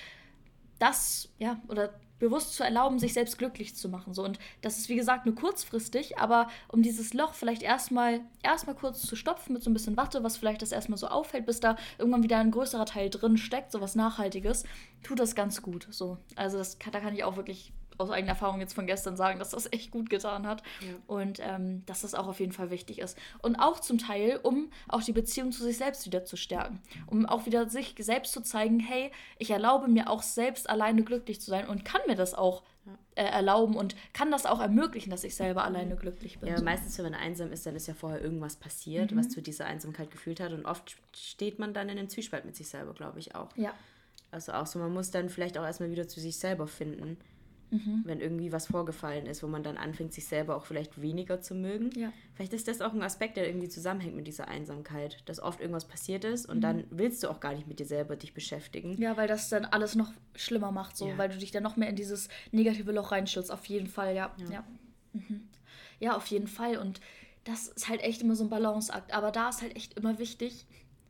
das, 0.80 1.30
ja, 1.40 1.60
oder 1.68 1.94
bewusst 2.20 2.54
zu 2.56 2.64
erlauben, 2.64 3.00
sich 3.00 3.14
selbst 3.14 3.38
glücklich 3.38 3.76
zu 3.76 3.90
machen. 3.90 4.14
So. 4.14 4.24
Und 4.24 4.40
das 4.62 4.78
ist, 4.78 4.90
wie 4.90 4.96
gesagt, 4.96 5.26
nur 5.26 5.36
kurzfristig, 5.36 6.18
aber 6.18 6.48
um 6.68 6.82
dieses 6.82 7.14
Loch 7.14 7.34
vielleicht 7.34 7.64
erstmal 7.64 8.22
erstmal 8.44 8.76
kurz 8.76 9.02
zu 9.02 9.16
stopfen 9.16 9.54
mit 9.54 9.64
so 9.64 9.70
ein 9.70 9.74
bisschen 9.74 9.98
Watte, 9.98 10.24
was 10.24 10.38
vielleicht 10.38 10.62
das 10.62 10.72
erstmal 10.72 10.98
so 10.98 11.08
auffällt, 11.08 11.46
bis 11.46 11.60
da 11.60 11.76
irgendwann 11.98 12.24
wieder 12.24 12.38
ein 12.38 12.52
größerer 12.52 12.86
Teil 12.86 13.10
drin 13.10 13.38
steckt, 13.38 13.72
so 13.72 13.82
was 13.82 13.96
Nachhaltiges, 13.96 14.64
tut 15.04 15.20
das 15.20 15.36
ganz 15.36 15.62
gut. 15.62 15.88
So. 15.92 16.18
Also 16.36 16.58
das, 16.58 16.78
da 16.80 17.00
kann 17.00 17.14
ich 17.14 17.24
auch 17.24 17.38
wirklich 17.38 17.72
aus 17.98 18.10
eigener 18.10 18.34
Erfahrung 18.34 18.60
jetzt 18.60 18.74
von 18.74 18.88
gestern 18.88 19.18
sagen, 19.18 19.40
dass 19.40 19.52
das 19.52 19.72
echt 19.72 19.92
gut 19.92 20.10
getan 20.10 20.48
hat 20.48 20.64
ja. 20.82 20.94
und 21.08 21.40
ähm, 21.42 21.86
dass 21.86 22.02
das 22.02 22.16
auch 22.16 22.28
auf 22.28 22.40
jeden 22.40 22.52
Fall 22.52 22.70
wichtig 22.70 23.00
ist. 23.00 23.18
Und 23.42 23.56
auch 23.56 23.80
zum 23.80 23.98
Teil, 23.98 24.40
um 24.44 24.70
auch 24.88 25.04
die 25.04 25.14
Beziehung 25.14 25.52
zu 25.52 25.64
sich 25.64 25.78
selbst 25.78 26.06
wieder 26.06 26.26
zu 26.26 26.38
stärken, 26.38 26.82
um 27.08 27.26
auch 27.26 27.46
wieder 27.46 27.70
sich 27.70 27.96
selbst 28.00 28.34
zu 28.34 28.42
zeigen, 28.42 28.80
hey, 28.80 29.12
ich 29.38 29.52
erlaube 29.52 29.88
mir 29.88 30.10
auch 30.10 30.22
selbst 30.22 30.70
alleine 30.70 31.04
glücklich 31.04 31.42
zu 31.42 31.50
sein 31.50 31.68
und 31.68 31.86
kann 31.86 32.02
mir 32.08 32.16
das 32.16 32.34
auch 32.34 32.64
äh, 33.16 33.24
erlauben 33.24 33.76
und 33.76 33.96
kann 34.14 34.32
das 34.32 34.46
auch 34.46 34.62
ermöglichen, 34.62 35.10
dass 35.10 35.24
ich 35.24 35.36
selber 35.36 35.64
alleine 35.64 35.96
glücklich 35.96 36.40
bin. 36.40 36.50
Ja, 36.50 36.62
meistens, 36.62 36.98
wenn 36.98 37.06
man 37.06 37.16
einsam 37.16 37.52
ist, 37.52 37.66
dann 37.66 37.76
ist 37.76 37.88
ja 37.88 37.94
vorher 37.94 38.22
irgendwas 38.22 38.56
passiert, 38.56 39.12
mhm. 39.12 39.18
was 39.18 39.30
zu 39.30 39.42
dieser 39.42 39.66
Einsamkeit 39.66 40.12
gefühlt 40.12 40.40
hat 40.40 40.54
und 40.54 40.66
oft 40.66 40.96
steht 41.16 41.60
man 41.60 41.74
dann 41.74 41.90
in 41.90 41.98
einem 41.98 42.10
Zwiespalt 42.10 42.46
mit 42.46 42.56
sich 42.56 42.70
selber, 42.70 42.94
glaube 42.94 43.20
ich 43.20 43.36
auch. 43.36 43.50
Ja. 43.58 43.74
Also 44.32 44.54
auch 44.54 44.68
so, 44.68 44.78
man 44.80 44.94
muss 44.94 45.10
dann 45.12 45.30
vielleicht 45.30 45.58
auch 45.58 45.64
erstmal 45.64 45.90
wieder 45.90 46.08
zu 46.08 46.20
sich 46.20 46.38
selber 46.38 46.68
finden 46.68 47.18
Mhm. 47.70 48.04
Wenn 48.06 48.22
irgendwie 48.22 48.52
was 48.52 48.68
vorgefallen 48.68 49.26
ist, 49.26 49.44
wo 49.44 49.48
man 49.48 49.62
dann 49.62 49.78
anfängt, 49.78 50.14
sich 50.14 50.26
selber 50.26 50.56
auch 50.56 50.66
vielleicht 50.66 51.02
weniger 51.02 51.42
zu 51.42 51.54
mögen. 51.54 51.90
Ja. 52.00 52.14
Vielleicht 52.34 52.54
ist 52.54 52.68
das 52.68 52.82
auch 52.82 52.94
ein 52.94 53.04
Aspekt, 53.04 53.36
der 53.36 53.48
irgendwie 53.48 53.68
zusammenhängt 53.68 54.16
mit 54.16 54.26
dieser 54.26 54.48
Einsamkeit, 54.48 55.22
dass 55.26 55.42
oft 55.42 55.60
irgendwas 55.60 55.86
passiert 55.86 56.24
ist 56.24 56.46
und 56.46 56.58
mhm. 56.58 56.62
dann 56.62 56.84
willst 56.92 57.24
du 57.24 57.30
auch 57.30 57.40
gar 57.42 57.54
nicht 57.54 57.68
mit 57.68 57.80
dir 57.80 57.86
selber 57.86 58.16
dich 58.16 58.34
beschäftigen. 58.34 59.00
Ja, 59.02 59.18
weil 59.18 59.28
das 59.28 59.50
dann 59.50 59.66
alles 59.66 59.96
noch 59.96 60.14
schlimmer 60.36 60.72
macht, 60.72 60.96
so, 60.96 61.10
ja. 61.10 61.18
weil 61.18 61.30
du 61.30 61.38
dich 61.38 61.52
dann 61.52 61.64
noch 61.64 61.76
mehr 61.76 61.90
in 61.90 61.98
dieses 61.98 62.30
negative 62.52 62.92
Loch 62.94 63.12
reinschützt. 63.12 63.52
Auf 63.52 63.66
jeden 63.66 63.88
Fall, 63.88 64.16
ja. 64.16 64.34
Ja, 64.38 64.52
ja. 64.52 64.64
Mhm. 65.14 65.50
ja 66.00 66.16
auf 66.16 66.28
jeden 66.28 66.48
Fall. 66.48 66.78
Und 66.78 67.02
das 67.44 67.68
ist 67.68 67.90
halt 67.90 68.02
echt 68.02 68.22
immer 68.22 68.36
so 68.36 68.46
ein 68.46 68.50
Balanceakt. 68.50 69.14
Aber 69.14 69.32
da 69.32 69.50
ist 69.50 69.62
halt 69.62 69.76
echt 69.76 69.98
immer 69.98 70.20
wichtig, 70.20 70.66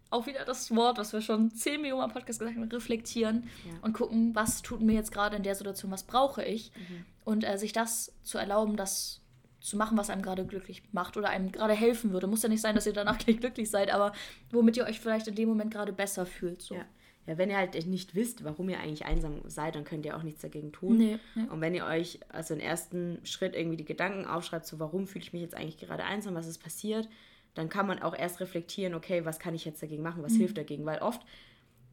auch 0.10 0.26
wieder 0.26 0.46
das 0.46 0.74
Wort, 0.76 0.98
was 0.98 1.14
wir 1.14 1.22
schon 1.22 1.52
10 1.52 1.82
Millionen 1.82 2.04
am 2.04 2.12
Podcast 2.12 2.40
gesagt 2.40 2.58
haben, 2.58 2.70
reflektieren 2.70 3.50
ja. 3.66 3.74
und 3.82 3.94
gucken, 3.94 4.34
was 4.36 4.62
tut 4.62 4.82
mir 4.82 4.94
jetzt 4.94 5.12
gerade 5.12 5.36
in 5.36 5.44
der 5.44 5.56
Situation, 5.56 5.92
was 5.92 6.04
brauche 6.04 6.44
ich. 6.44 6.72
Mhm. 6.76 7.06
Und 7.26 7.44
äh, 7.44 7.58
sich 7.58 7.74
das 7.74 8.14
zu 8.24 8.38
erlauben, 8.38 8.78
das 8.78 9.22
zu 9.60 9.76
machen, 9.76 9.98
was 9.98 10.10
einem 10.10 10.22
gerade 10.22 10.46
glücklich 10.46 10.84
macht 10.94 11.18
oder 11.18 11.30
einem 11.30 11.52
gerade 11.52 11.74
helfen 11.74 12.12
würde. 12.14 12.28
Muss 12.28 12.44
ja 12.44 12.50
nicht 12.50 12.62
sein, 12.62 12.76
dass 12.76 12.88
ihr 12.88 12.94
danach 12.94 13.18
gleich 13.26 13.40
glücklich 13.40 13.70
seid, 13.70 13.94
aber 13.94 14.14
womit 14.52 14.78
ihr 14.78 14.86
euch 14.86 15.00
vielleicht 15.00 15.28
in 15.28 15.36
dem 15.36 15.50
Moment 15.50 15.72
gerade 15.72 15.92
besser 15.92 16.26
fühlt. 16.26 16.62
So. 16.62 16.76
Ja. 16.76 16.86
ja, 17.26 17.38
wenn 17.38 17.50
ihr 17.50 17.58
halt 17.58 17.74
nicht 17.86 18.16
wisst, 18.16 18.46
warum 18.46 18.70
ihr 18.70 18.80
eigentlich 18.80 19.06
einsam 19.06 19.42
seid, 19.48 19.76
dann 19.76 19.84
könnt 19.84 20.06
ihr 20.06 20.16
auch 20.16 20.24
nichts 20.24 20.42
dagegen 20.42 20.72
tun. 20.72 20.98
Nee, 20.98 21.20
nee. 21.36 21.48
Und 21.50 21.60
wenn 21.60 21.76
ihr 21.76 21.86
euch 21.86 22.20
also 22.30 22.54
im 22.54 22.62
ersten 22.62 23.20
Schritt 23.26 23.56
irgendwie 23.56 23.78
die 23.78 23.86
Gedanken 23.86 24.26
aufschreibt, 24.26 24.66
so 24.66 24.80
warum 24.80 25.06
fühle 25.06 25.24
ich 25.24 25.34
mich 25.34 25.42
jetzt 25.42 25.56
eigentlich 25.56 25.78
gerade 25.78 26.06
einsam, 26.06 26.34
was 26.34 26.48
ist 26.48 26.60
passiert, 26.60 27.10
dann 27.58 27.70
kann 27.70 27.88
man 27.88 28.02
auch 28.02 28.16
erst 28.16 28.40
reflektieren, 28.40 28.94
okay, 28.94 29.26
was 29.26 29.40
kann 29.40 29.56
ich 29.56 29.66
jetzt 29.66 29.82
dagegen 29.82 30.04
machen, 30.04 30.24
was 30.24 30.34
mhm. 30.34 30.40
hilft 30.40 30.58
dagegen, 30.58 30.86
weil 30.86 31.00
oft 31.00 31.22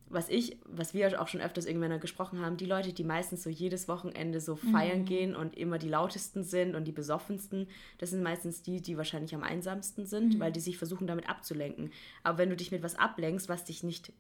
was 0.07 0.29
ich, 0.29 0.59
was 0.65 0.95
wir 0.95 1.21
auch 1.21 1.29
schon 1.29 1.41
öfters 1.41 1.67
irgendwann 1.67 1.99
gesprochen 1.99 2.41
haben, 2.41 2.57
die 2.57 2.67
Leute, 2.67 2.93
die 2.93 3.05
meistens 3.05 3.43
so 3.43 3.51
jedes 3.51 3.89
Wochenende 3.89 4.41
so 4.41 4.55
feiern 4.55 5.01
Mhm. 5.01 5.05
gehen 5.07 5.37
und 5.37 5.57
immer 5.57 5.79
die 5.79 5.89
lautesten 5.89 6.45
sind 6.45 6.75
und 6.75 6.85
die 6.85 6.93
besoffensten, 6.93 7.69
das 7.99 8.11
sind 8.11 8.23
meistens 8.23 8.63
die, 8.63 8.81
die 8.81 8.97
wahrscheinlich 8.97 9.35
am 9.35 9.43
einsamsten 9.43 10.07
sind, 10.07 10.35
Mhm. 10.35 10.41
weil 10.41 10.53
die 10.53 10.61
sich 10.61 10.79
versuchen 10.79 11.07
damit 11.07 11.29
abzulenken. 11.29 11.91
Aber 12.23 12.39
wenn 12.39 12.51
du 12.51 12.57
dich 12.57 12.71
mit 12.71 12.83
was 12.83 12.97
ablenkst, 12.97 13.49
was 13.49 13.65
dich 13.65 13.83
nicht 13.83 14.13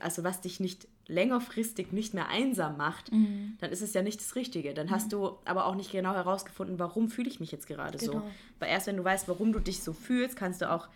also 0.00 0.24
was 0.24 0.40
dich 0.40 0.60
nicht 0.60 0.88
längerfristig 1.08 1.92
nicht 1.92 2.14
mehr 2.14 2.28
einsam 2.28 2.76
macht, 2.76 3.12
Mhm. 3.12 3.56
dann 3.60 3.70
ist 3.70 3.82
es 3.82 3.92
ja 3.92 4.02
nicht 4.02 4.20
das 4.20 4.34
Richtige. 4.36 4.72
Dann 4.74 4.90
hast 4.90 5.12
du 5.12 5.36
aber 5.44 5.66
auch 5.66 5.74
nicht 5.74 5.92
genau 5.92 6.14
herausgefunden, 6.14 6.78
warum 6.78 7.08
fühle 7.08 7.28
ich 7.28 7.40
mich 7.40 7.52
jetzt 7.52 7.66
gerade 7.66 7.98
so. 7.98 8.12
Genau. 8.12 8.30
Weil 8.60 8.70
erst 8.70 8.86
wenn 8.86 8.96
du 8.96 9.04
weißt, 9.04 9.28
warum 9.28 9.52
du 9.52 9.58
dich 9.60 9.82
so 9.82 9.92
fühlst, 9.92 10.36
kannst 10.36 10.62
du 10.62 10.70
auch 10.70 10.88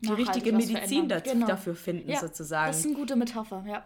die 0.00 0.08
Nachhaltig 0.10 0.44
richtige 0.44 0.56
Medizin 0.56 1.08
dazu, 1.08 1.32
Genau. 1.32 1.46
dafür 1.46 1.74
finden, 1.74 2.10
Ja, 2.10 2.20
sozusagen. 2.20 2.68
Das 2.68 2.78
ist 2.80 2.86
eine 2.86 2.94
gute 2.94 3.16
Metapher, 3.16 3.64
ja. 3.66 3.84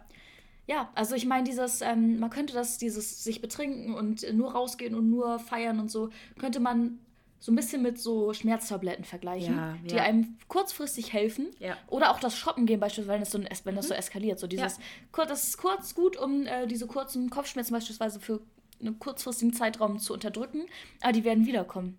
Ja, 0.67 0.91
also 0.95 1.15
ich 1.15 1.25
meine, 1.25 1.45
dieses, 1.45 1.81
ähm, 1.81 2.19
man 2.19 2.29
könnte 2.29 2.53
das, 2.53 2.77
dieses 2.77 3.25
sich 3.25 3.41
betrinken 3.41 3.95
und 3.95 4.31
nur 4.35 4.53
rausgehen 4.53 4.95
und 4.95 5.09
nur 5.09 5.39
feiern 5.39 5.81
und 5.81 5.91
so, 5.91 6.11
könnte 6.39 6.61
man 6.61 6.99
so 7.41 7.53
ein 7.53 7.57
bisschen 7.57 7.83
mit 7.83 7.99
so 7.99 8.33
Schmerztabletten 8.33 9.05
vergleichen, 9.05 9.57
Ja, 9.57 9.77
die 9.85 9.95
ja. 9.95 10.03
einem 10.03 10.37
kurzfristig 10.49 11.13
helfen. 11.13 11.49
Ja. 11.61 11.77
Oder 11.89 12.11
auch 12.11 12.21
das 12.21 12.37
Shoppen 12.37 12.67
gehen 12.67 12.81
beispielsweise, 12.81 13.13
wenn 13.13 13.21
das 13.21 13.31
so, 13.31 13.65
wenn 13.65 13.77
das 13.77 13.89
so 13.89 13.95
eskaliert. 13.95 14.39
So 14.39 14.47
dieses, 14.47 14.79
das 15.13 15.49
ist 15.49 15.59
kurz 15.59 15.95
gut, 15.95 16.17
um 16.17 16.47
äh, 16.47 16.67
diese 16.67 16.87
kurzen 16.87 17.31
Kopfschmerzen 17.31 17.73
beispielsweise 17.73 18.19
für 18.19 18.41
einen 18.81 18.99
kurzfristigen 18.99 19.53
Zeitraum 19.53 19.99
zu 19.99 20.13
unterdrücken, 20.15 20.67
aber 21.01 21.13
die 21.13 21.25
werden 21.25 21.47
wiederkommen. 21.47 21.99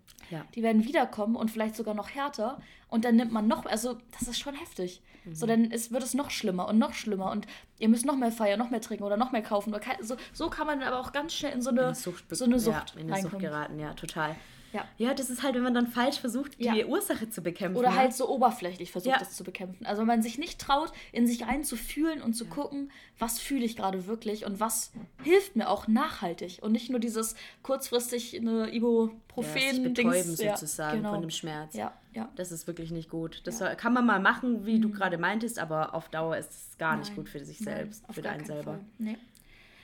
Die 0.54 0.62
werden 0.62 0.84
wiederkommen 0.84 1.34
und 1.34 1.50
vielleicht 1.50 1.74
sogar 1.74 1.94
noch 1.94 2.10
härter. 2.10 2.60
Und 2.88 3.04
dann 3.04 3.16
nimmt 3.16 3.32
man 3.32 3.48
noch, 3.48 3.66
also 3.66 3.98
das 4.12 4.28
ist 4.28 4.38
schon 4.38 4.54
heftig. 4.54 5.02
Mhm. 5.24 5.34
So, 5.34 5.46
dann 5.46 5.70
ist, 5.70 5.92
wird 5.92 6.02
es 6.02 6.14
noch 6.14 6.30
schlimmer 6.30 6.68
und 6.68 6.78
noch 6.78 6.94
schlimmer 6.94 7.30
und 7.32 7.46
ihr 7.78 7.88
müsst 7.88 8.06
noch 8.06 8.16
mehr 8.16 8.30
feiern, 8.30 8.58
noch 8.58 8.70
mehr 8.70 8.80
trinken 8.80 9.04
oder 9.04 9.16
noch 9.16 9.32
mehr 9.32 9.42
kaufen. 9.42 9.74
Oder 9.74 9.82
so, 10.00 10.16
so 10.32 10.48
kann 10.48 10.66
man 10.66 10.82
aber 10.82 11.00
auch 11.00 11.12
ganz 11.12 11.34
schnell 11.34 11.52
in 11.52 11.62
so 11.62 11.70
eine, 11.70 11.88
in 11.88 11.94
Sucht, 11.94 12.24
so 12.30 12.44
eine 12.44 12.58
Sucht 12.60 12.94
ja, 12.94 13.00
in 13.00 13.12
eine 13.12 13.22
Sucht 13.22 13.38
geraten, 13.38 13.78
ja, 13.78 13.92
total. 13.94 14.36
Ja. 14.72 14.84
Ja, 14.98 15.14
das 15.14 15.30
ist 15.30 15.42
halt, 15.42 15.54
wenn 15.54 15.62
man 15.62 15.74
dann 15.74 15.86
falsch 15.86 16.20
versucht, 16.20 16.58
die 16.60 16.64
Ja. 16.64 16.86
Ursache 16.86 17.28
zu 17.28 17.42
bekämpfen. 17.42 17.78
Oder 17.78 17.90
ne? 17.90 17.96
halt 17.96 18.14
so 18.14 18.28
oberflächlich 18.28 18.92
versucht, 18.92 19.12
Ja. 19.14 19.18
das 19.18 19.32
zu 19.36 19.44
bekämpfen. 19.44 19.84
Also 19.86 20.00
wenn 20.00 20.06
man 20.06 20.22
sich 20.22 20.38
nicht 20.38 20.60
traut, 20.60 20.92
in 21.12 21.26
sich 21.26 21.46
reinzufühlen 21.46 22.22
und 22.22 22.34
zu 22.34 22.46
gucken, 22.46 22.90
was 23.18 23.38
fühle 23.38 23.64
ich 23.64 23.76
gerade 23.76 24.06
wirklich 24.06 24.46
und 24.46 24.60
was 24.60 24.92
hilft 25.22 25.56
mir 25.56 25.68
auch 25.68 25.88
nachhaltig. 25.88 26.58
Und 26.62 26.72
nicht 26.72 26.90
nur 26.90 27.00
dieses 27.00 27.34
kurzfristig 27.62 28.36
eine 28.38 28.58
ja, 28.60 28.64
sich 28.66 28.74
Ibuprofen 28.76 29.82
betäuben 29.82 30.36
Ja, 30.36 30.56
sozusagen 30.56 30.98
genau. 30.98 31.12
von 31.12 31.20
dem 31.20 31.30
Schmerz. 31.30 31.74
Ja, 31.74 31.92
ja. 32.12 32.28
Das 32.36 32.52
ist 32.52 32.66
wirklich 32.66 32.90
nicht 32.90 33.10
gut. 33.10 33.42
Das 33.44 33.62
kann 33.76 33.92
man 33.92 34.06
mal 34.06 34.20
machen, 34.20 34.66
wie 34.66 34.80
du 34.80 34.90
gerade 34.90 35.18
meintest, 35.18 35.58
aber 35.58 35.94
auf 35.94 36.08
Dauer 36.08 36.36
ist 36.36 36.50
es 36.50 36.78
gar 36.78 36.96
nicht 36.96 37.08
Nein, 37.08 37.16
gut 37.16 37.28
für 37.28 37.44
sich 37.44 37.60
nein, 37.60 37.76
selbst, 37.76 38.08
auf 38.08 38.14
für 38.14 38.22
gar 38.22 38.32
einen 38.32 38.44
keinen 38.44 38.56
selber. 38.56 38.78
Nee. 38.98 39.18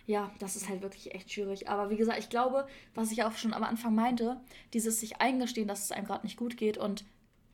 Ja, 0.06 0.30
das 0.38 0.54
ist 0.56 0.68
halt 0.68 0.82
wirklich 0.82 1.14
echt 1.14 1.32
schwierig. 1.32 1.68
Aber 1.68 1.90
wie 1.90 1.96
gesagt, 1.96 2.18
ich 2.18 2.28
glaube, 2.28 2.66
was 2.94 3.10
ich 3.10 3.24
auch 3.24 3.32
schon 3.32 3.52
am 3.52 3.64
Anfang 3.64 3.94
meinte, 3.94 4.40
dieses 4.72 5.00
sich 5.00 5.20
eingestehen, 5.20 5.66
dass 5.66 5.84
es 5.84 5.92
einem 5.92 6.06
gerade 6.06 6.24
nicht 6.24 6.36
gut 6.36 6.56
geht 6.56 6.78
und 6.78 7.04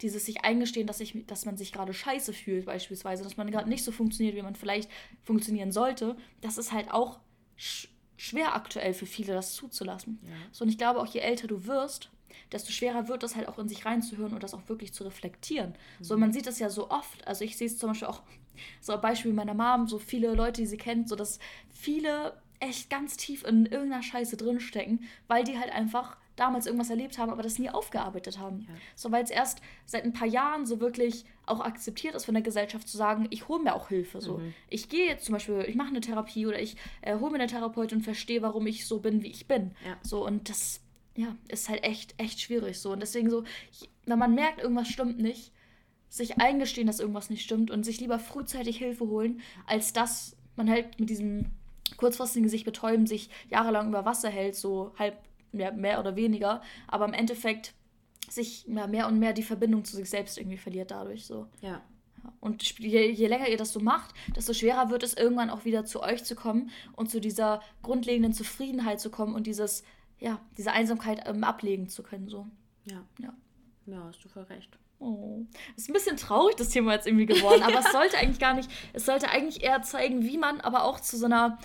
dieses 0.02 0.26
sich 0.26 0.44
eingestehen, 0.44 0.86
dass, 0.86 1.00
ich, 1.00 1.26
dass 1.26 1.46
man 1.46 1.56
sich 1.56 1.72
gerade 1.72 1.94
scheiße 1.94 2.32
fühlt, 2.32 2.66
beispielsweise, 2.66 3.22
dass 3.22 3.36
man 3.36 3.50
gerade 3.50 3.68
nicht 3.68 3.84
so 3.84 3.92
funktioniert, 3.92 4.36
wie 4.36 4.42
man 4.42 4.56
vielleicht 4.56 4.90
funktionieren 5.22 5.72
sollte, 5.72 6.16
das 6.40 6.58
ist 6.58 6.72
halt 6.72 6.90
auch 6.90 7.20
sch 7.56 7.88
schwer 8.16 8.54
aktuell 8.54 8.94
für 8.94 9.06
viele, 9.06 9.32
das 9.32 9.54
zuzulassen. 9.54 10.20
Ja. 10.22 10.30
So, 10.52 10.64
und 10.64 10.68
ich 10.68 10.78
glaube 10.78 11.00
auch, 11.00 11.06
je 11.06 11.18
älter 11.18 11.48
du 11.48 11.66
wirst, 11.66 12.08
desto 12.52 12.70
schwerer 12.70 13.08
wird 13.08 13.24
es 13.24 13.34
halt 13.34 13.48
auch 13.48 13.58
in 13.58 13.68
sich 13.68 13.84
reinzuhören 13.84 14.32
und 14.32 14.44
das 14.44 14.54
auch 14.54 14.68
wirklich 14.68 14.92
zu 14.92 15.02
reflektieren. 15.02 15.74
So, 16.00 16.16
man 16.16 16.32
sieht 16.32 16.46
das 16.46 16.60
ja 16.60 16.70
so 16.70 16.88
oft. 16.88 17.26
Also 17.26 17.44
ich 17.44 17.56
sehe 17.56 17.66
es 17.66 17.78
zum 17.78 17.90
Beispiel 17.90 18.06
auch 18.06 18.22
so 18.80 18.92
ein 18.92 19.00
Beispiel 19.00 19.32
meiner 19.32 19.54
Mom, 19.54 19.88
so 19.88 19.98
viele 19.98 20.34
Leute, 20.34 20.60
die 20.60 20.66
sie 20.66 20.76
kennt, 20.76 21.08
so 21.08 21.16
dass 21.16 21.38
viele 21.70 22.40
echt 22.62 22.90
ganz 22.90 23.16
tief 23.16 23.44
in 23.44 23.66
irgendeiner 23.66 24.02
Scheiße 24.02 24.36
drinstecken, 24.36 25.04
weil 25.26 25.44
die 25.44 25.58
halt 25.58 25.72
einfach 25.72 26.16
damals 26.36 26.66
irgendwas 26.66 26.90
erlebt 26.90 27.18
haben, 27.18 27.30
aber 27.30 27.42
das 27.42 27.58
nie 27.58 27.68
aufgearbeitet 27.68 28.38
haben. 28.38 28.60
Ja. 28.60 28.74
So, 28.94 29.12
weil 29.12 29.22
es 29.22 29.30
erst 29.30 29.60
seit 29.84 30.04
ein 30.04 30.12
paar 30.12 30.28
Jahren 30.28 30.64
so 30.64 30.80
wirklich 30.80 31.24
auch 31.44 31.60
akzeptiert 31.60 32.14
ist 32.14 32.24
von 32.24 32.34
der 32.34 32.42
Gesellschaft 32.42 32.88
zu 32.88 32.96
sagen, 32.96 33.26
ich 33.30 33.48
hole 33.48 33.62
mir 33.62 33.74
auch 33.74 33.88
Hilfe. 33.88 34.20
So. 34.20 34.40
Ich 34.70 34.88
gehe 34.88 35.06
jetzt 35.06 35.26
zum 35.26 35.34
Beispiel, 35.34 35.64
ich 35.68 35.74
mache 35.74 35.88
eine 35.88 36.00
Therapie 36.00 36.46
oder 36.46 36.60
ich 36.60 36.76
äh, 37.02 37.18
hole 37.18 37.30
mir 37.30 37.38
eine 37.38 37.48
Therapeutin 37.48 37.98
und 37.98 38.04
verstehe, 38.04 38.40
warum 38.40 38.66
ich 38.66 38.86
so 38.86 39.00
bin, 39.00 39.22
wie 39.22 39.30
ich 39.30 39.46
bin. 39.46 39.72
Ja. 39.84 39.98
So, 40.02 40.24
und 40.24 40.48
das 40.48 40.80
ja, 41.16 41.36
ist 41.48 41.68
halt 41.68 41.84
echt, 41.84 42.14
echt 42.18 42.40
schwierig 42.40 42.78
so. 42.78 42.92
Und 42.92 43.00
deswegen 43.00 43.28
so, 43.28 43.44
wenn 44.06 44.18
man 44.18 44.34
merkt, 44.34 44.60
irgendwas 44.60 44.88
stimmt 44.88 45.18
nicht, 45.18 45.52
sich 46.08 46.40
eingestehen, 46.40 46.86
dass 46.86 47.00
irgendwas 47.00 47.30
nicht 47.30 47.42
stimmt 47.42 47.70
und 47.70 47.84
sich 47.84 48.00
lieber 48.00 48.18
frühzeitig 48.18 48.78
Hilfe 48.78 49.06
holen, 49.06 49.40
als 49.66 49.92
dass 49.92 50.36
man 50.56 50.70
halt 50.70 50.98
mit 51.00 51.10
diesem 51.10 51.46
kurzfristigen 51.96 52.48
sich 52.48 52.64
betäuben, 52.64 53.06
sich 53.06 53.30
jahrelang 53.50 53.88
über 53.88 54.04
Wasser 54.04 54.28
hält, 54.28 54.56
so 54.56 54.92
halb 54.98 55.16
mehr, 55.52 55.72
mehr 55.72 56.00
oder 56.00 56.16
weniger, 56.16 56.62
aber 56.88 57.04
im 57.04 57.12
Endeffekt 57.12 57.74
sich 58.28 58.66
ja, 58.66 58.86
mehr 58.86 59.06
und 59.06 59.18
mehr 59.18 59.32
die 59.32 59.42
Verbindung 59.42 59.84
zu 59.84 59.96
sich 59.96 60.08
selbst 60.08 60.38
irgendwie 60.38 60.58
verliert 60.58 60.90
dadurch 60.90 61.26
so. 61.26 61.46
Ja. 61.60 61.82
Und 62.40 62.78
je, 62.78 63.10
je 63.10 63.26
länger 63.26 63.48
ihr 63.48 63.56
das 63.56 63.72
so 63.72 63.80
macht, 63.80 64.14
desto 64.36 64.52
schwerer 64.52 64.90
wird 64.90 65.02
es 65.02 65.14
irgendwann 65.14 65.50
auch 65.50 65.64
wieder 65.64 65.84
zu 65.84 66.02
euch 66.02 66.24
zu 66.24 66.36
kommen 66.36 66.70
und 66.94 67.10
zu 67.10 67.20
dieser 67.20 67.60
grundlegenden 67.82 68.32
Zufriedenheit 68.32 69.00
zu 69.00 69.10
kommen 69.10 69.34
und 69.34 69.46
dieses, 69.46 69.82
ja, 70.20 70.40
diese 70.56 70.72
Einsamkeit 70.72 71.22
ähm, 71.26 71.42
ablegen 71.42 71.88
zu 71.88 72.02
können. 72.02 72.28
So. 72.28 72.46
Ja. 72.84 73.04
Ja. 73.18 73.34
Ja, 73.86 74.04
hast 74.04 74.24
du 74.24 74.28
voll 74.28 74.44
recht. 74.44 74.78
Oh. 75.04 75.44
Ist 75.76 75.88
ein 75.88 75.94
bisschen 75.94 76.16
traurig, 76.16 76.54
das 76.56 76.68
Thema 76.68 76.92
jetzt 76.92 77.06
irgendwie 77.08 77.26
geworden, 77.26 77.62
aber 77.62 77.80
es 77.80 77.90
sollte 77.90 78.16
eigentlich 78.18 78.38
gar 78.38 78.54
nicht, 78.54 78.70
es 78.92 79.04
sollte 79.04 79.28
eigentlich 79.28 79.62
eher 79.64 79.82
zeigen, 79.82 80.22
wie 80.22 80.38
man 80.38 80.60
aber 80.60 80.84
auch 80.84 81.00
zu 81.00 81.16
so 81.16 81.26
einer, 81.26 81.58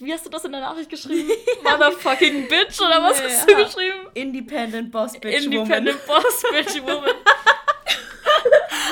wie 0.00 0.12
hast 0.12 0.26
du 0.26 0.30
das 0.30 0.44
in 0.44 0.50
der 0.50 0.62
Nachricht 0.62 0.90
geschrieben? 0.90 1.30
Motherfucking 1.62 2.48
Bitch 2.48 2.80
oder 2.80 3.00
was 3.02 3.22
hast 3.22 3.48
du 3.48 3.52
Ja. 3.52 3.62
geschrieben? 3.62 4.08
Independent 4.14 4.90
Boss 4.90 5.12
Bitch 5.12 5.44
Independent 5.44 5.96
Woman. 6.08 6.22
Boss 6.22 6.42
Bitch 6.50 6.82
Woman. 6.86 7.10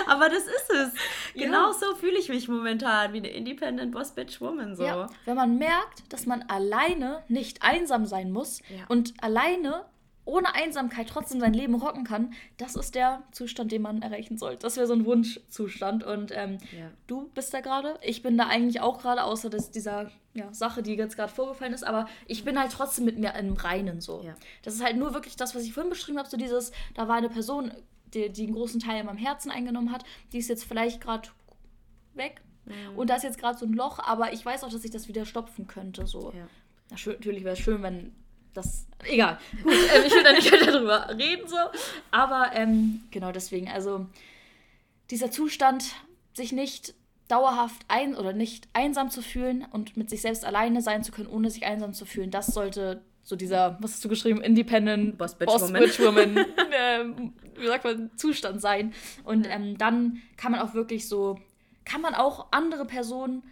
Aber 0.07 0.29
das 0.29 0.45
ist 0.45 0.71
es. 0.71 0.93
Ja. 1.35 1.47
Genau 1.47 1.73
so 1.73 1.95
fühle 1.95 2.19
ich 2.19 2.29
mich 2.29 2.49
momentan, 2.49 3.13
wie 3.13 3.19
eine 3.19 3.29
Independent 3.29 3.93
Boss 3.93 4.13
Bitch 4.13 4.41
Woman. 4.41 4.75
So. 4.77 4.85
Ja, 4.85 5.09
wenn 5.25 5.37
man 5.37 5.57
merkt, 5.59 6.13
dass 6.13 6.27
man 6.27 6.43
alleine 6.43 7.23
nicht 7.29 7.63
einsam 7.63 8.07
sein 8.07 8.31
muss 8.33 8.61
Ja. 8.69 8.85
und 8.89 9.15
alleine 9.23 9.85
ohne 10.31 10.55
Einsamkeit 10.55 11.09
trotzdem 11.09 11.41
sein 11.41 11.53
Leben 11.53 11.75
rocken 11.75 12.05
kann, 12.05 12.33
das 12.57 12.77
ist 12.77 12.95
der 12.95 13.23
Zustand, 13.33 13.73
den 13.73 13.83
man 13.83 14.03
erreichen 14.03 14.39
sollte. 14.39 14.59
Das 14.63 14.77
wäre 14.77 14.87
so 14.87 14.95
ein 14.95 15.05
Wunschzustand. 15.05 16.05
Und 16.05 16.33
ähm, 16.35 16.59
Ja. 16.77 16.91
du 17.07 17.29
bist 17.35 17.53
da 17.53 17.61
gerade. 17.61 17.99
Ich 18.03 18.23
bin 18.23 18.39
da 18.39 18.47
eigentlich 18.47 18.81
auch 18.81 19.01
gerade, 19.01 19.25
außer 19.25 19.51
dass 19.51 19.71
dieser 19.71 20.11
ja, 20.35 20.53
Sache, 20.53 20.83
die 20.83 20.95
jetzt 20.95 21.17
gerade 21.17 21.33
vorgefallen 21.33 21.73
ist. 21.73 21.85
Aber 21.85 22.07
ich 22.27 22.45
bin 22.45 22.59
halt 22.59 22.73
trotzdem 22.73 23.05
mit 23.05 23.19
mir 23.19 23.35
im 23.35 23.55
Reinen 23.55 24.01
so. 24.01 24.23
Ja. 24.23 24.35
Das 24.63 24.75
ist 24.75 24.85
halt 24.85 24.97
nur 24.97 25.13
wirklich 25.15 25.37
das, 25.37 25.55
was 25.55 25.65
ich 25.65 25.73
vorhin 25.73 25.91
beschrieben 25.91 26.19
habe. 26.19 26.29
So 26.29 26.37
dieses, 26.37 26.73
da 26.95 27.09
war 27.09 27.17
eine 27.17 27.29
Person, 27.29 27.73
die, 28.15 28.31
die 28.31 28.45
einen 28.45 28.55
großen 28.55 28.81
Teil 28.81 29.01
in 29.01 29.07
meinem 29.07 29.19
Herzen 29.19 29.51
eingenommen 29.51 29.93
hat. 29.93 30.05
Die 30.33 30.39
ist 30.39 30.49
jetzt 30.49 30.65
vielleicht 30.65 31.01
gerade 31.01 31.29
weg. 32.15 32.41
Mhm. 32.67 32.97
Und 32.97 33.11
da 33.11 33.17
ist 33.17 33.25
jetzt 33.25 33.39
gerade 33.39 33.59
so 33.59 33.67
ein 33.67 33.73
Loch, 33.73 33.99
aber 33.99 34.33
ich 34.33 34.45
weiß 34.45 34.65
auch, 34.65 34.71
dass 34.71 34.85
ich 34.85 34.91
das 34.91 35.09
wieder 35.09 35.27
stopfen 35.27 35.67
könnte. 35.67 36.07
So. 36.07 36.33
Ja. 36.37 36.47
Natürlich 36.91 37.45
wäre 37.45 37.55
es 37.55 37.59
schön, 37.61 37.83
wenn 37.83 38.13
das. 38.55 38.87
Egal. 39.05 39.39
Gut, 39.63 39.73
ähm, 39.73 40.03
ich 40.07 40.15
will 40.15 40.23
da 40.23 40.33
nicht 40.33 40.53
weiter 40.53 40.73
drüber 40.73 41.09
reden, 41.17 41.49
so. 41.49 41.57
Aber 42.11 42.51
ähm, 42.55 43.03
genau 43.11 43.33
deswegen, 43.33 43.69
also 43.69 44.07
dieser 45.11 45.31
Zustand, 45.31 45.95
sich 46.35 46.53
nicht 46.53 46.95
dauerhaft 47.29 47.83
ein 47.89 48.17
oder 48.17 48.33
nicht 48.33 48.69
einsam 48.73 49.11
zu 49.11 49.23
fühlen 49.23 49.67
und 49.73 49.97
mit 49.97 50.11
sich 50.11 50.21
selbst 50.21 50.45
alleine 50.45 50.83
sein 50.83 51.05
zu 51.05 51.13
können, 51.13 51.29
ohne 51.29 51.51
sich 51.51 51.65
einsam 51.65 51.95
zu 51.95 52.05
fühlen, 52.05 52.31
das 52.31 52.49
sollte 52.49 53.03
so 53.23 53.37
dieser, 53.37 53.77
was 53.81 53.93
hast 53.93 54.05
du 54.05 54.09
geschrieben, 54.09 54.41
Independent 54.41 55.17
Boss 55.17 55.37
Bitch 55.37 55.49
Woman. 55.49 55.83
Bitch 55.83 56.01
Woman 56.01 56.37
ähm, 56.73 57.33
wie 57.57 57.67
sagt 57.67 57.85
man, 57.85 58.11
Zustand 58.17 58.61
sein. 58.61 58.93
Und 59.25 59.47
ähm, 59.49 59.79
dann 59.79 60.21
kann 60.37 60.53
man 60.53 60.61
auch 60.61 60.75
wirklich 60.75 61.09
so, 61.09 61.39
kann 61.85 62.01
man 62.01 62.15
auch 62.15 62.49
andere 62.51 62.85
Personen 62.87 63.43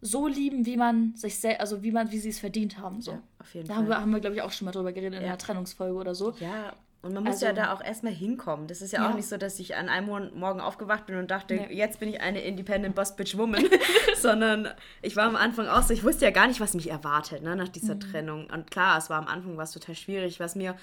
so 0.00 0.26
lieben, 0.28 0.64
wie 0.66 0.76
man 0.76 1.14
sich 1.16 1.38
selbst, 1.38 1.60
also 1.60 1.82
wie 1.82 1.90
man, 1.92 2.10
wie 2.12 2.18
sie 2.18 2.28
es 2.28 2.38
verdient 2.38 2.78
haben. 2.78 3.00
So. 3.02 3.12
Ja, 3.12 3.22
auf 3.40 3.54
jeden 3.54 3.66
Da 3.68 3.74
Fall. 3.74 3.82
haben 3.82 3.88
wir, 3.88 4.00
haben 4.00 4.12
wir 4.12 4.20
glaube 4.20 4.36
ich, 4.36 4.42
auch 4.42 4.52
schon 4.52 4.66
mal 4.66 4.72
drüber 4.72 4.92
geredet 4.92 5.14
in 5.18 5.22
Ja. 5.22 5.28
der 5.30 5.38
Trennungsfolge 5.38 5.96
oder 5.96 6.14
so. 6.14 6.34
Ja, 6.40 6.72
und 7.02 7.14
man 7.14 7.24
muss 7.24 7.34
Also- 7.34 7.46
ja 7.46 7.52
da 7.52 7.72
auch 7.72 7.82
erstmal 7.82 8.12
hinkommen. 8.12 8.66
Das 8.68 8.80
ist 8.82 8.92
ja, 8.92 9.02
Ja. 9.02 9.10
auch 9.10 9.14
nicht 9.14 9.28
so, 9.28 9.36
dass 9.36 9.58
ich 9.58 9.74
an 9.76 9.88
einem 9.88 10.06
Morgen 10.06 10.60
aufgewacht 10.60 11.06
bin 11.06 11.16
und 11.16 11.30
dachte, 11.30 11.54
Nee. 11.54 11.74
jetzt 11.74 11.98
bin 12.00 12.08
ich 12.08 12.20
eine 12.20 12.40
Independent 12.42 12.94
Boss 12.94 13.16
Bitch 13.16 13.36
Woman. 13.36 13.64
Sondern 14.16 14.68
ich 15.02 15.16
war 15.16 15.24
am 15.24 15.36
Anfang 15.36 15.66
auch 15.68 15.82
so, 15.82 15.92
ich 15.94 16.04
wusste 16.04 16.24
ja 16.24 16.30
gar 16.30 16.46
nicht, 16.46 16.60
was 16.60 16.74
mich 16.74 16.90
erwartet, 16.90 17.42
ne, 17.42 17.56
nach 17.56 17.68
dieser 17.68 17.94
Mhm. 17.96 18.00
Trennung. 18.00 18.46
Und 18.52 18.70
klar, 18.70 18.98
es 18.98 19.10
war 19.10 19.18
am 19.18 19.26
Anfang 19.28 19.56
was 19.56 19.72
total 19.72 19.94
schwierig. 19.94 20.38
Was 20.40 20.54
mir 20.56 20.76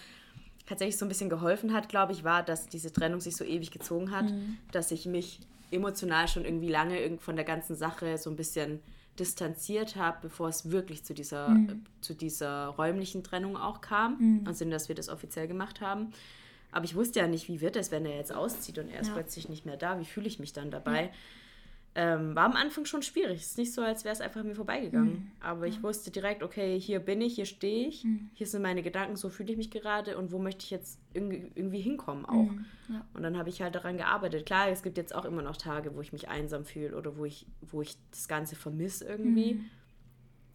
tatsächlich 0.65 0.97
so 0.97 1.05
ein 1.05 1.09
bisschen 1.09 1.29
geholfen 1.29 1.73
hat, 1.73 1.89
glaube 1.89 2.11
ich, 2.13 2.23
war, 2.23 2.43
dass 2.43 2.67
diese 2.67 2.91
Trennung 2.91 3.21
sich 3.21 3.35
so 3.35 3.43
ewig 3.43 3.71
gezogen 3.71 4.11
hat, 4.11 4.25
Mhm. 4.25 4.57
dass 4.71 4.91
ich 4.91 5.05
mich 5.05 5.39
emotional 5.71 6.27
schon 6.27 6.45
irgendwie 6.45 6.69
lange 6.69 7.17
von 7.19 7.35
der 7.35 7.45
ganzen 7.45 7.75
Sache 7.75 8.17
so 8.17 8.29
ein 8.29 8.35
bisschen 8.35 8.79
distanziert 9.19 9.95
habe, 9.95 10.17
bevor 10.21 10.49
es 10.49 10.69
wirklich 10.71 11.03
zu 11.05 11.13
dieser, 11.13 11.49
Mhm. 11.49 11.83
zu 12.01 12.13
dieser 12.13 12.67
räumlichen 12.67 13.23
Trennung 13.23 13.57
auch 13.57 13.81
kam. 13.81 14.43
Also, 14.45 14.65
dass 14.65 14.87
wir 14.89 14.95
das 14.95 15.09
offiziell 15.09 15.47
gemacht 15.47 15.81
haben. 15.81 16.11
Aber 16.71 16.83
ich 16.85 16.95
wusste 16.95 17.19
ja 17.19 17.27
nicht, 17.27 17.47
wie 17.47 17.61
wird 17.61 17.75
es, 17.77 17.91
wenn 17.91 18.05
er 18.05 18.17
jetzt 18.17 18.33
auszieht 18.33 18.77
und 18.79 18.89
er 18.89 18.99
ist 19.01 19.07
Ja. 19.07 19.13
plötzlich 19.13 19.47
nicht 19.47 19.65
mehr 19.65 19.77
da. 19.77 19.99
Wie 19.99 20.05
fühle 20.05 20.27
ich 20.27 20.39
mich 20.39 20.51
dann 20.53 20.71
dabei? 20.71 21.11
Ähm, 21.97 22.35
war 22.35 22.43
am 22.43 22.57
Anfang 22.57 22.83
schon 22.83 23.01
schwierig. 23.01 23.39
Es 23.39 23.47
ist 23.51 23.57
nicht 23.57 23.73
so, 23.73 23.81
als 23.81 24.03
wäre 24.03 24.13
es 24.13 24.19
einfach 24.19 24.43
mir 24.43 24.53
vorbeigegangen. 24.53 25.13
Mhm. 25.13 25.31
Aber 25.39 25.65
ich 25.65 25.81
wusste 25.81 26.11
direkt, 26.11 26.43
okay, 26.43 26.77
hier 26.77 26.99
bin 26.99 27.21
ich, 27.21 27.35
hier 27.35 27.45
stehe 27.45 27.87
ich, 27.87 28.03
mhm. 28.03 28.29
hier 28.33 28.47
sind 28.47 28.61
meine 28.61 28.83
Gedanken, 28.83 29.15
so 29.15 29.29
fühle 29.29 29.51
ich 29.51 29.57
mich 29.57 29.71
gerade 29.71 30.17
und 30.17 30.33
wo 30.33 30.37
möchte 30.37 30.63
ich 30.65 30.71
jetzt 30.71 30.99
irgendwie, 31.13 31.49
irgendwie 31.55 31.79
hinkommen 31.79 32.25
auch. 32.25 32.51
Mhm. 32.51 32.65
Ja. 32.89 33.05
Und 33.13 33.23
dann 33.23 33.37
habe 33.37 33.47
ich 33.47 33.61
halt 33.61 33.75
daran 33.75 33.95
gearbeitet. 33.95 34.45
Klar, 34.45 34.67
es 34.69 34.83
gibt 34.83 34.97
jetzt 34.97 35.15
auch 35.15 35.23
immer 35.23 35.41
noch 35.41 35.55
Tage, 35.55 35.95
wo 35.95 36.01
ich 36.01 36.11
mich 36.11 36.27
einsam 36.27 36.65
fühle 36.65 36.97
oder 36.97 37.17
wo 37.17 37.23
ich, 37.23 37.45
wo 37.61 37.81
ich 37.81 37.97
das 38.11 38.27
Ganze 38.27 38.57
vermisse 38.57 39.05
irgendwie. 39.05 39.61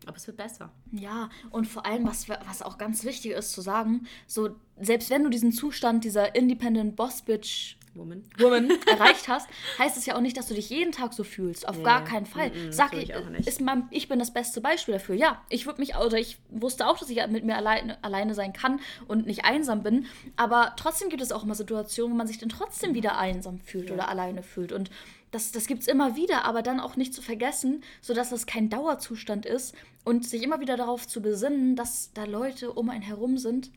Aber 0.06 0.16
es 0.16 0.26
wird 0.26 0.36
besser. 0.36 0.72
Ja, 0.92 1.28
und 1.50 1.66
vor 1.66 1.84
allem, 1.84 2.06
was, 2.06 2.28
was 2.28 2.62
auch 2.62 2.78
ganz 2.78 3.04
wichtig 3.04 3.32
ist 3.32 3.52
zu 3.52 3.60
sagen, 3.60 4.06
so, 4.26 4.50
selbst 4.80 5.10
wenn 5.10 5.24
du 5.24 5.30
diesen 5.30 5.52
Zustand 5.52 6.04
dieser 6.04 6.34
Independent 6.34 6.96
Boss 6.96 7.22
Bitch 7.22 7.76
Woman, 7.94 8.24
Woman 8.38 8.70
erreicht 8.86 9.26
hast, 9.28 9.48
heißt 9.78 9.96
es 9.96 10.06
ja 10.06 10.14
auch 10.16 10.20
nicht, 10.20 10.36
dass 10.36 10.46
du 10.46 10.54
dich 10.54 10.70
jeden 10.70 10.92
Tag 10.92 11.12
so 11.12 11.24
fühlst. 11.24 11.68
Auf 11.68 11.78
nee. 11.78 11.82
gar 11.82 12.04
keinen 12.04 12.24
Fall. 12.26 12.50
Mm 12.50 12.52
-mm, 12.52 12.72
Sag 12.72 12.94
ich, 12.94 13.14
auch 13.16 13.28
nicht. 13.28 13.48
Ist 13.48 13.60
man, 13.60 13.88
ich 13.90 14.08
bin 14.08 14.18
das 14.18 14.32
beste 14.32 14.60
Beispiel 14.60 14.94
dafür. 14.94 15.16
Ja, 15.16 15.42
ich 15.48 15.66
würde 15.66 15.80
mich, 15.80 15.96
oder 15.96 16.18
ich 16.18 16.38
wusste 16.50 16.86
auch, 16.86 16.98
dass 16.98 17.10
ich 17.10 17.26
mit 17.28 17.44
mir 17.44 17.56
alleine, 17.56 18.02
alleine 18.02 18.34
sein 18.34 18.52
kann 18.52 18.80
und 19.08 19.26
nicht 19.26 19.44
einsam 19.44 19.82
bin. 19.82 20.06
Aber 20.36 20.74
trotzdem 20.76 21.08
gibt 21.08 21.20
es 21.20 21.32
auch 21.32 21.42
immer 21.42 21.56
Situationen, 21.56 22.12
wo 22.12 22.16
man 22.16 22.28
sich 22.28 22.38
dann 22.38 22.48
trotzdem 22.48 22.94
wieder 22.94 23.18
einsam 23.18 23.58
fühlt 23.58 23.88
ja. 23.88 23.94
oder 23.94 24.08
alleine 24.08 24.44
fühlt. 24.44 24.72
Und 24.72 24.90
das, 25.30 25.52
das 25.52 25.66
gibt 25.66 25.82
es 25.82 25.88
immer 25.88 26.16
wieder, 26.16 26.44
aber 26.44 26.62
dann 26.62 26.80
auch 26.80 26.96
nicht 26.96 27.14
zu 27.14 27.22
vergessen, 27.22 27.82
sodass 28.00 28.30
das 28.30 28.46
kein 28.46 28.68
Dauerzustand 28.68 29.46
ist 29.46 29.74
und 30.04 30.26
sich 30.26 30.42
immer 30.42 30.60
wieder 30.60 30.76
darauf 30.76 31.06
zu 31.06 31.22
besinnen, 31.22 31.76
dass 31.76 32.12
da 32.12 32.24
Leute 32.24 32.72
um 32.72 32.90
einen 32.90 33.02
herum 33.02 33.38
sind, 33.38 33.70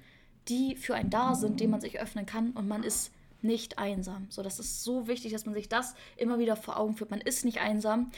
die 0.49 0.75
für 0.75 0.95
einen 0.95 1.09
da 1.09 1.35
sind, 1.35 1.59
denen 1.59 1.71
man 1.71 1.81
sich 1.81 1.99
öffnen 1.99 2.25
kann 2.25 2.51
und 2.51 2.67
man 2.67 2.83
ist 2.83 3.11
nicht 3.41 3.77
einsam. 3.77 4.27
So, 4.29 4.41
das 4.41 4.59
ist 4.59 4.83
so 4.83 5.07
wichtig, 5.07 5.33
dass 5.33 5.45
man 5.45 5.53
sich 5.53 5.69
das 5.69 5.95
immer 6.17 6.39
wieder 6.39 6.55
vor 6.55 6.77
Augen 6.77 6.95
führt. 6.95 7.11
Man 7.11 7.21
ist 7.21 7.45
nicht 7.45 7.59
einsam, 7.59 8.11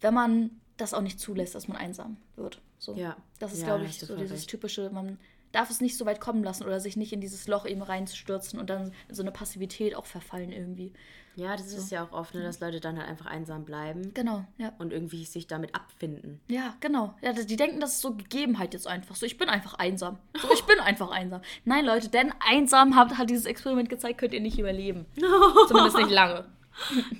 wenn 0.00 0.14
man 0.14 0.50
das 0.76 0.94
auch 0.94 1.00
nicht 1.00 1.20
zulässt, 1.20 1.54
dass 1.54 1.68
man 1.68 1.76
einsam 1.76 2.16
wird. 2.36 2.60
So, 2.78 2.94
ja. 2.94 3.16
Das 3.38 3.52
ist, 3.52 3.60
ja, 3.60 3.66
glaube 3.66 3.84
ich, 3.84 3.98
so 3.98 4.16
dieses 4.16 4.40
recht. 4.40 4.50
typische, 4.50 4.90
man 4.90 5.18
darf 5.54 5.70
es 5.70 5.80
nicht 5.80 5.96
so 5.96 6.06
weit 6.06 6.20
kommen 6.20 6.42
lassen 6.42 6.64
oder 6.64 6.80
sich 6.80 6.96
nicht 6.96 7.12
in 7.12 7.20
dieses 7.20 7.46
Loch 7.46 7.66
eben 7.66 7.82
reinstürzen 7.82 8.58
und 8.58 8.70
dann 8.70 8.92
so 9.10 9.22
eine 9.22 9.32
Passivität 9.32 9.94
auch 9.94 10.06
verfallen 10.06 10.52
irgendwie. 10.52 10.92
Ja, 11.36 11.56
das 11.56 11.70
so. 11.70 11.78
ist 11.78 11.90
ja 11.90 12.04
auch 12.04 12.12
oft, 12.12 12.34
ne, 12.34 12.42
dass 12.42 12.60
Leute 12.60 12.80
dann 12.80 12.96
halt 12.98 13.08
einfach 13.08 13.26
einsam 13.26 13.64
bleiben. 13.64 14.14
Genau, 14.14 14.44
ja. 14.56 14.72
Und 14.78 14.92
irgendwie 14.92 15.24
sich 15.24 15.46
damit 15.46 15.74
abfinden. 15.74 16.40
Ja, 16.48 16.76
genau. 16.80 17.14
Ja, 17.22 17.32
die 17.32 17.56
denken, 17.56 17.80
das 17.80 17.94
ist 17.94 18.00
so 18.00 18.14
Gegebenheit 18.14 18.72
jetzt 18.72 18.86
einfach. 18.86 19.16
So, 19.16 19.26
ich 19.26 19.36
bin 19.36 19.48
einfach 19.48 19.74
einsam. 19.74 20.18
So, 20.40 20.48
ich 20.52 20.62
bin 20.66 20.78
einfach 20.78 21.10
einsam. 21.10 21.40
Nein, 21.64 21.84
Leute, 21.84 22.08
denn 22.08 22.32
einsam 22.38 22.94
hat, 22.94 23.18
hat 23.18 23.30
dieses 23.30 23.46
Experiment 23.46 23.88
gezeigt, 23.88 24.18
könnt 24.18 24.32
ihr 24.32 24.40
nicht 24.40 24.58
überleben. 24.58 25.06
Zumindest 25.68 25.96
nicht 25.96 26.10
lange. 26.10 26.46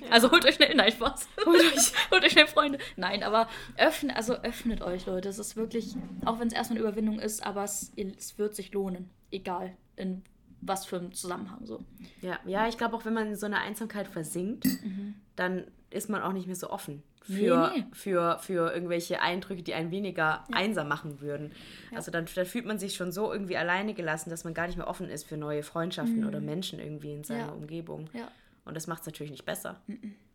Ja. 0.01 0.07
Also 0.11 0.31
holt 0.31 0.45
euch 0.45 0.55
schnell, 0.55 0.73
nein, 0.75 0.91
Spaß. 0.91 1.27
Holt 1.45 1.59
euch, 1.59 1.93
holt 2.11 2.23
euch 2.23 2.31
schnell 2.31 2.47
Freunde. 2.47 2.79
Nein, 2.95 3.23
aber 3.23 3.47
öffnet, 3.77 4.15
also 4.15 4.35
öffnet 4.35 4.81
euch, 4.81 5.05
Leute. 5.05 5.29
Es 5.29 5.39
ist 5.39 5.55
wirklich, 5.55 5.95
auch 6.25 6.39
wenn 6.39 6.47
es 6.47 6.53
erstmal 6.53 6.79
eine 6.79 6.87
Überwindung 6.87 7.19
ist, 7.19 7.45
aber 7.45 7.63
es, 7.63 7.91
es 7.95 8.37
wird 8.37 8.55
sich 8.55 8.71
lohnen. 8.73 9.09
Egal, 9.31 9.75
in 9.95 10.23
was 10.61 10.85
für 10.85 10.97
ein 10.97 11.11
Zusammenhang 11.11 11.65
so. 11.65 11.83
Ja, 12.21 12.39
ja 12.45 12.67
ich 12.67 12.77
glaube 12.77 12.95
auch, 12.95 13.05
wenn 13.05 13.13
man 13.13 13.27
in 13.27 13.35
so 13.35 13.45
eine 13.45 13.59
Einsamkeit 13.59 14.07
versinkt, 14.07 14.65
mhm. 14.65 15.15
dann 15.35 15.65
ist 15.89 16.09
man 16.09 16.21
auch 16.21 16.33
nicht 16.33 16.47
mehr 16.47 16.55
so 16.55 16.69
offen 16.69 17.03
für, 17.25 17.71
nee, 17.73 17.79
nee. 17.79 17.85
für, 17.91 18.37
für 18.39 18.71
irgendwelche 18.71 19.21
Eindrücke, 19.21 19.63
die 19.63 19.73
einen 19.73 19.91
weniger 19.91 20.43
ja. 20.49 20.57
einsam 20.57 20.87
machen 20.87 21.21
würden. 21.21 21.51
Ja. 21.91 21.97
Also 21.97 22.11
dann, 22.11 22.25
dann, 22.35 22.45
fühlt 22.45 22.65
man 22.65 22.77
sich 22.77 22.95
schon 22.95 23.11
so 23.11 23.31
irgendwie 23.31 23.57
alleine 23.57 23.93
gelassen, 23.93 24.29
dass 24.29 24.43
man 24.43 24.53
gar 24.53 24.67
nicht 24.67 24.77
mehr 24.77 24.87
offen 24.87 25.09
ist 25.09 25.27
für 25.27 25.37
neue 25.37 25.63
Freundschaften 25.63 26.21
mhm. 26.21 26.27
oder 26.27 26.39
Menschen 26.39 26.79
irgendwie 26.79 27.13
in 27.13 27.23
seiner 27.23 27.47
ja. 27.47 27.51
Umgebung. 27.51 28.09
Und 28.65 28.75
das 28.75 28.87
macht 28.87 29.01
es 29.01 29.05
natürlich 29.07 29.31
nicht 29.31 29.45
besser. 29.45 29.81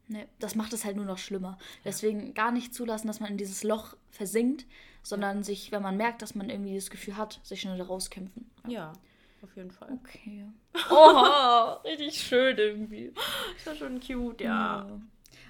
Nee, 0.08 0.26
das 0.38 0.54
macht 0.54 0.72
es 0.72 0.84
halt 0.84 0.96
nur 0.96 1.04
noch 1.04 1.18
schlimmer. 1.18 1.58
Deswegen 1.84 2.34
gar 2.34 2.52
nicht 2.52 2.74
zulassen, 2.74 3.06
dass 3.06 3.20
man 3.20 3.32
in 3.32 3.36
dieses 3.36 3.62
Loch 3.62 3.96
versinkt, 4.10 4.66
sondern 5.02 5.42
sich, 5.42 5.72
wenn 5.72 5.82
man 5.82 5.96
merkt, 5.96 6.22
dass 6.22 6.34
man 6.34 6.50
irgendwie 6.50 6.74
das 6.74 6.90
Gefühl 6.90 7.16
hat, 7.16 7.40
sich 7.42 7.60
schnell 7.60 7.80
rauskämpfen. 7.80 8.50
Ja 8.66 8.92
auf 9.42 9.56
jeden 9.56 9.70
Fall. 9.70 9.98
Okay. 10.02 10.46
Oh, 10.90 11.76
richtig 11.84 12.20
schön 12.20 12.56
irgendwie. 12.56 13.12
Ist 13.56 13.66
ja 13.66 13.74
schon 13.74 14.00
cute, 14.00 14.40
ja. 14.40 14.86
ja. 14.88 15.00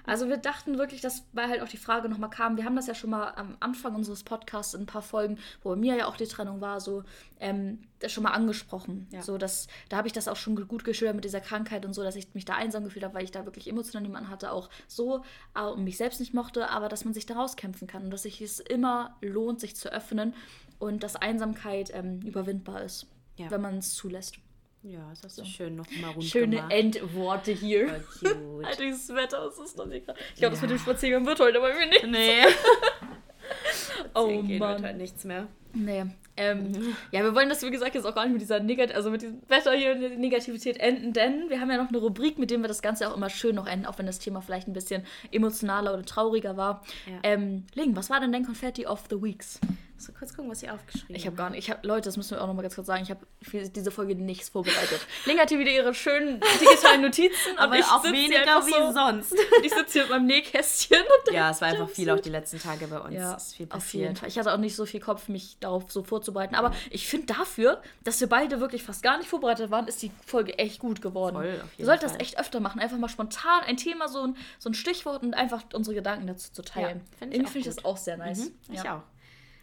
Also 0.05 0.29
wir 0.29 0.37
dachten 0.37 0.77
wirklich, 0.77 1.01
dass 1.01 1.25
weil 1.33 1.49
halt 1.49 1.61
auch 1.61 1.67
die 1.67 1.77
Frage 1.77 2.09
nochmal 2.09 2.29
kam, 2.29 2.57
wir 2.57 2.65
haben 2.65 2.75
das 2.75 2.87
ja 2.87 2.95
schon 2.95 3.09
mal 3.09 3.33
am 3.35 3.57
Anfang 3.59 3.95
unseres 3.95 4.23
Podcasts 4.23 4.73
in 4.73 4.81
ein 4.81 4.85
paar 4.85 5.01
Folgen, 5.01 5.37
wo 5.63 5.69
bei 5.69 5.75
mir 5.75 5.95
ja 5.95 6.07
auch 6.07 6.17
die 6.17 6.27
Trennung 6.27 6.61
war, 6.61 6.79
so 6.79 7.03
ähm, 7.39 7.79
das 7.99 8.11
schon 8.11 8.23
mal 8.23 8.31
angesprochen. 8.31 9.07
Ja. 9.11 9.21
So, 9.21 9.37
dass, 9.37 9.67
da 9.89 9.97
habe 9.97 10.07
ich 10.07 10.13
das 10.13 10.27
auch 10.27 10.35
schon 10.35 10.55
gut 10.67 10.83
geschildert 10.83 11.15
mit 11.15 11.25
dieser 11.25 11.41
Krankheit 11.41 11.85
und 11.85 11.93
so, 11.93 12.03
dass 12.03 12.15
ich 12.15 12.33
mich 12.33 12.45
da 12.45 12.55
einsam 12.55 12.83
gefühlt 12.83 13.05
habe, 13.05 13.13
weil 13.13 13.23
ich 13.23 13.31
da 13.31 13.45
wirklich 13.45 13.69
emotional 13.69 14.03
niemanden 14.03 14.29
hatte, 14.29 14.51
auch 14.51 14.69
so 14.87 15.23
äh, 15.55 15.63
und 15.63 15.83
mich 15.83 15.97
selbst 15.97 16.19
nicht 16.19 16.33
mochte, 16.33 16.69
aber 16.69 16.89
dass 16.89 17.05
man 17.05 17.13
sich 17.13 17.25
da 17.25 17.35
rauskämpfen 17.35 17.87
kann 17.87 18.03
und 18.03 18.11
dass 18.11 18.23
sich 18.23 18.41
es 18.41 18.59
immer 18.59 19.17
lohnt, 19.21 19.59
sich 19.59 19.75
zu 19.75 19.91
öffnen 19.91 20.33
und 20.79 21.03
dass 21.03 21.15
Einsamkeit 21.15 21.91
ähm, 21.93 22.21
überwindbar 22.21 22.81
ist 22.81 23.07
ja. 23.41 23.51
wenn 23.51 23.61
man 23.61 23.77
es 23.77 23.93
zulässt. 23.93 24.37
Ja, 24.83 25.11
das 25.21 25.35
so. 25.35 25.45
schön 25.45 25.75
noch 25.75 25.85
mal 26.01 26.09
rund 26.11 26.23
Schöne 26.25 26.55
gemacht. 26.55 26.71
Endworte 26.71 27.51
hier. 27.51 28.03
Oh. 28.25 28.61
Alter, 28.63 28.83
dieses 28.83 29.09
Wetter, 29.09 29.45
das 29.45 29.59
ist 29.59 29.77
doch 29.77 29.85
nicht 29.85 30.05
gerade. 30.05 30.19
Ich 30.33 30.39
glaube, 30.39 30.55
ja. 30.55 30.61
das 30.61 30.61
mit 30.61 30.71
dem 30.71 30.79
Spaziergang 30.79 31.25
wird 31.25 31.39
heute 31.39 31.59
aber 31.59 31.73
mir 31.73 31.85
nicht. 31.85 32.07
Nee. 32.07 32.43
oh 34.15 34.27
Mann. 34.27 34.59
wird 34.59 34.83
halt 34.83 34.97
nichts 34.97 35.23
mehr. 35.23 35.47
Nee. 35.73 36.05
Ähm, 36.37 36.71
mhm. 36.71 36.95
Ja, 37.11 37.23
wir 37.23 37.35
wollen 37.35 37.49
das, 37.49 37.61
wie 37.61 37.69
gesagt, 37.69 37.93
jetzt 37.93 38.05
auch 38.05 38.15
gar 38.15 38.23
nicht 38.23 38.33
mit 38.33 38.41
dieser 38.41 38.59
Negat 38.59 38.93
also 38.93 39.11
mit 39.11 39.21
diesem 39.21 39.41
Wetter 39.47 39.73
hier 39.73 39.91
und 39.91 40.19
Negativität 40.19 40.77
enden, 40.77 41.13
denn 41.13 41.49
wir 41.49 41.59
haben 41.59 41.69
ja 41.69 41.77
noch 41.77 41.89
eine 41.89 41.97
Rubrik, 41.97 42.39
mit 42.39 42.49
dem 42.49 42.61
wir 42.61 42.67
das 42.67 42.81
Ganze 42.81 43.09
auch 43.09 43.15
immer 43.15 43.29
schön 43.29 43.55
noch 43.55 43.67
enden, 43.67 43.85
auch 43.85 43.99
wenn 43.99 44.05
das 44.05 44.19
Thema 44.19 44.41
vielleicht 44.41 44.67
ein 44.67 44.73
bisschen 44.73 45.03
emotionaler 45.31 45.93
oder 45.93 46.03
trauriger 46.03 46.57
war. 46.57 46.83
Ja. 47.05 47.19
Ähm, 47.23 47.65
Ling, 47.73 47.95
was 47.95 48.09
war 48.09 48.19
denn 48.19 48.31
dein 48.31 48.45
Confetti 48.45 48.87
of 48.87 49.03
the 49.09 49.21
Weeks? 49.21 49.59
So 50.01 50.11
kurz 50.13 50.35
gucken, 50.35 50.49
was 50.49 50.63
ihr 50.63 50.73
aufgeschrieben 50.73 51.15
Ich 51.15 51.27
habe 51.27 51.35
gar 51.35 51.51
nicht. 51.51 51.59
Ich 51.59 51.69
hab, 51.69 51.85
Leute, 51.85 52.05
das 52.05 52.17
müssen 52.17 52.31
wir 52.31 52.41
auch 52.41 52.47
noch 52.47 52.55
mal 52.55 52.63
ganz 52.63 52.73
kurz 52.73 52.87
sagen. 52.87 53.03
Ich 53.03 53.11
habe 53.11 53.25
für 53.41 53.69
diese 53.69 53.91
Folge 53.91 54.15
nichts 54.15 54.49
vorbereitet. 54.49 54.99
Link 55.25 55.39
hat 55.39 55.49
hier 55.49 55.59
wieder 55.59 55.69
ihre 55.69 55.93
schönen 55.93 56.41
digitalen 56.59 57.03
Notizen, 57.03 57.57
aber 57.57 57.77
ich 57.77 57.85
auch 57.85 58.03
weniger 58.03 58.65
wie 58.65 58.71
so, 58.71 58.91
sonst. 58.91 59.35
Ich 59.63 59.71
sitze 59.71 59.93
hier 59.93 60.01
mit 60.03 60.11
meinem 60.11 60.25
Nähkästchen. 60.25 61.03
ja, 61.31 61.51
es 61.51 61.61
war 61.61 61.67
einfach 61.67 61.89
viel 61.89 62.09
auch 62.09 62.19
die 62.19 62.29
letzten 62.29 62.57
Tage 62.57 62.87
bei 62.87 62.99
uns. 62.99 63.13
Ja, 63.13 63.35
ist 63.35 63.55
viel 63.55 63.67
passiert. 63.67 63.83
Auf 63.83 63.93
jeden 63.93 64.15
Fall. 64.15 64.29
Ich 64.29 64.39
hatte 64.39 64.53
auch 64.53 64.57
nicht 64.57 64.75
so 64.75 64.87
viel 64.87 64.99
Kopf, 64.99 65.27
mich 65.27 65.57
darauf 65.59 65.91
so 65.91 66.03
vorzubereiten. 66.03 66.55
Aber 66.55 66.71
ich 66.89 67.07
finde 67.07 67.27
dafür, 67.27 67.81
dass 68.03 68.19
wir 68.19 68.27
beide 68.27 68.59
wirklich 68.59 68.83
fast 68.83 69.03
gar 69.03 69.19
nicht 69.19 69.29
vorbereitet 69.29 69.69
waren, 69.69 69.87
ist 69.87 70.01
die 70.01 70.11
Folge 70.25 70.57
echt 70.57 70.79
gut 70.79 71.01
geworden. 71.01 71.35
Voll, 71.35 71.61
Ihr 71.77 71.85
sollt 71.85 72.01
das 72.01 72.15
echt 72.19 72.39
öfter 72.39 72.59
machen. 72.59 72.81
Einfach 72.81 72.97
mal 72.97 73.09
spontan 73.09 73.61
ein 73.67 73.77
Thema, 73.77 74.07
so 74.07 74.23
ein, 74.23 74.37
so 74.57 74.69
ein 74.69 74.73
Stichwort 74.73 75.21
und 75.21 75.35
einfach 75.35 75.61
unsere 75.73 75.95
Gedanken 75.95 76.25
dazu 76.25 76.51
zu 76.51 76.63
teilen. 76.63 76.99
Ja, 76.99 77.17
find 77.19 77.33
Irgendwie 77.33 77.51
finde 77.51 77.69
ich 77.69 77.75
das 77.75 77.85
auch 77.85 77.97
sehr 77.97 78.17
nice. 78.17 78.45
Mhm, 78.45 78.73
ich 78.73 78.89
auch. 78.89 79.01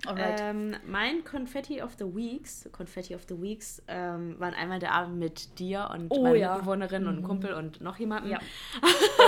Ähm, 0.07 0.77
mein 0.87 1.25
Confetti 1.25 1.83
of 1.83 1.93
the 1.99 2.05
Weeks, 2.05 2.69
Confetti 2.71 3.15
of 3.15 3.23
the 3.29 3.41
Weeks, 3.41 3.83
ähm, 3.89 4.37
waren 4.39 4.55
einmal 4.55 4.79
der 4.79 4.93
Abend 4.93 5.19
mit 5.19 5.59
dir 5.59 5.91
und 5.93 6.07
oh, 6.11 6.23
meiner 6.23 6.37
ja. 6.37 6.55
Mitbewohnerin 6.55 7.03
mhm. 7.03 7.09
und 7.09 7.23
Kumpel 7.25 7.53
und 7.53 7.81
noch 7.81 7.99
jemandem. 7.99 8.19
Ja. 8.29 8.39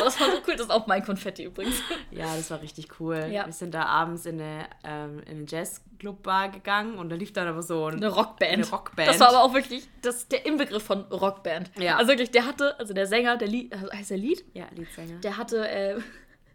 das 0.04 0.20
war 0.20 0.30
so 0.30 0.36
cool, 0.46 0.54
das 0.54 0.66
ist 0.66 0.70
auch 0.70 0.86
mein 0.86 1.02
Konfetti 1.04 1.44
übrigens. 1.44 1.82
Ja, 2.10 2.36
das 2.36 2.50
war 2.50 2.60
richtig 2.60 3.00
cool. 3.00 3.28
Ja. 3.30 3.46
Wir 3.46 3.52
sind 3.52 3.72
da 3.72 3.84
abends 3.86 4.26
in 4.26 4.40
eine, 4.40 4.66
ähm, 4.84 5.20
in 5.20 5.38
eine 5.38 5.46
Jazzclub-Bar 5.46 6.50
gegangen 6.50 6.98
und 6.98 7.08
da 7.08 7.16
lief 7.16 7.32
dann 7.32 7.48
aber 7.48 7.62
so 7.62 7.86
ein, 7.86 7.94
eine 7.94 8.08
Rockband. 8.08 8.52
Eine 8.52 8.68
Rockband. 8.68 9.08
Das 9.08 9.20
war 9.20 9.28
aber 9.28 9.42
auch 9.42 9.54
wirklich 9.54 9.88
das, 10.02 10.28
der 10.28 10.44
Inbegriff 10.44 10.82
von 10.82 11.00
Rockband. 11.04 11.70
Ja. 11.78 11.96
Also 11.96 12.10
wirklich, 12.10 12.30
der 12.30 12.46
hatte, 12.46 12.78
also 12.78 12.92
der 12.92 13.06
Sänger, 13.06 13.36
der 13.36 13.48
Lied, 13.48 13.74
heißt 13.74 14.10
der 14.10 14.18
Lied? 14.18 14.44
Ja, 14.52 14.66
Liedsänger. 14.74 15.18
Der 15.20 15.36
hatte 15.36 15.68
äh, 15.68 16.00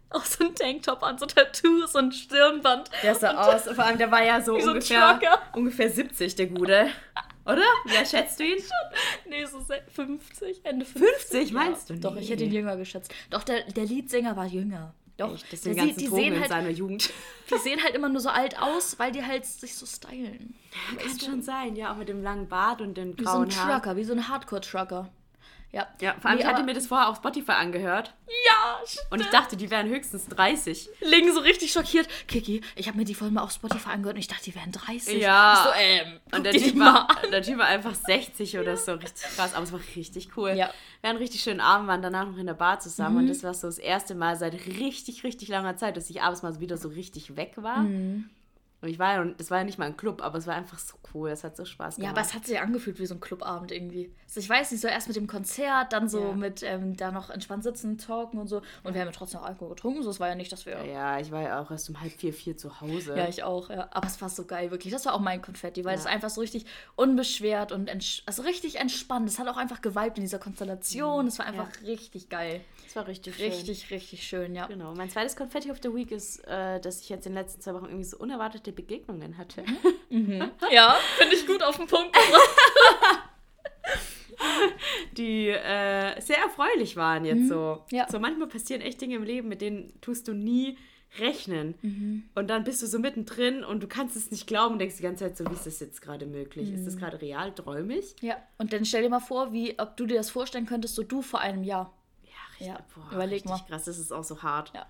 auch 0.10 0.24
so 0.24 0.44
ein 0.44 0.54
Tanktop 0.54 1.02
an, 1.02 1.18
so 1.18 1.26
Tattoos 1.26 1.94
und 1.94 2.14
Stirnband. 2.14 2.90
Der 3.02 3.14
sah 3.14 3.34
aus, 3.34 3.62
vor 3.62 3.84
allem 3.84 3.98
der 3.98 4.10
war 4.10 4.22
ja 4.22 4.40
so 4.40 4.54
ungefähr, 4.54 5.20
so 5.20 5.58
ungefähr 5.58 5.90
70, 5.90 6.34
der 6.34 6.46
Gute. 6.46 6.88
Oder? 7.44 7.62
Wer 7.84 8.04
schätzt 8.04 8.40
du 8.40 8.44
ihn? 8.44 8.58
Schon. 8.58 9.30
Nee, 9.30 9.44
so 9.44 9.60
50, 9.60 10.64
Ende 10.64 10.84
50. 10.84 11.10
50 11.28 11.52
meinst 11.52 11.88
ja. 11.88 11.94
du? 11.94 12.00
Doch, 12.00 12.16
ich 12.16 12.30
hätte 12.30 12.44
ihn 12.44 12.52
jünger 12.52 12.76
geschätzt. 12.76 13.12
Doch, 13.30 13.44
der, 13.44 13.62
der 13.64 13.84
Leadsänger 13.84 14.36
war 14.36 14.46
jünger. 14.46 14.94
Doch, 15.16 15.32
Echt, 15.32 15.50
das 15.50 15.62
sind 15.62 15.80
die, 15.80 15.94
die 15.94 16.08
sehen 16.08 16.34
in 16.34 16.40
halt, 16.40 16.50
seiner 16.50 16.68
Jugend. 16.68 17.10
Die 17.50 17.58
sehen 17.58 17.82
halt 17.82 17.94
immer 17.94 18.10
nur 18.10 18.20
so 18.20 18.28
alt 18.28 18.60
aus, 18.60 18.98
weil 18.98 19.12
die 19.12 19.24
halt 19.24 19.46
sich 19.46 19.74
so 19.74 19.86
stylen. 19.86 20.54
Ja, 20.72 21.02
kann 21.02 21.20
schon 21.20 21.42
sein, 21.42 21.74
ja, 21.74 21.92
auch 21.92 21.96
mit 21.96 22.08
dem 22.08 22.22
langen 22.22 22.48
Bart 22.48 22.82
und 22.82 22.96
den 22.96 23.16
grauen 23.16 23.26
Haaren. 23.26 23.48
Wie 23.48 23.54
so 23.54 23.60
ein 23.62 23.70
Trucker, 23.70 23.96
wie 23.96 24.04
so 24.04 24.12
ein 24.12 24.28
Hardcore-Trucker. 24.28 25.08
Ja. 25.72 25.86
Ja, 26.00 26.14
vor 26.20 26.30
allem, 26.30 26.38
nee, 26.38 26.44
ich 26.44 26.48
hatte 26.48 26.62
mir 26.62 26.74
das 26.74 26.86
vorher 26.86 27.08
auf 27.08 27.16
Spotify 27.16 27.52
angehört. 27.52 28.14
Ja, 28.26 28.86
stimmt. 28.86 29.12
Und 29.12 29.20
ich 29.20 29.26
dachte, 29.28 29.56
die 29.56 29.70
wären 29.70 29.88
höchstens 29.88 30.26
30. 30.28 30.88
Ling 31.00 31.32
so 31.32 31.40
richtig 31.40 31.72
schockiert. 31.72 32.08
Kiki, 32.28 32.62
ich 32.76 32.88
habe 32.88 32.96
mir 32.96 33.04
die 33.04 33.14
vorhin 33.14 33.34
mal 33.34 33.42
auf 33.42 33.52
Spotify 33.52 33.90
angehört 33.90 34.16
und 34.16 34.20
ich 34.20 34.28
dachte, 34.28 34.44
die 34.44 34.54
wären 34.54 34.72
30. 34.72 35.20
Ja. 35.20 35.64
So, 35.64 35.70
ähm, 35.78 36.20
und 36.32 36.44
der 36.44 36.52
typ, 36.52 36.78
war, 36.78 37.08
der 37.30 37.42
typ 37.42 37.58
war 37.58 37.66
einfach 37.66 37.94
60 37.94 38.58
oder 38.58 38.76
so. 38.76 38.92
Richtig 38.94 39.26
krass, 39.36 39.54
aber 39.54 39.64
es 39.64 39.72
war 39.72 39.80
richtig 39.96 40.36
cool. 40.36 40.50
Ja. 40.50 40.56
Wir 40.56 40.64
hatten 40.64 40.72
einen 41.02 41.18
richtig 41.18 41.42
schönen 41.42 41.60
Abend, 41.60 41.88
waren 41.88 42.02
danach 42.02 42.26
noch 42.26 42.38
in 42.38 42.46
der 42.46 42.54
Bar 42.54 42.80
zusammen. 42.80 43.16
Mhm. 43.16 43.20
Und 43.22 43.28
das 43.28 43.42
war 43.42 43.54
so 43.54 43.66
das 43.66 43.78
erste 43.78 44.14
Mal 44.14 44.36
seit 44.36 44.54
richtig, 44.54 45.24
richtig 45.24 45.48
langer 45.48 45.76
Zeit, 45.76 45.96
dass 45.96 46.08
ich 46.08 46.22
abends 46.22 46.42
mal 46.42 46.58
wieder 46.60 46.78
so 46.78 46.88
richtig 46.88 47.36
weg 47.36 47.54
war. 47.56 47.78
Mhm. 47.78 48.30
Und 48.86 48.92
ich 48.92 48.98
war 49.00 49.14
ja, 49.14 49.24
das 49.24 49.50
war 49.50 49.58
ja 49.58 49.64
nicht 49.64 49.78
mal 49.78 49.86
ein 49.86 49.96
Club, 49.96 50.22
aber 50.22 50.38
es 50.38 50.46
war 50.46 50.54
einfach 50.54 50.78
so 50.78 50.94
cool. 51.12 51.30
Es 51.30 51.42
hat 51.44 51.56
so 51.56 51.64
Spaß 51.64 51.96
Ja, 51.96 52.02
gemacht. 52.04 52.16
aber 52.18 52.26
es 52.26 52.34
hat 52.34 52.46
sich 52.46 52.60
angefühlt 52.60 52.98
wie 53.00 53.06
so 53.06 53.14
ein 53.14 53.20
Clubabend 53.20 53.72
irgendwie. 53.72 54.12
Also 54.26 54.38
ich 54.40 54.48
weiß 54.48 54.70
nicht, 54.70 54.80
so 54.80 54.86
erst 54.88 55.08
mit 55.08 55.16
dem 55.16 55.26
Konzert, 55.26 55.92
dann 55.92 56.08
so 56.08 56.20
Ja. 56.20 56.32
mit 56.34 56.62
ähm, 56.62 56.96
da 56.96 57.10
noch 57.10 57.30
entspannt 57.30 57.64
sitzen, 57.64 57.98
talken 57.98 58.38
und 58.38 58.46
so. 58.48 58.58
Und 58.84 58.94
wir 58.94 59.00
haben 59.00 59.08
ja 59.08 59.12
trotzdem 59.12 59.40
noch 59.40 59.46
Alkohol 59.48 59.70
getrunken, 59.70 60.02
so 60.02 60.10
es 60.10 60.20
war 60.20 60.28
ja 60.28 60.34
nicht, 60.36 60.52
dass 60.52 60.64
wir. 60.66 60.84
ja, 60.84 61.18
ich 61.18 61.30
war 61.32 61.42
ja 61.42 61.60
auch 61.60 61.70
erst 61.70 61.90
um 61.90 62.00
halb 62.00 62.12
vier, 62.12 62.32
vier 62.32 62.56
zu 62.56 62.80
Hause. 62.80 63.16
Ja, 63.16 63.26
ich 63.28 63.42
auch, 63.42 63.70
ja. 63.70 63.88
Aber 63.90 64.06
es 64.06 64.20
war 64.22 64.28
so 64.28 64.44
geil, 64.44 64.70
wirklich. 64.70 64.92
Das 64.92 65.04
war 65.04 65.14
auch 65.14 65.20
mein 65.20 65.42
Konfetti, 65.42 65.84
weil 65.84 65.94
Ja. 65.94 66.00
es 66.00 66.06
einfach 66.06 66.30
so 66.30 66.40
richtig 66.40 66.66
unbeschwert 66.94 67.72
und 67.72 67.90
also 68.26 68.42
richtig 68.42 68.76
entspannt. 68.78 69.28
Es 69.28 69.38
hat 69.38 69.48
auch 69.48 69.56
einfach 69.56 69.80
geweibt 69.80 70.18
in 70.18 70.22
dieser 70.24 70.38
Konstellation. 70.38 71.26
Es 71.26 71.38
war 71.38 71.46
einfach 71.46 71.68
richtig 71.84 72.28
geil. 72.28 72.60
Das 72.84 72.96
war 72.96 73.06
richtig 73.08 73.36
schön. 73.36 73.46
Richtig, 73.50 73.90
richtig 73.90 74.22
schön, 74.22 74.54
ja. 74.54 74.66
Genau. 74.66 74.94
Mein 74.94 75.10
zweites 75.10 75.36
Confetti 75.36 75.70
of 75.70 75.78
the 75.82 75.92
Week 75.94 76.10
ist, 76.12 76.46
äh, 76.46 76.80
dass 76.80 77.00
ich 77.00 77.08
jetzt 77.08 77.26
in 77.26 77.32
den 77.32 77.42
letzten 77.42 77.60
zwei 77.60 77.74
Wochen 77.74 77.86
irgendwie 77.86 78.04
so 78.04 78.16
unerwartete 78.16 78.72
Begegnungen 78.76 79.38
hatte. 79.38 79.64
Ja, 80.70 80.96
finde 81.18 81.34
ich 81.34 81.46
gut 81.46 81.62
auf 81.62 81.76
den 81.78 81.86
Punkt. 81.88 82.14
die 85.16 85.48
äh, 85.48 86.20
sehr 86.20 86.38
erfreulich 86.38 86.96
waren 86.96 87.24
jetzt 87.24 87.48
so. 87.48 87.82
Mhm. 87.90 87.96
Ja. 87.96 88.06
So 88.10 88.18
manchmal 88.18 88.48
passieren 88.48 88.82
echt 88.82 89.00
Dinge 89.00 89.16
im 89.16 89.22
Leben, 89.24 89.48
mit 89.48 89.60
denen 89.60 89.98
tust 90.00 90.28
du 90.28 90.34
nie 90.34 90.76
rechnen. 91.18 91.74
Mhm. 91.82 92.24
Und 92.34 92.48
dann 92.50 92.64
bist 92.64 92.82
du 92.82 92.86
so 92.86 92.98
mittendrin 92.98 93.64
und 93.64 93.82
du 93.82 93.86
kannst 93.86 94.16
es 94.16 94.30
nicht 94.30 94.46
glauben, 94.46 94.78
denkst 94.78 94.96
die 94.96 95.02
ganze 95.02 95.24
Zeit 95.24 95.36
so, 95.38 95.46
wie 95.48 95.54
ist 95.54 95.66
das 95.66 95.80
jetzt 95.80 96.02
gerade 96.02 96.26
möglich? 96.26 96.70
Ist 96.72 96.80
Mhm. 96.80 96.84
das 96.84 96.96
gerade 96.98 97.20
real, 97.22 97.54
träumig? 97.54 98.14
ja, 98.20 98.36
und 98.58 98.72
dann 98.72 98.84
stell 98.84 99.02
dir 99.02 99.08
mal 99.08 99.20
vor, 99.20 99.52
wie, 99.52 99.78
ob 99.78 99.96
du 99.96 100.06
dir 100.06 100.16
das 100.16 100.30
vorstellen 100.30 100.66
könntest, 100.66 100.94
so 100.96 101.02
du 101.02 101.22
vor 101.22 101.40
einem 101.40 101.62
Jahr. 101.64 101.92
Ja, 102.24 102.30
richtig. 102.50 102.66
Ja, 102.66 102.78
Boah, 102.94 103.12
überleg 103.14 103.34
richtig 103.44 103.50
mal. 103.50 103.60
krass, 103.68 103.84
das 103.84 103.98
ist 103.98 104.12
auch 104.12 104.24
so 104.24 104.42
hart. 104.42 104.72
Ja, 104.74 104.86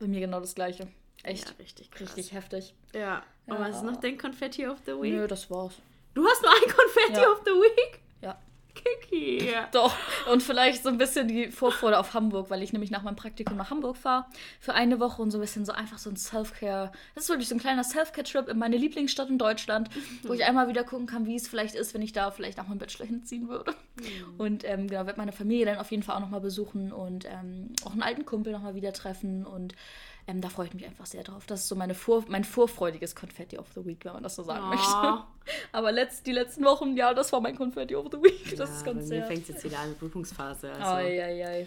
bei 0.00 0.06
mir 0.06 0.20
genau 0.20 0.40
das 0.40 0.54
Gleiche. 0.54 0.88
Echt. 1.22 1.48
Ja, 1.48 1.54
richtig 1.58 1.90
krass. 1.90 2.16
Richtig 2.16 2.32
heftig. 2.32 2.74
Ja. 2.94 3.22
Und 3.46 3.54
Ja. 3.54 3.60
was 3.60 3.76
ist 3.76 3.82
noch 3.84 3.96
dein 3.96 4.16
Confetti 4.18 4.66
of 4.66 4.78
the 4.86 4.92
Week? 4.92 5.12
Nö, 5.14 5.26
das 5.26 5.50
war's. 5.50 5.74
Du 6.14 6.24
hast 6.26 6.42
nur 6.42 6.50
ein 6.52 6.74
Confetti 6.74 7.20
Ja. 7.20 7.30
of 7.32 7.40
the 7.44 7.50
Week? 7.52 8.00
Ja. 8.22 8.38
Kiki. 8.74 9.50
Doch. 9.72 9.94
Und 10.30 10.42
vielleicht 10.42 10.82
so 10.82 10.90
ein 10.90 10.98
bisschen 10.98 11.28
die 11.28 11.50
Vorfreude 11.50 11.98
auf 11.98 12.12
Hamburg, 12.12 12.50
weil 12.50 12.62
ich 12.62 12.72
nämlich 12.74 12.90
nach 12.90 13.02
meinem 13.02 13.16
Praktikum 13.16 13.56
nach 13.56 13.70
Hamburg 13.70 13.96
fahre 13.96 14.26
für 14.60 14.74
eine 14.74 15.00
Woche 15.00 15.22
und 15.22 15.30
so 15.30 15.38
ein 15.38 15.40
bisschen 15.40 15.64
so 15.64 15.72
einfach 15.72 15.96
so 15.98 16.10
ein 16.10 16.16
Self-Care. 16.16 16.92
Das 17.14 17.24
ist 17.24 17.30
wirklich 17.30 17.48
so 17.48 17.54
ein 17.54 17.58
kleiner 17.58 17.84
Self-Care-Trip 17.84 18.48
in 18.48 18.58
meine 18.58 18.76
Lieblingsstadt 18.76 19.30
in 19.30 19.38
Deutschland, 19.38 19.88
wo 20.24 20.34
ich 20.34 20.44
einmal 20.44 20.68
wieder 20.68 20.84
gucken 20.84 21.06
kann, 21.06 21.24
wie 21.26 21.36
es 21.36 21.48
vielleicht 21.48 21.74
ist, 21.74 21.94
wenn 21.94 22.02
ich 22.02 22.12
da 22.12 22.30
vielleicht 22.30 22.58
nach 22.58 22.68
meinem 22.68 22.78
Bachelor 22.78 23.06
hinziehen 23.06 23.48
würde. 23.48 23.74
Und 24.36 24.62
ähm, 24.64 24.88
genau, 24.88 25.06
werde 25.06 25.18
meine 25.18 25.32
Familie 25.32 25.64
dann 25.64 25.78
auf 25.78 25.90
jeden 25.90 26.02
Fall 26.02 26.16
auch 26.16 26.20
nochmal 26.20 26.40
besuchen 26.42 26.92
und 26.92 27.24
ähm, 27.24 27.72
auch 27.84 27.92
einen 27.92 28.02
alten 28.02 28.26
Kumpel 28.26 28.52
nochmal 28.52 28.74
wieder 28.74 28.92
treffen 28.92 29.46
und 29.46 29.74
ähm, 30.28 30.40
da 30.40 30.48
freue 30.48 30.66
ich 30.66 30.74
mich 30.74 30.84
einfach 30.84 31.06
sehr 31.06 31.22
drauf. 31.22 31.46
Das 31.46 31.60
ist 31.60 31.68
so 31.68 31.76
meine 31.76 31.94
Vor 31.94 32.24
mein 32.28 32.44
vorfreudiges 32.44 33.14
Confetti 33.14 33.58
of 33.58 33.66
the 33.74 33.84
Week, 33.86 34.04
wenn 34.04 34.12
man 34.14 34.22
das 34.22 34.34
so 34.36 34.42
sagen 34.42 34.64
Oh. 34.66 34.68
möchte. 34.74 35.24
Aber 35.72 35.92
letzt, 35.92 36.26
die 36.26 36.32
letzten 36.32 36.64
Wochen, 36.64 36.96
ja, 36.96 37.14
das 37.14 37.32
war 37.32 37.40
mein 37.40 37.56
Confetti 37.56 37.94
of 37.94 38.06
the 38.10 38.18
Week. 38.18 38.56
Das 38.56 38.68
ja, 38.70 38.76
ist 38.76 38.84
bei 38.84 38.92
ganz 38.92 39.02
mir 39.04 39.08
sehr. 39.08 39.26
fängt 39.26 39.42
es 39.42 39.48
jetzt 39.48 39.64
wieder 39.64 39.78
an, 39.78 39.94
Prüfungsphase. 39.96 40.70
Also 40.72 40.82
Ai, 40.84 41.22
ai, 41.24 41.46
ai. 41.46 41.66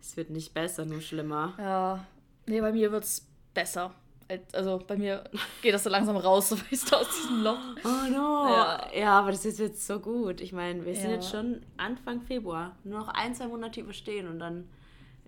es 0.00 0.16
wird 0.16 0.30
nicht 0.30 0.54
besser, 0.54 0.84
nur 0.84 1.00
schlimmer. 1.00 1.54
Ja, 1.58 2.06
nee, 2.46 2.60
bei 2.60 2.72
mir 2.72 2.92
wird 2.92 3.04
es 3.04 3.26
besser. 3.54 3.92
Also 4.52 4.82
bei 4.84 4.96
mir 4.96 5.22
geht 5.62 5.72
das 5.72 5.84
so 5.84 5.90
langsam 5.90 6.16
raus, 6.16 6.48
so 6.48 6.56
weißt 6.70 6.90
du, 6.92 6.96
aus 6.96 7.06
diesem 7.16 7.42
Loch. 7.44 7.58
Oh 7.84 8.10
no. 8.10 8.46
Ja. 8.48 8.88
Ja, 8.92 9.18
aber 9.20 9.30
das 9.30 9.44
ist 9.44 9.58
jetzt 9.60 9.86
so 9.86 10.00
gut. 10.00 10.40
Ich 10.40 10.52
meine, 10.52 10.84
wir 10.84 10.94
sind 10.94 11.10
Ja. 11.10 11.14
jetzt 11.16 11.30
schon 11.30 11.62
Anfang 11.76 12.20
Februar. 12.22 12.74
Nur 12.84 12.98
noch 13.00 13.08
ein, 13.08 13.34
zwei 13.36 13.46
Monate 13.46 13.80
überstehen 13.80 14.26
und 14.28 14.40
dann 14.40 14.68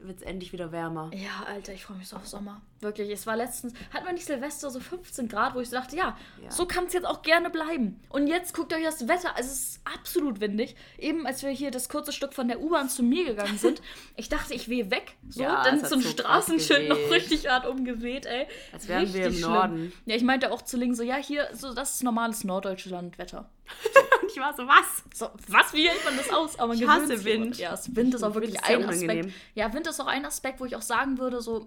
wird 0.01 0.17
es 0.19 0.23
endlich 0.23 0.53
wieder 0.53 0.73
wärmer. 0.73 1.11
Ja, 1.15 1.45
Alter, 1.47 1.73
ich 1.75 1.85
freue 1.85 1.97
mich 1.99 2.09
so 2.09 2.17
auf 2.17 2.27
Sommer. 2.27 2.61
Wirklich, 2.81 3.11
es 3.11 3.27
war 3.27 3.37
letztens, 3.37 3.73
hatten 3.93 4.07
wir 4.07 4.13
nicht 4.13 4.25
Silvester 4.27 4.71
so 4.71 4.79
15 4.79 5.29
Grad, 5.29 5.55
wo 5.57 5.61
ich 5.61 5.69
so 5.69 5.77
dachte, 5.77 5.97
ja, 5.97 6.17
Ja. 6.43 6.51
so 6.51 6.65
kann 6.65 6.85
es 6.87 6.93
jetzt 6.93 7.07
auch 7.07 7.23
gerne 7.23 7.51
bleiben. 7.51 7.99
Und 8.09 8.29
jetzt 8.29 8.55
guckt 8.55 8.73
euch 8.73 8.85
das 8.85 9.09
Wetter, 9.09 9.35
also 9.37 9.51
es 9.51 9.71
ist 9.71 9.81
absolut 9.85 10.41
windig. 10.41 10.77
Eben 10.97 11.27
als 11.27 11.43
wir 11.43 11.51
hier 11.51 11.73
das 11.73 11.89
kurze 11.89 12.13
Stück 12.13 12.35
von 12.35 12.47
der 12.47 12.61
U-Bahn 12.61 12.89
zu 12.89 13.03
mir 13.03 13.25
gegangen 13.25 13.59
sind, 13.59 13.83
ich 14.15 14.29
dachte, 14.29 14.55
ich 14.55 14.69
wehe 14.69 14.93
weg. 14.93 15.17
So, 15.29 15.43
Ja, 15.43 15.65
dann 15.65 15.83
hat 15.83 15.89
so 15.89 16.01
Straßenschild 16.01 16.89
noch 16.89 17.11
richtig 17.11 17.49
hart 17.49 17.67
umgeweht, 17.67 18.27
ey. 18.27 18.47
Als 18.73 18.87
wären 18.87 19.13
wir 19.13 19.23
im 19.23 19.27
Richtig 19.27 19.41
schlimm. 19.41 19.53
Norden. 19.55 19.93
Ja, 20.07 20.15
ich 20.15 20.23
meinte 20.23 20.53
auch 20.53 20.63
zu 20.63 20.77
Ling 20.77 20.95
so, 20.95 21.03
ja, 21.03 21.17
hier, 21.17 21.49
so, 21.55 21.75
das 21.75 21.95
ist 21.97 22.05
normales 22.05 22.45
norddeutsches 22.45 22.93
Landwetter. 22.93 23.51
Und 24.23 24.31
ich 24.31 24.39
war 24.39 24.55
so, 24.57 24.63
was? 24.69 25.03
So, 25.15 25.29
was, 25.49 25.73
wie 25.73 25.89
hält 25.89 26.05
man 26.05 26.17
das 26.17 26.31
aus? 26.31 26.57
Aber 26.61 26.69
man 26.69 26.79
Ich 26.81 26.87
hasse 26.89 27.25
Wind. 27.25 27.59
Ja, 27.59 27.77
Wind 27.89 28.15
ist 28.15 28.23
auch 28.23 28.35
Wind 28.37 28.47
wirklich 28.47 28.61
sehr 28.65 28.79
ein 28.79 28.85
Aspekt. 28.89 29.03
unangenehm. 29.03 29.35
Ja, 29.57 29.73
Wind 29.75 29.87
ist 29.89 30.01
auch 30.01 30.07
ein 30.07 30.25
Aspekt, 30.25 30.61
wo 30.61 30.65
ich 30.65 30.77
auch 30.77 30.83
sagen 30.83 31.19
würde, 31.19 31.41
so 31.43 31.67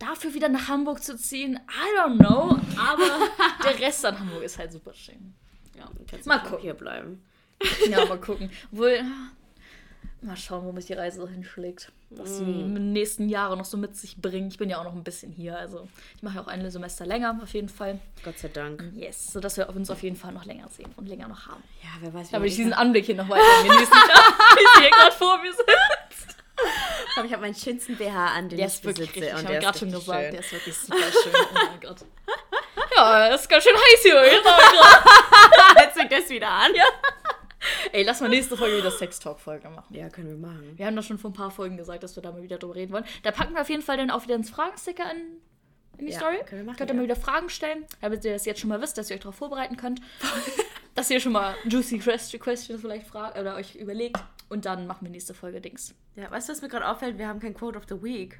dafür 0.00 0.34
wieder 0.34 0.48
nach 0.48 0.66
Hamburg 0.66 1.02
zu 1.04 1.16
ziehen, 1.16 1.60
I 1.68 1.98
don't 2.00 2.18
know, 2.18 2.58
aber 2.76 3.28
der 3.64 3.78
Rest 3.78 4.04
an 4.04 4.18
Hamburg 4.18 4.42
ist 4.42 4.58
halt 4.58 4.72
super 4.72 4.92
schön. 4.92 5.34
Ja, 5.76 5.88
kannst 6.10 6.26
Mal 6.26 6.38
gucken. 6.40 6.58
hier 6.62 6.74
bleiben. 6.74 7.22
Ja, 7.88 8.04
mal 8.06 8.18
gucken. 8.18 8.50
Wohl, 8.72 9.00
mal 10.22 10.36
schauen, 10.36 10.64
wo 10.64 10.72
mich 10.72 10.86
die 10.86 10.94
Reise 10.94 11.20
so 11.20 11.28
hinschlägt. 11.28 11.92
Was 12.10 12.38
die 12.38 12.44
Mm. 12.44 12.92
nächsten 12.92 13.28
Jahre 13.28 13.56
noch 13.56 13.64
so 13.64 13.76
mit 13.76 13.94
sich 13.96 14.16
bringen. 14.20 14.48
Ich 14.48 14.58
bin 14.58 14.68
ja 14.68 14.78
auch 14.80 14.84
noch 14.84 14.94
ein 14.94 15.04
bisschen 15.04 15.30
hier, 15.30 15.56
also 15.56 15.86
ich 16.16 16.22
mache 16.24 16.36
ja 16.36 16.40
auch 16.42 16.48
ein 16.48 16.68
Semester 16.70 17.06
länger, 17.06 17.38
auf 17.40 17.52
jeden 17.54 17.68
Fall. 17.68 18.00
Gott 18.24 18.36
sei 18.38 18.48
Dank. 18.48 18.82
Yes, 18.94 19.32
sodass 19.32 19.56
wir 19.56 19.68
uns 19.68 19.90
auf 19.90 20.02
jeden 20.02 20.16
Fall 20.16 20.32
noch 20.32 20.44
länger 20.44 20.68
sehen 20.70 20.92
und 20.96 21.06
länger 21.08 21.28
noch 21.28 21.46
haben. 21.46 21.62
Ja, 21.82 21.88
wer 22.00 22.12
weiß, 22.12 22.28
wie 22.28 22.32
Da 22.32 22.40
will 22.40 22.48
ich 22.48 22.56
diesen 22.56 22.72
Anblick 22.72 23.04
hier 23.06 23.14
noch 23.14 23.28
weiter 23.28 23.44
genießen, 23.62 23.78
wie 23.92 24.60
sie 24.74 24.80
hier 24.82 24.90
gerade 24.90 25.12
vor 25.14 25.38
mir 25.40 25.52
sind. 25.52 26.36
Ich 26.64 27.16
habe. 27.16 27.26
Ich 27.26 27.32
habe 27.32 27.42
meinen 27.42 27.54
schönsten 27.54 27.96
BH 27.96 28.26
an, 28.26 28.48
den 28.48 28.58
Der 28.58 28.66
ich 28.68 28.74
ist 28.74 28.84
wirklich 28.84 29.08
besitze. 29.12 29.26
richtig, 29.26 29.34
und 29.34 29.40
ich 29.40 29.46
der 29.46 29.56
habe 29.56 29.58
ist 29.58 29.64
gerade 29.64 29.78
schon 29.78 29.90
gesagt, 29.92 30.20
schön. 30.22 30.30
der 30.32 30.40
ist 30.40 30.52
wirklich 30.52 30.76
super 30.76 30.96
schön. 31.22 31.32
Oh 31.34 31.54
mein 31.54 31.80
Gott. 31.80 31.96
Ja, 32.96 33.28
es 33.34 33.40
ist 33.42 33.48
ganz 33.48 33.64
schön 33.64 33.74
heiß 33.76 34.02
hier. 34.02 34.22
Jetzt 35.84 35.96
fängt 35.98 36.12
das 36.12 36.28
wieder 36.28 36.48
an. 36.48 36.74
Ja. 36.74 36.84
Ey, 37.92 38.02
lass 38.04 38.20
mal 38.20 38.28
nächste 38.28 38.56
Folge 38.56 38.78
wieder 38.78 38.90
Sex-Talk-Folge 38.90 39.68
machen. 39.68 39.94
Ja, 39.94 40.08
können 40.08 40.28
wir 40.28 40.36
machen. 40.48 40.72
Wir 40.76 40.86
haben 40.86 40.96
doch 40.96 41.02
schon 41.02 41.18
vor 41.18 41.30
ein 41.30 41.34
paar 41.34 41.50
Folgen 41.50 41.76
gesagt, 41.76 42.02
dass 42.02 42.16
wir 42.16 42.22
da 42.22 42.32
mal 42.32 42.42
wieder 42.42 42.58
drüber 42.58 42.74
reden 42.74 42.92
wollen. 42.92 43.04
Da 43.22 43.30
packen 43.32 43.54
wir 43.54 43.60
auf 43.60 43.68
jeden 43.68 43.82
Fall 43.82 43.96
dann 43.98 44.10
auch 44.10 44.22
wieder 44.24 44.34
ins 44.34 44.48
Fragensticker 44.50 45.04
in, 45.10 45.18
in 45.98 46.06
die 46.06 46.12
Ja, 46.12 46.18
Story. 46.18 46.38
können 46.46 46.62
wir 46.62 46.64
machen, 46.64 46.78
Könnt 46.78 46.90
ihr 46.90 46.94
mal 46.94 47.02
ja. 47.02 47.10
wieder 47.10 47.16
Fragen 47.20 47.50
stellen, 47.50 47.84
damit 48.00 48.24
ihr 48.24 48.32
das 48.32 48.46
jetzt 48.46 48.60
schon 48.60 48.68
mal 48.70 48.80
wisst, 48.80 48.96
dass 48.98 49.10
ihr 49.10 49.16
euch 49.16 49.22
darauf 49.22 49.36
vorbereiten 49.36 49.76
könnt. 49.76 50.00
dass 50.94 51.10
ihr 51.10 51.20
schon 51.20 51.32
mal 51.32 51.54
juicy 51.64 51.98
Quest- 51.98 52.38
Questions 52.40 52.80
vielleicht 52.80 53.06
fragt 53.06 53.38
oder 53.38 53.56
euch 53.56 53.74
überlegt. 53.74 54.18
Und 54.50 54.66
dann 54.66 54.86
machen 54.86 55.02
wir 55.06 55.10
nächste 55.10 55.32
Folge 55.32 55.60
Dings. 55.62 55.94
Ja, 56.16 56.30
weißt 56.30 56.48
du, 56.48 56.52
was 56.52 56.60
mir 56.60 56.68
gerade 56.68 56.86
auffällt? 56.88 57.16
Wir 57.16 57.28
haben 57.28 57.40
kein 57.40 57.54
Quote 57.54 57.78
of 57.78 57.84
the 57.88 58.02
Week. 58.02 58.38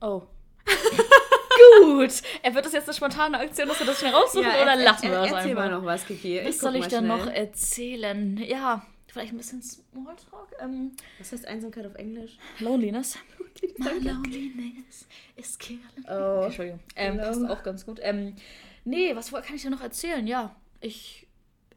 Oh. 0.00 0.22
Gut. 1.82 2.22
Er 2.42 2.54
wird 2.54 2.66
das 2.66 2.72
jetzt 2.72 2.88
eine 2.88 2.94
spontane 2.94 3.38
Aktion, 3.38 3.68
dass 3.68 3.78
wir 3.80 3.86
das 3.86 3.98
schnell 3.98 4.12
raussuchen 4.12 4.46
oder 4.46 4.72
er- 4.74 4.76
lassen 4.76 5.02
wir 5.04 5.10
das 5.12 5.30
Erzähl 5.32 5.50
einfach? 5.50 5.54
mal 5.54 5.70
noch 5.70 5.84
was, 5.84 6.04
Kiki. 6.06 6.40
Was 6.44 6.58
guck 6.58 6.60
soll 6.60 6.76
ich 6.76 6.86
denn 6.88 7.06
noch 7.06 7.26
erzählen? 7.26 8.36
Ja, 8.38 8.84
vielleicht 9.06 9.32
ein 9.32 9.38
bisschen 9.38 9.62
Smalltalk. 9.62 10.48
Ähm, 10.60 10.92
Was 11.18 11.32
heißt 11.32 11.46
Einsamkeit 11.46 11.86
auf 11.86 11.94
Englisch? 11.94 12.36
Loneliness. 12.60 13.18
My 13.78 13.92
loneliness 14.00 15.06
is 15.36 15.56
killing. 15.58 15.80
Oh. 16.08 16.42
Entschuldigung. 16.44 16.80
Ähm, 16.96 17.18
Hello. 17.18 17.28
passt 17.28 17.50
auch 17.50 17.62
ganz 17.62 17.86
gut. 17.86 17.98
Ähm, 18.02 18.36
nee, 18.84 19.14
was 19.16 19.30
kann 19.32 19.54
ich 19.56 19.62
denn 19.62 19.70
noch 19.72 19.80
erzählen? 19.80 20.26
Ja, 20.26 20.54
ich 20.80 21.26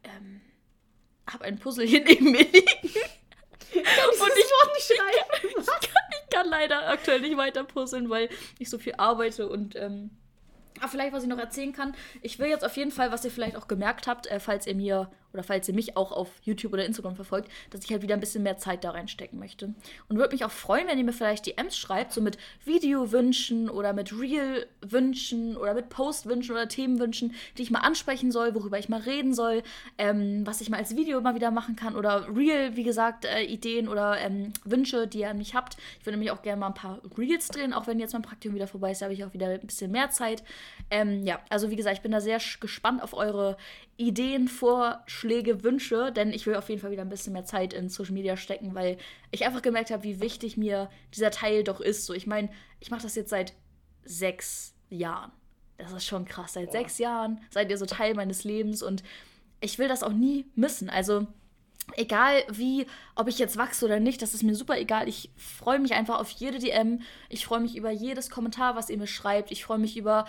ähm, 0.04 0.40
habe 1.30 1.44
ein 1.44 1.58
Puzzle 1.58 1.86
hier 1.86 2.04
neben 2.04 2.32
mir 2.32 2.42
liegen. 2.42 2.66
Und 4.20 4.32
ich, 4.36 4.44
ich, 4.44 4.98
kann, 4.98 5.08
ich, 5.48 5.66
kann, 5.66 6.02
ich 6.24 6.30
kann 6.30 6.48
leider 6.48 6.88
aktuell 6.88 7.20
nicht 7.20 7.36
weiter 7.36 7.64
puzzeln, 7.64 8.10
weil 8.10 8.28
ich 8.58 8.70
so 8.70 8.78
viel 8.78 8.94
arbeite 8.96 9.48
und 9.48 9.76
ähm, 9.76 10.10
ah, 10.80 10.88
vielleicht, 10.88 11.12
was 11.12 11.22
ich 11.22 11.28
noch 11.28 11.38
erzählen 11.38 11.72
kann. 11.72 11.94
Ich 12.22 12.38
will 12.38 12.48
jetzt 12.48 12.64
auf 12.64 12.76
jeden 12.76 12.92
Fall, 12.92 13.12
was 13.12 13.24
ihr 13.24 13.30
vielleicht 13.30 13.56
auch 13.56 13.68
gemerkt 13.68 14.06
habt, 14.06 14.26
äh, 14.26 14.40
falls 14.40 14.66
ihr 14.66 14.74
mir 14.74 15.10
oder 15.32 15.42
falls 15.42 15.68
ihr 15.68 15.74
mich 15.74 15.96
auch 15.96 16.12
auf 16.12 16.28
YouTube 16.42 16.72
oder 16.72 16.84
Instagram 16.84 17.16
verfolgt, 17.16 17.50
dass 17.70 17.84
ich 17.84 17.90
halt 17.90 18.02
wieder 18.02 18.14
ein 18.14 18.20
bisschen 18.20 18.42
mehr 18.42 18.58
Zeit 18.58 18.84
da 18.84 18.90
reinstecken 18.90 19.38
möchte. 19.38 19.74
Und 20.08 20.18
würde 20.18 20.34
mich 20.34 20.44
auch 20.44 20.50
freuen, 20.50 20.86
wenn 20.88 20.98
ihr 20.98 21.04
mir 21.04 21.12
vielleicht 21.12 21.46
DMs 21.46 21.76
schreibt, 21.76 22.12
so 22.12 22.20
mit 22.20 22.38
Video-Wünschen 22.64 23.68
oder 23.68 23.92
mit 23.92 24.12
Reel-Wünschen 24.12 25.56
oder 25.56 25.74
mit 25.74 25.90
Post-Wünschen 25.90 26.52
oder 26.52 26.68
Themenwünschen, 26.68 27.34
die 27.56 27.62
ich 27.62 27.70
mal 27.70 27.80
ansprechen 27.80 28.32
soll, 28.32 28.54
worüber 28.54 28.78
ich 28.78 28.88
mal 28.88 29.00
reden 29.00 29.34
soll, 29.34 29.62
ähm, 29.98 30.46
was 30.46 30.60
ich 30.60 30.70
mal 30.70 30.78
als 30.78 30.96
Video 30.96 31.20
mal 31.20 31.34
wieder 31.34 31.50
machen 31.50 31.76
kann 31.76 31.96
oder 31.96 32.26
Reel, 32.34 32.76
wie 32.76 32.84
gesagt, 32.84 33.24
äh, 33.24 33.42
Ideen 33.42 33.88
oder 33.88 34.18
ähm, 34.18 34.52
Wünsche, 34.64 35.06
die 35.06 35.20
ihr 35.20 35.30
an 35.30 35.38
mich 35.38 35.54
habt. 35.54 35.76
Ich 36.00 36.06
würde 36.06 36.16
nämlich 36.16 36.30
auch 36.30 36.42
gerne 36.42 36.60
mal 36.60 36.68
ein 36.68 36.74
paar 36.74 37.00
Reels 37.16 37.48
drehen, 37.48 37.72
auch 37.72 37.86
wenn 37.86 37.98
jetzt 37.98 38.12
mein 38.12 38.22
Praktikum 38.22 38.54
wieder 38.54 38.66
vorbei 38.66 38.92
ist, 38.92 39.02
da 39.02 39.06
habe 39.06 39.14
ich 39.14 39.24
auch 39.24 39.34
wieder 39.34 39.48
ein 39.48 39.60
bisschen 39.60 39.90
mehr 39.90 40.10
Zeit. 40.10 40.42
Ähm, 40.90 41.24
ja, 41.24 41.40
also 41.48 41.70
wie 41.70 41.76
gesagt, 41.76 41.96
ich 41.96 42.02
bin 42.02 42.12
da 42.12 42.20
sehr 42.20 42.38
gespannt 42.60 43.02
auf 43.02 43.14
eure 43.14 43.56
Ideen, 43.98 44.46
Vorschläge, 44.46 45.64
Wünsche, 45.64 46.12
denn 46.12 46.32
ich 46.32 46.46
will 46.46 46.54
auf 46.54 46.68
jeden 46.68 46.80
Fall 46.80 46.92
wieder 46.92 47.02
ein 47.02 47.08
bisschen 47.08 47.32
mehr 47.32 47.44
Zeit 47.44 47.72
in 47.72 47.88
Social 47.88 48.14
Media 48.14 48.36
stecken, 48.36 48.74
weil 48.76 48.96
ich 49.32 49.44
einfach 49.44 49.60
gemerkt 49.60 49.90
habe, 49.90 50.04
wie 50.04 50.20
wichtig 50.20 50.56
mir 50.56 50.88
dieser 51.14 51.32
Teil 51.32 51.64
doch 51.64 51.80
ist. 51.80 52.06
So, 52.06 52.14
ich 52.14 52.28
meine, 52.28 52.48
ich 52.78 52.92
mache 52.92 53.02
das 53.02 53.16
jetzt 53.16 53.30
seit 53.30 53.54
sechs 54.04 54.72
Jahren. 54.88 55.32
Das 55.78 55.92
ist 55.92 56.06
schon 56.06 56.24
krass. 56.26 56.52
Seit 56.52 56.70
sechs 56.70 56.98
Jahren 56.98 57.40
seid 57.50 57.70
ihr 57.70 57.76
so 57.76 57.86
Teil 57.86 58.14
meines 58.14 58.44
Lebens 58.44 58.84
und 58.84 59.02
ich 59.60 59.80
will 59.80 59.88
das 59.88 60.04
auch 60.04 60.12
nie 60.12 60.46
missen. 60.54 60.88
Also 60.90 61.26
egal 61.96 62.44
wie, 62.50 62.86
ob 63.16 63.26
ich 63.26 63.40
jetzt 63.40 63.56
wachse 63.56 63.84
oder 63.84 63.98
nicht, 63.98 64.22
das 64.22 64.32
ist 64.32 64.44
mir 64.44 64.54
super 64.54 64.78
egal. 64.78 65.08
Ich 65.08 65.30
freue 65.36 65.80
mich 65.80 65.94
einfach 65.94 66.20
auf 66.20 66.30
jede 66.30 66.60
DM. 66.60 67.02
Ich 67.28 67.44
freue 67.46 67.60
mich 67.60 67.76
über 67.76 67.90
jedes 67.90 68.30
Kommentar, 68.30 68.76
was 68.76 68.90
ihr 68.90 68.98
mir 68.98 69.08
schreibt. 69.08 69.50
Ich 69.50 69.64
freue 69.64 69.78
mich 69.78 69.96
über 69.96 70.24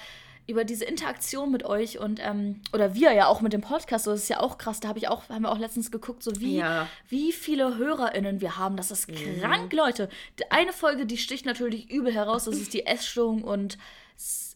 über 0.49 0.63
diese 0.65 0.85
Interaktion 0.85 1.51
mit 1.51 1.63
euch 1.63 1.99
und 1.99 2.19
ähm, 2.23 2.61
oder 2.73 2.95
wir 2.95 3.13
ja 3.13 3.27
auch 3.27 3.41
mit 3.41 3.53
dem 3.53 3.61
Podcast, 3.61 4.05
so 4.05 4.11
das 4.11 4.23
ist 4.23 4.29
ja 4.29 4.39
auch 4.39 4.57
krass, 4.57 4.79
da 4.79 4.87
habe 4.89 4.99
ich 4.99 5.07
auch, 5.07 5.29
haben 5.29 5.43
wir 5.43 5.51
auch 5.51 5.57
letztens 5.59 5.91
geguckt, 5.91 6.23
so 6.23 6.31
wie, 6.39 6.57
Ja. 6.57 6.87
wie 7.07 7.31
viele 7.31 7.77
HörerInnen 7.77 8.41
wir 8.41 8.57
haben. 8.57 8.75
Das 8.75 8.91
ist 8.91 9.07
krank, 9.07 9.71
Leute. 9.73 10.09
Die 10.39 10.49
eine 10.51 10.73
Folge, 10.73 11.05
die 11.05 11.17
sticht 11.17 11.45
natürlich 11.45 11.89
übel 11.91 12.13
heraus, 12.13 12.45
das 12.45 12.57
ist 12.57 12.73
die 12.73 12.85
Essstörung 12.85 13.43
und 13.43 13.77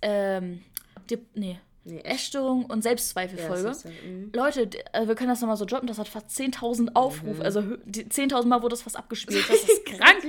ähm, 0.02 0.62
die, 1.10 1.20
nee, 1.36 1.60
Nee, 1.86 2.00
Essstörung 2.00 2.64
und 2.68 2.82
Selbstzweifelfolge. 2.82 3.68
Ja, 3.84 3.90
mhm. 4.10 4.32
Leute, 4.34 4.70
äh, 4.94 5.06
wir 5.06 5.16
können 5.16 5.28
das 5.28 5.42
nochmal 5.42 5.58
so 5.58 5.66
droppen, 5.66 5.86
das 5.86 5.98
hat 5.98 6.08
fast 6.08 6.30
10.000 6.30 6.92
Aufrufe, 6.96 7.44
also 7.44 7.60
hö- 7.60 7.78
die 7.84 8.06
10.000 8.06 8.46
Mal 8.46 8.62
wurde 8.62 8.70
das 8.72 8.84
fast 8.84 8.96
abgespielt. 8.96 9.44
Das 9.50 9.62
ist 9.64 9.86
krank. 9.88 10.24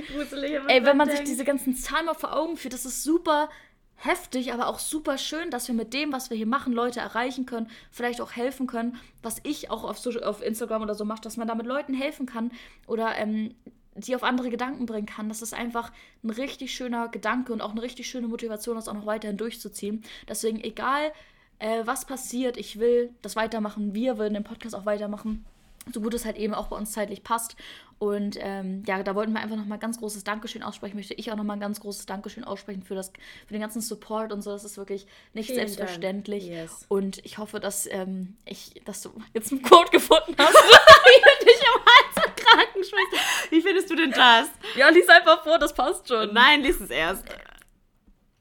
Ey, 0.67 0.83
wenn 0.83 0.97
man 0.97 1.09
sich 1.09 1.21
diese 1.23 1.45
ganzen 1.45 1.73
Zahlen 1.73 2.07
mal 2.07 2.13
vor 2.13 2.35
Augen 2.35 2.57
führt, 2.57 2.73
das 2.73 2.83
ist 2.83 3.03
super 3.05 3.47
heftig, 3.95 4.53
aber 4.53 4.67
auch 4.67 4.79
super 4.79 5.17
schön, 5.17 5.49
dass 5.51 5.67
wir 5.67 5.75
mit 5.75 5.93
dem, 5.93 6.11
was 6.11 6.29
wir 6.29 6.37
hier 6.37 6.47
machen, 6.47 6.73
Leute 6.73 6.99
erreichen 6.99 7.45
können, 7.45 7.69
vielleicht 7.91 8.21
auch 8.21 8.33
helfen 8.33 8.67
können, 8.67 8.97
was 9.21 9.39
ich 9.43 9.71
auch 9.71 9.83
auf, 9.83 9.97
Social, 9.97 10.23
auf 10.23 10.41
Instagram 10.41 10.83
oder 10.83 10.95
so 10.95 11.05
mache, 11.05 11.21
dass 11.21 11.37
man 11.37 11.47
damit 11.47 11.65
Leuten 11.65 11.93
helfen 11.93 12.25
kann 12.25 12.51
oder 12.87 13.15
ähm, 13.17 13.53
die 13.95 14.15
auf 14.15 14.23
andere 14.23 14.49
Gedanken 14.49 14.85
bringen 14.85 15.07
kann. 15.07 15.29
Das 15.29 15.41
ist 15.41 15.53
einfach 15.53 15.91
ein 16.23 16.29
richtig 16.29 16.73
schöner 16.73 17.07
Gedanke 17.07 17.53
und 17.53 17.61
auch 17.61 17.71
eine 17.71 17.81
richtig 17.81 18.09
schöne 18.09 18.27
Motivation, 18.27 18.75
das 18.75 18.87
auch 18.87 18.93
noch 18.93 19.05
weiterhin 19.05 19.37
durchzuziehen. 19.37 20.03
Deswegen, 20.27 20.59
egal 20.61 21.13
äh, 21.59 21.83
was 21.85 22.05
passiert, 22.05 22.57
ich 22.57 22.79
will 22.79 23.11
das 23.21 23.35
weitermachen, 23.35 23.93
wir 23.93 24.17
wollen 24.17 24.33
den 24.33 24.43
Podcast 24.43 24.75
auch 24.75 24.85
weitermachen 24.85 25.45
so 25.93 26.01
gut 26.01 26.13
es 26.13 26.25
halt 26.25 26.37
eben 26.37 26.53
auch 26.53 26.67
bei 26.67 26.77
uns 26.77 26.91
zeitlich 26.91 27.23
passt. 27.23 27.55
Und 27.97 28.37
ähm, 28.41 28.83
ja, 28.85 29.01
da 29.03 29.15
wollten 29.15 29.31
wir 29.31 29.39
einfach 29.39 29.55
nochmal 29.55 29.79
ganz 29.79 29.99
großes 29.99 30.25
Dankeschön 30.25 30.63
aussprechen. 30.63 30.97
Möchte 30.97 31.13
ich 31.13 31.31
auch 31.31 31.37
nochmal 31.37 31.55
ein 31.57 31.61
ganz 31.61 31.79
großes 31.79 32.05
Dankeschön 32.05 32.43
aussprechen 32.43 32.83
für, 32.83 32.93
das, 32.93 33.11
für 33.47 33.53
den 33.53 33.61
ganzen 33.61 33.81
Support 33.81 34.33
und 34.33 34.41
so. 34.41 34.51
Das 34.51 34.65
ist 34.65 34.77
wirklich 34.77 35.07
nicht 35.33 35.47
Vielen 35.47 35.59
selbstverständlich. 35.59 36.47
Yes. 36.47 36.85
Und 36.89 37.23
ich 37.25 37.37
hoffe, 37.37 37.59
dass, 37.59 37.87
ähm, 37.89 38.35
ich, 38.45 38.81
dass 38.83 39.01
du 39.01 39.11
jetzt 39.33 39.51
einen 39.51 39.61
Quote 39.61 39.91
gefunden 39.91 40.35
hast. 40.37 40.53
wie 40.55 41.21
du 41.21 41.45
dich 41.45 41.61
am 41.73 41.81
Hals 41.85 42.05
Kragen 42.35 42.83
schmeißt. 42.83 43.51
Wie 43.51 43.61
findest 43.61 43.89
du 43.89 43.95
denn 43.95 44.11
das? 44.11 44.49
Ja, 44.75 44.89
lies 44.89 45.07
einfach 45.09 45.43
vor, 45.43 45.57
das 45.57 45.73
passt 45.73 46.07
schon. 46.07 46.33
Nein, 46.33 46.61
lies 46.61 46.79
es 46.79 46.89
erst. 46.89 47.25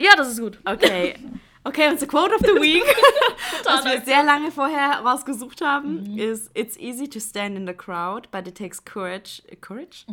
Ja, 0.01 0.16
das 0.16 0.28
ist 0.32 0.40
gut. 0.40 0.59
Okay. 0.64 1.14
Okay, 1.66 1.88
unser 1.88 2.06
Quote 2.06 2.34
of 2.34 2.40
the 2.42 2.60
Week, 2.60 2.84
was 3.64 3.84
wir 3.86 4.02
sehr 4.02 4.22
lange 4.22 4.50
vorher 4.50 5.00
rausgesucht 5.00 5.62
haben, 5.62 6.18
ist 6.18 6.50
It's 6.54 6.76
easy 6.76 7.08
to 7.08 7.18
stand 7.20 7.56
in 7.56 7.66
the 7.66 7.72
crowd, 7.72 8.30
but 8.30 8.46
it 8.46 8.54
takes 8.56 8.84
courage, 8.84 9.42
courage 9.62 10.04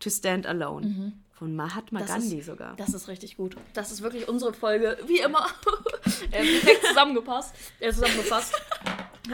to 0.00 0.10
stand 0.10 0.46
alone. 0.46 1.12
Von 1.32 1.54
Mahatma 1.54 2.00
Das 2.00 2.08
Gandhi 2.08 2.38
ist, 2.40 2.46
sogar. 2.46 2.74
Das 2.76 2.92
ist 2.92 3.06
richtig 3.08 3.36
gut. 3.36 3.56
Das 3.72 3.92
ist 3.92 4.02
wirklich 4.02 4.28
unsere 4.28 4.52
Folge, 4.52 4.98
wie 5.06 5.20
immer, 5.20 5.46
äh, 6.32 6.44
perfekt 6.44 6.84
zusammengepasst, 6.86 7.54
äh, 7.78 7.92
zusammengefasst. 7.92 8.54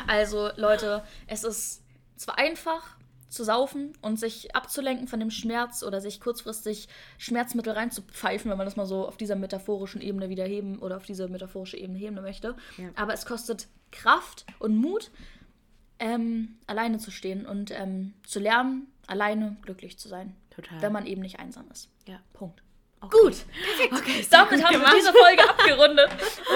Also, 0.06 0.50
Leute, 0.56 1.02
es 1.26 1.44
ist 1.44 1.82
zwar 2.16 2.38
einfach 2.38 2.82
zu 3.34 3.44
saufen 3.44 3.92
und 4.00 4.18
sich 4.18 4.54
abzulenken 4.54 5.08
von 5.08 5.20
dem 5.20 5.30
Schmerz 5.30 5.82
oder 5.82 6.00
sich 6.00 6.20
kurzfristig 6.20 6.88
Schmerzmittel 7.18 7.72
reinzupfeifen, 7.72 8.50
wenn 8.50 8.58
man 8.58 8.66
das 8.66 8.76
mal 8.76 8.86
so 8.86 9.06
auf 9.06 9.16
dieser 9.16 9.36
metaphorischen 9.36 10.00
Ebene 10.00 10.28
wieder 10.28 10.44
heben 10.44 10.78
oder 10.78 10.96
auf 10.96 11.04
diese 11.04 11.28
metaphorische 11.28 11.76
Ebene 11.76 11.98
heben 11.98 12.14
möchte. 12.16 12.56
Ja. 12.78 12.88
Aber 12.96 13.12
es 13.12 13.26
kostet 13.26 13.68
Kraft 13.90 14.46
und 14.58 14.76
Mut, 14.76 15.10
ähm, 15.98 16.56
alleine 16.66 16.98
zu 16.98 17.10
stehen 17.10 17.46
und 17.46 17.70
ähm, 17.70 18.14
zu 18.26 18.40
lernen, 18.40 18.88
alleine 19.06 19.56
glücklich 19.62 19.98
zu 19.98 20.08
sein. 20.08 20.34
Total. 20.50 20.80
Wenn 20.80 20.92
man 20.92 21.06
eben 21.06 21.22
nicht 21.22 21.38
einsam 21.38 21.66
ist. 21.70 21.90
ja. 22.06 22.20
Punkt. 22.32 22.62
Okay. 23.00 23.16
Gut, 23.22 23.36
perfekt. 23.52 23.92
Okay, 23.92 24.26
Damit 24.30 24.50
gut 24.54 24.64
haben 24.64 24.72
gemacht. 24.72 24.92
wir 24.92 24.98
diese 24.98 25.12
Folge 25.12 25.50
abgerundet. 25.50 26.08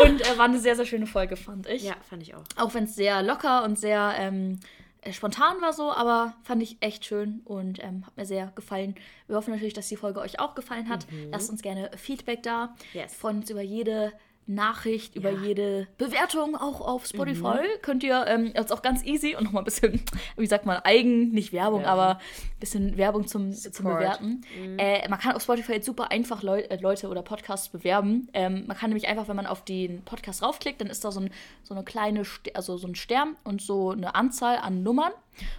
Und 0.03 0.21
äh, 0.23 0.39
war 0.39 0.47
eine 0.47 0.59
sehr, 0.59 0.77
sehr 0.77 0.87
schöne 0.87 1.07
Folge, 1.07 1.37
fand 1.37 1.67
ich. 1.69 1.83
Ja, 1.83 1.95
fand 2.09 2.23
ich 2.23 2.35
auch. 2.35 2.45
Auch 2.57 2.73
wenn 2.73 2.85
es 2.85 2.95
sehr 2.95 3.23
locker 3.23 3.65
und 3.65 3.79
sehr 3.79 4.15
ähm, 4.17 4.53
äh, 4.53 4.59
spontan 5.13 5.61
war 5.61 5.73
so, 5.73 5.93
aber 5.93 6.35
fand 6.43 6.63
ich 6.63 6.77
echt 6.81 7.05
schön 7.05 7.41
und 7.45 7.83
ähm, 7.83 8.07
hat 8.07 8.17
mir 8.17 8.27
sehr 8.27 8.53
gefallen. 8.55 8.95
Wir 9.27 9.37
hoffen 9.37 9.53
natürlich, 9.53 9.75
dass 9.75 9.89
die 9.89 9.97
Folge 9.97 10.21
euch 10.21 10.41
auch 10.41 10.55
gefallen 10.55 10.89
hat. 10.89 11.07
Lasst 11.31 11.51
uns 11.51 11.63
gerne 11.63 11.91
Feedback 11.97 12.43
da. 12.43 12.75
Yes. 12.93 13.15
Freuen 13.15 13.39
uns 13.39 13.51
über 13.51 13.63
jede 13.63 14.13
Nachricht, 14.49 15.15
über 15.15 15.31
Ja. 15.31 15.41
jede 15.43 15.87
Bewertung 15.99 16.57
auch 16.57 16.81
auf 16.81 17.07
Spotify. 17.07 17.59
Könnt 17.83 18.03
ihr 18.03 18.27
ähm, 18.27 18.53
jetzt 18.55 18.73
auch 18.73 18.83
ganz 18.83 19.05
easy 19.05 19.37
und 19.37 19.45
nochmal 19.45 19.63
ein 19.63 19.65
bisschen, 19.67 20.03
wie 20.37 20.47
sagt 20.47 20.67
man, 20.67 20.79
Eigen, 20.85 21.29
nicht 21.31 21.53
Werbung, 21.53 21.83
Werbung. 21.83 21.85
aber 22.01 22.17
ein 22.17 22.59
bisschen 22.61 22.97
Werbung 22.97 23.27
zum, 23.27 23.53
zum. 23.53 23.85
Bewerten. 23.87 24.41
Äh, 24.79 25.09
man 25.09 25.19
kann 25.19 25.37
auf 25.37 25.43
Spotify 25.43 25.73
jetzt 25.75 25.87
super 25.87 26.11
einfach 26.11 26.43
Leu 26.43 26.61
äh, 26.61 26.79
Leute 26.81 27.09
oder 27.09 27.23
Podcasts 27.23 27.69
bewerben. 27.69 28.29
Ähm, 28.33 28.65
man 28.67 28.77
kann 28.77 28.91
nämlich 28.91 29.07
einfach, 29.09 29.29
wenn 29.29 29.37
man 29.37 29.47
auf 29.47 29.65
den 29.65 30.03
Podcast 30.03 30.43
raufklickt, 30.43 30.81
dann 30.81 30.89
ist 30.89 31.05
da 31.05 31.13
so, 31.13 31.21
ein, 31.21 31.31
so 31.63 31.75
eine 31.75 31.85
kleine, 31.85 32.25
Ster 32.25 32.51
also 32.55 32.77
so 32.77 32.89
ein 32.89 32.95
Stern 32.95 33.37
und 33.45 33.61
so 33.63 33.91
eine 33.91 34.15
Anzahl 34.15 34.57
an 34.59 34.83
Nummern. 34.83 35.13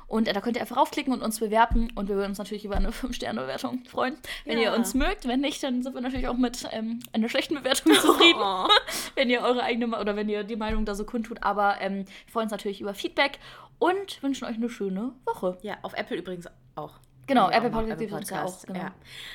Und 0.08 0.28
äh, 0.28 0.34
da 0.34 0.42
könnt 0.42 0.56
ihr 0.58 0.62
einfach 0.62 0.78
raufklicken 0.78 1.14
und 1.14 1.22
uns 1.22 1.40
bewerten. 1.40 1.90
Und 1.96 2.10
wir 2.10 2.16
würden 2.16 2.30
uns 2.30 2.38
natürlich 2.38 2.66
über 2.66 2.76
eine 2.76 2.90
5-Sterne-Bewertung 2.92 3.84
freuen. 3.86 4.18
Wenn 4.46 4.58
Ja. 4.60 4.72
ihr 4.72 4.78
uns 4.78 4.94
mögt, 4.94 5.28
wenn 5.28 5.42
nicht, 5.42 5.62
dann 5.64 5.84
sind 5.84 5.94
wir 5.94 6.02
natürlich 6.02 6.28
auch 6.28 6.38
mit 6.38 6.68
ähm, 6.72 7.00
einer 7.14 7.30
schlechten 7.30 7.56
Bewertung 7.56 7.94
zufrieden. 8.02 8.40
Oh. 8.42 8.68
wenn 9.16 9.30
ihr 9.30 9.42
eure 9.42 9.64
eigene 9.64 9.98
oder 10.00 10.16
wenn 10.16 10.30
ihr 10.30 10.44
die 10.44 10.56
Meinung 10.56 10.86
da 10.86 10.96
so 10.96 11.06
kundtut. 11.06 11.44
Aber 11.44 11.80
ähm, 11.82 12.06
wir 12.26 12.32
freuen 12.32 12.46
uns 12.46 12.52
natürlich 12.52 12.82
über 12.82 12.94
Feedback 12.94 13.40
und 13.80 14.22
wünschen 14.24 14.46
euch 14.46 14.56
eine 14.56 14.70
schöne 14.70 15.14
Woche. 15.26 15.58
Ja, 15.62 15.78
auf 15.84 15.94
Apple 15.94 16.18
übrigens 16.18 16.48
auch. 16.76 16.94
Genau, 17.28 17.50
wir 17.50 17.58
Apple 17.58 17.70
Podcast 17.70 18.00
gibt 18.00 18.12
uns 18.12 18.30
ja 18.32 18.44
auch. 18.44 18.66
Genau. 18.66 18.80
Ja. 18.80 18.92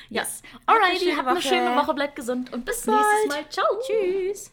Yes. 0.09 0.41
Alrighty, 0.65 1.13
habt 1.15 1.27
eine 1.29 1.41
schöne 1.41 1.75
Woche, 1.77 1.93
bleibt 1.93 2.17
gesund 2.17 2.51
und 2.51 2.65
bis, 2.65 2.85
nächstes. 2.85 3.27
Mal. 3.29 3.49
Ciao. 3.49 3.65
Tschüss. 3.87 4.43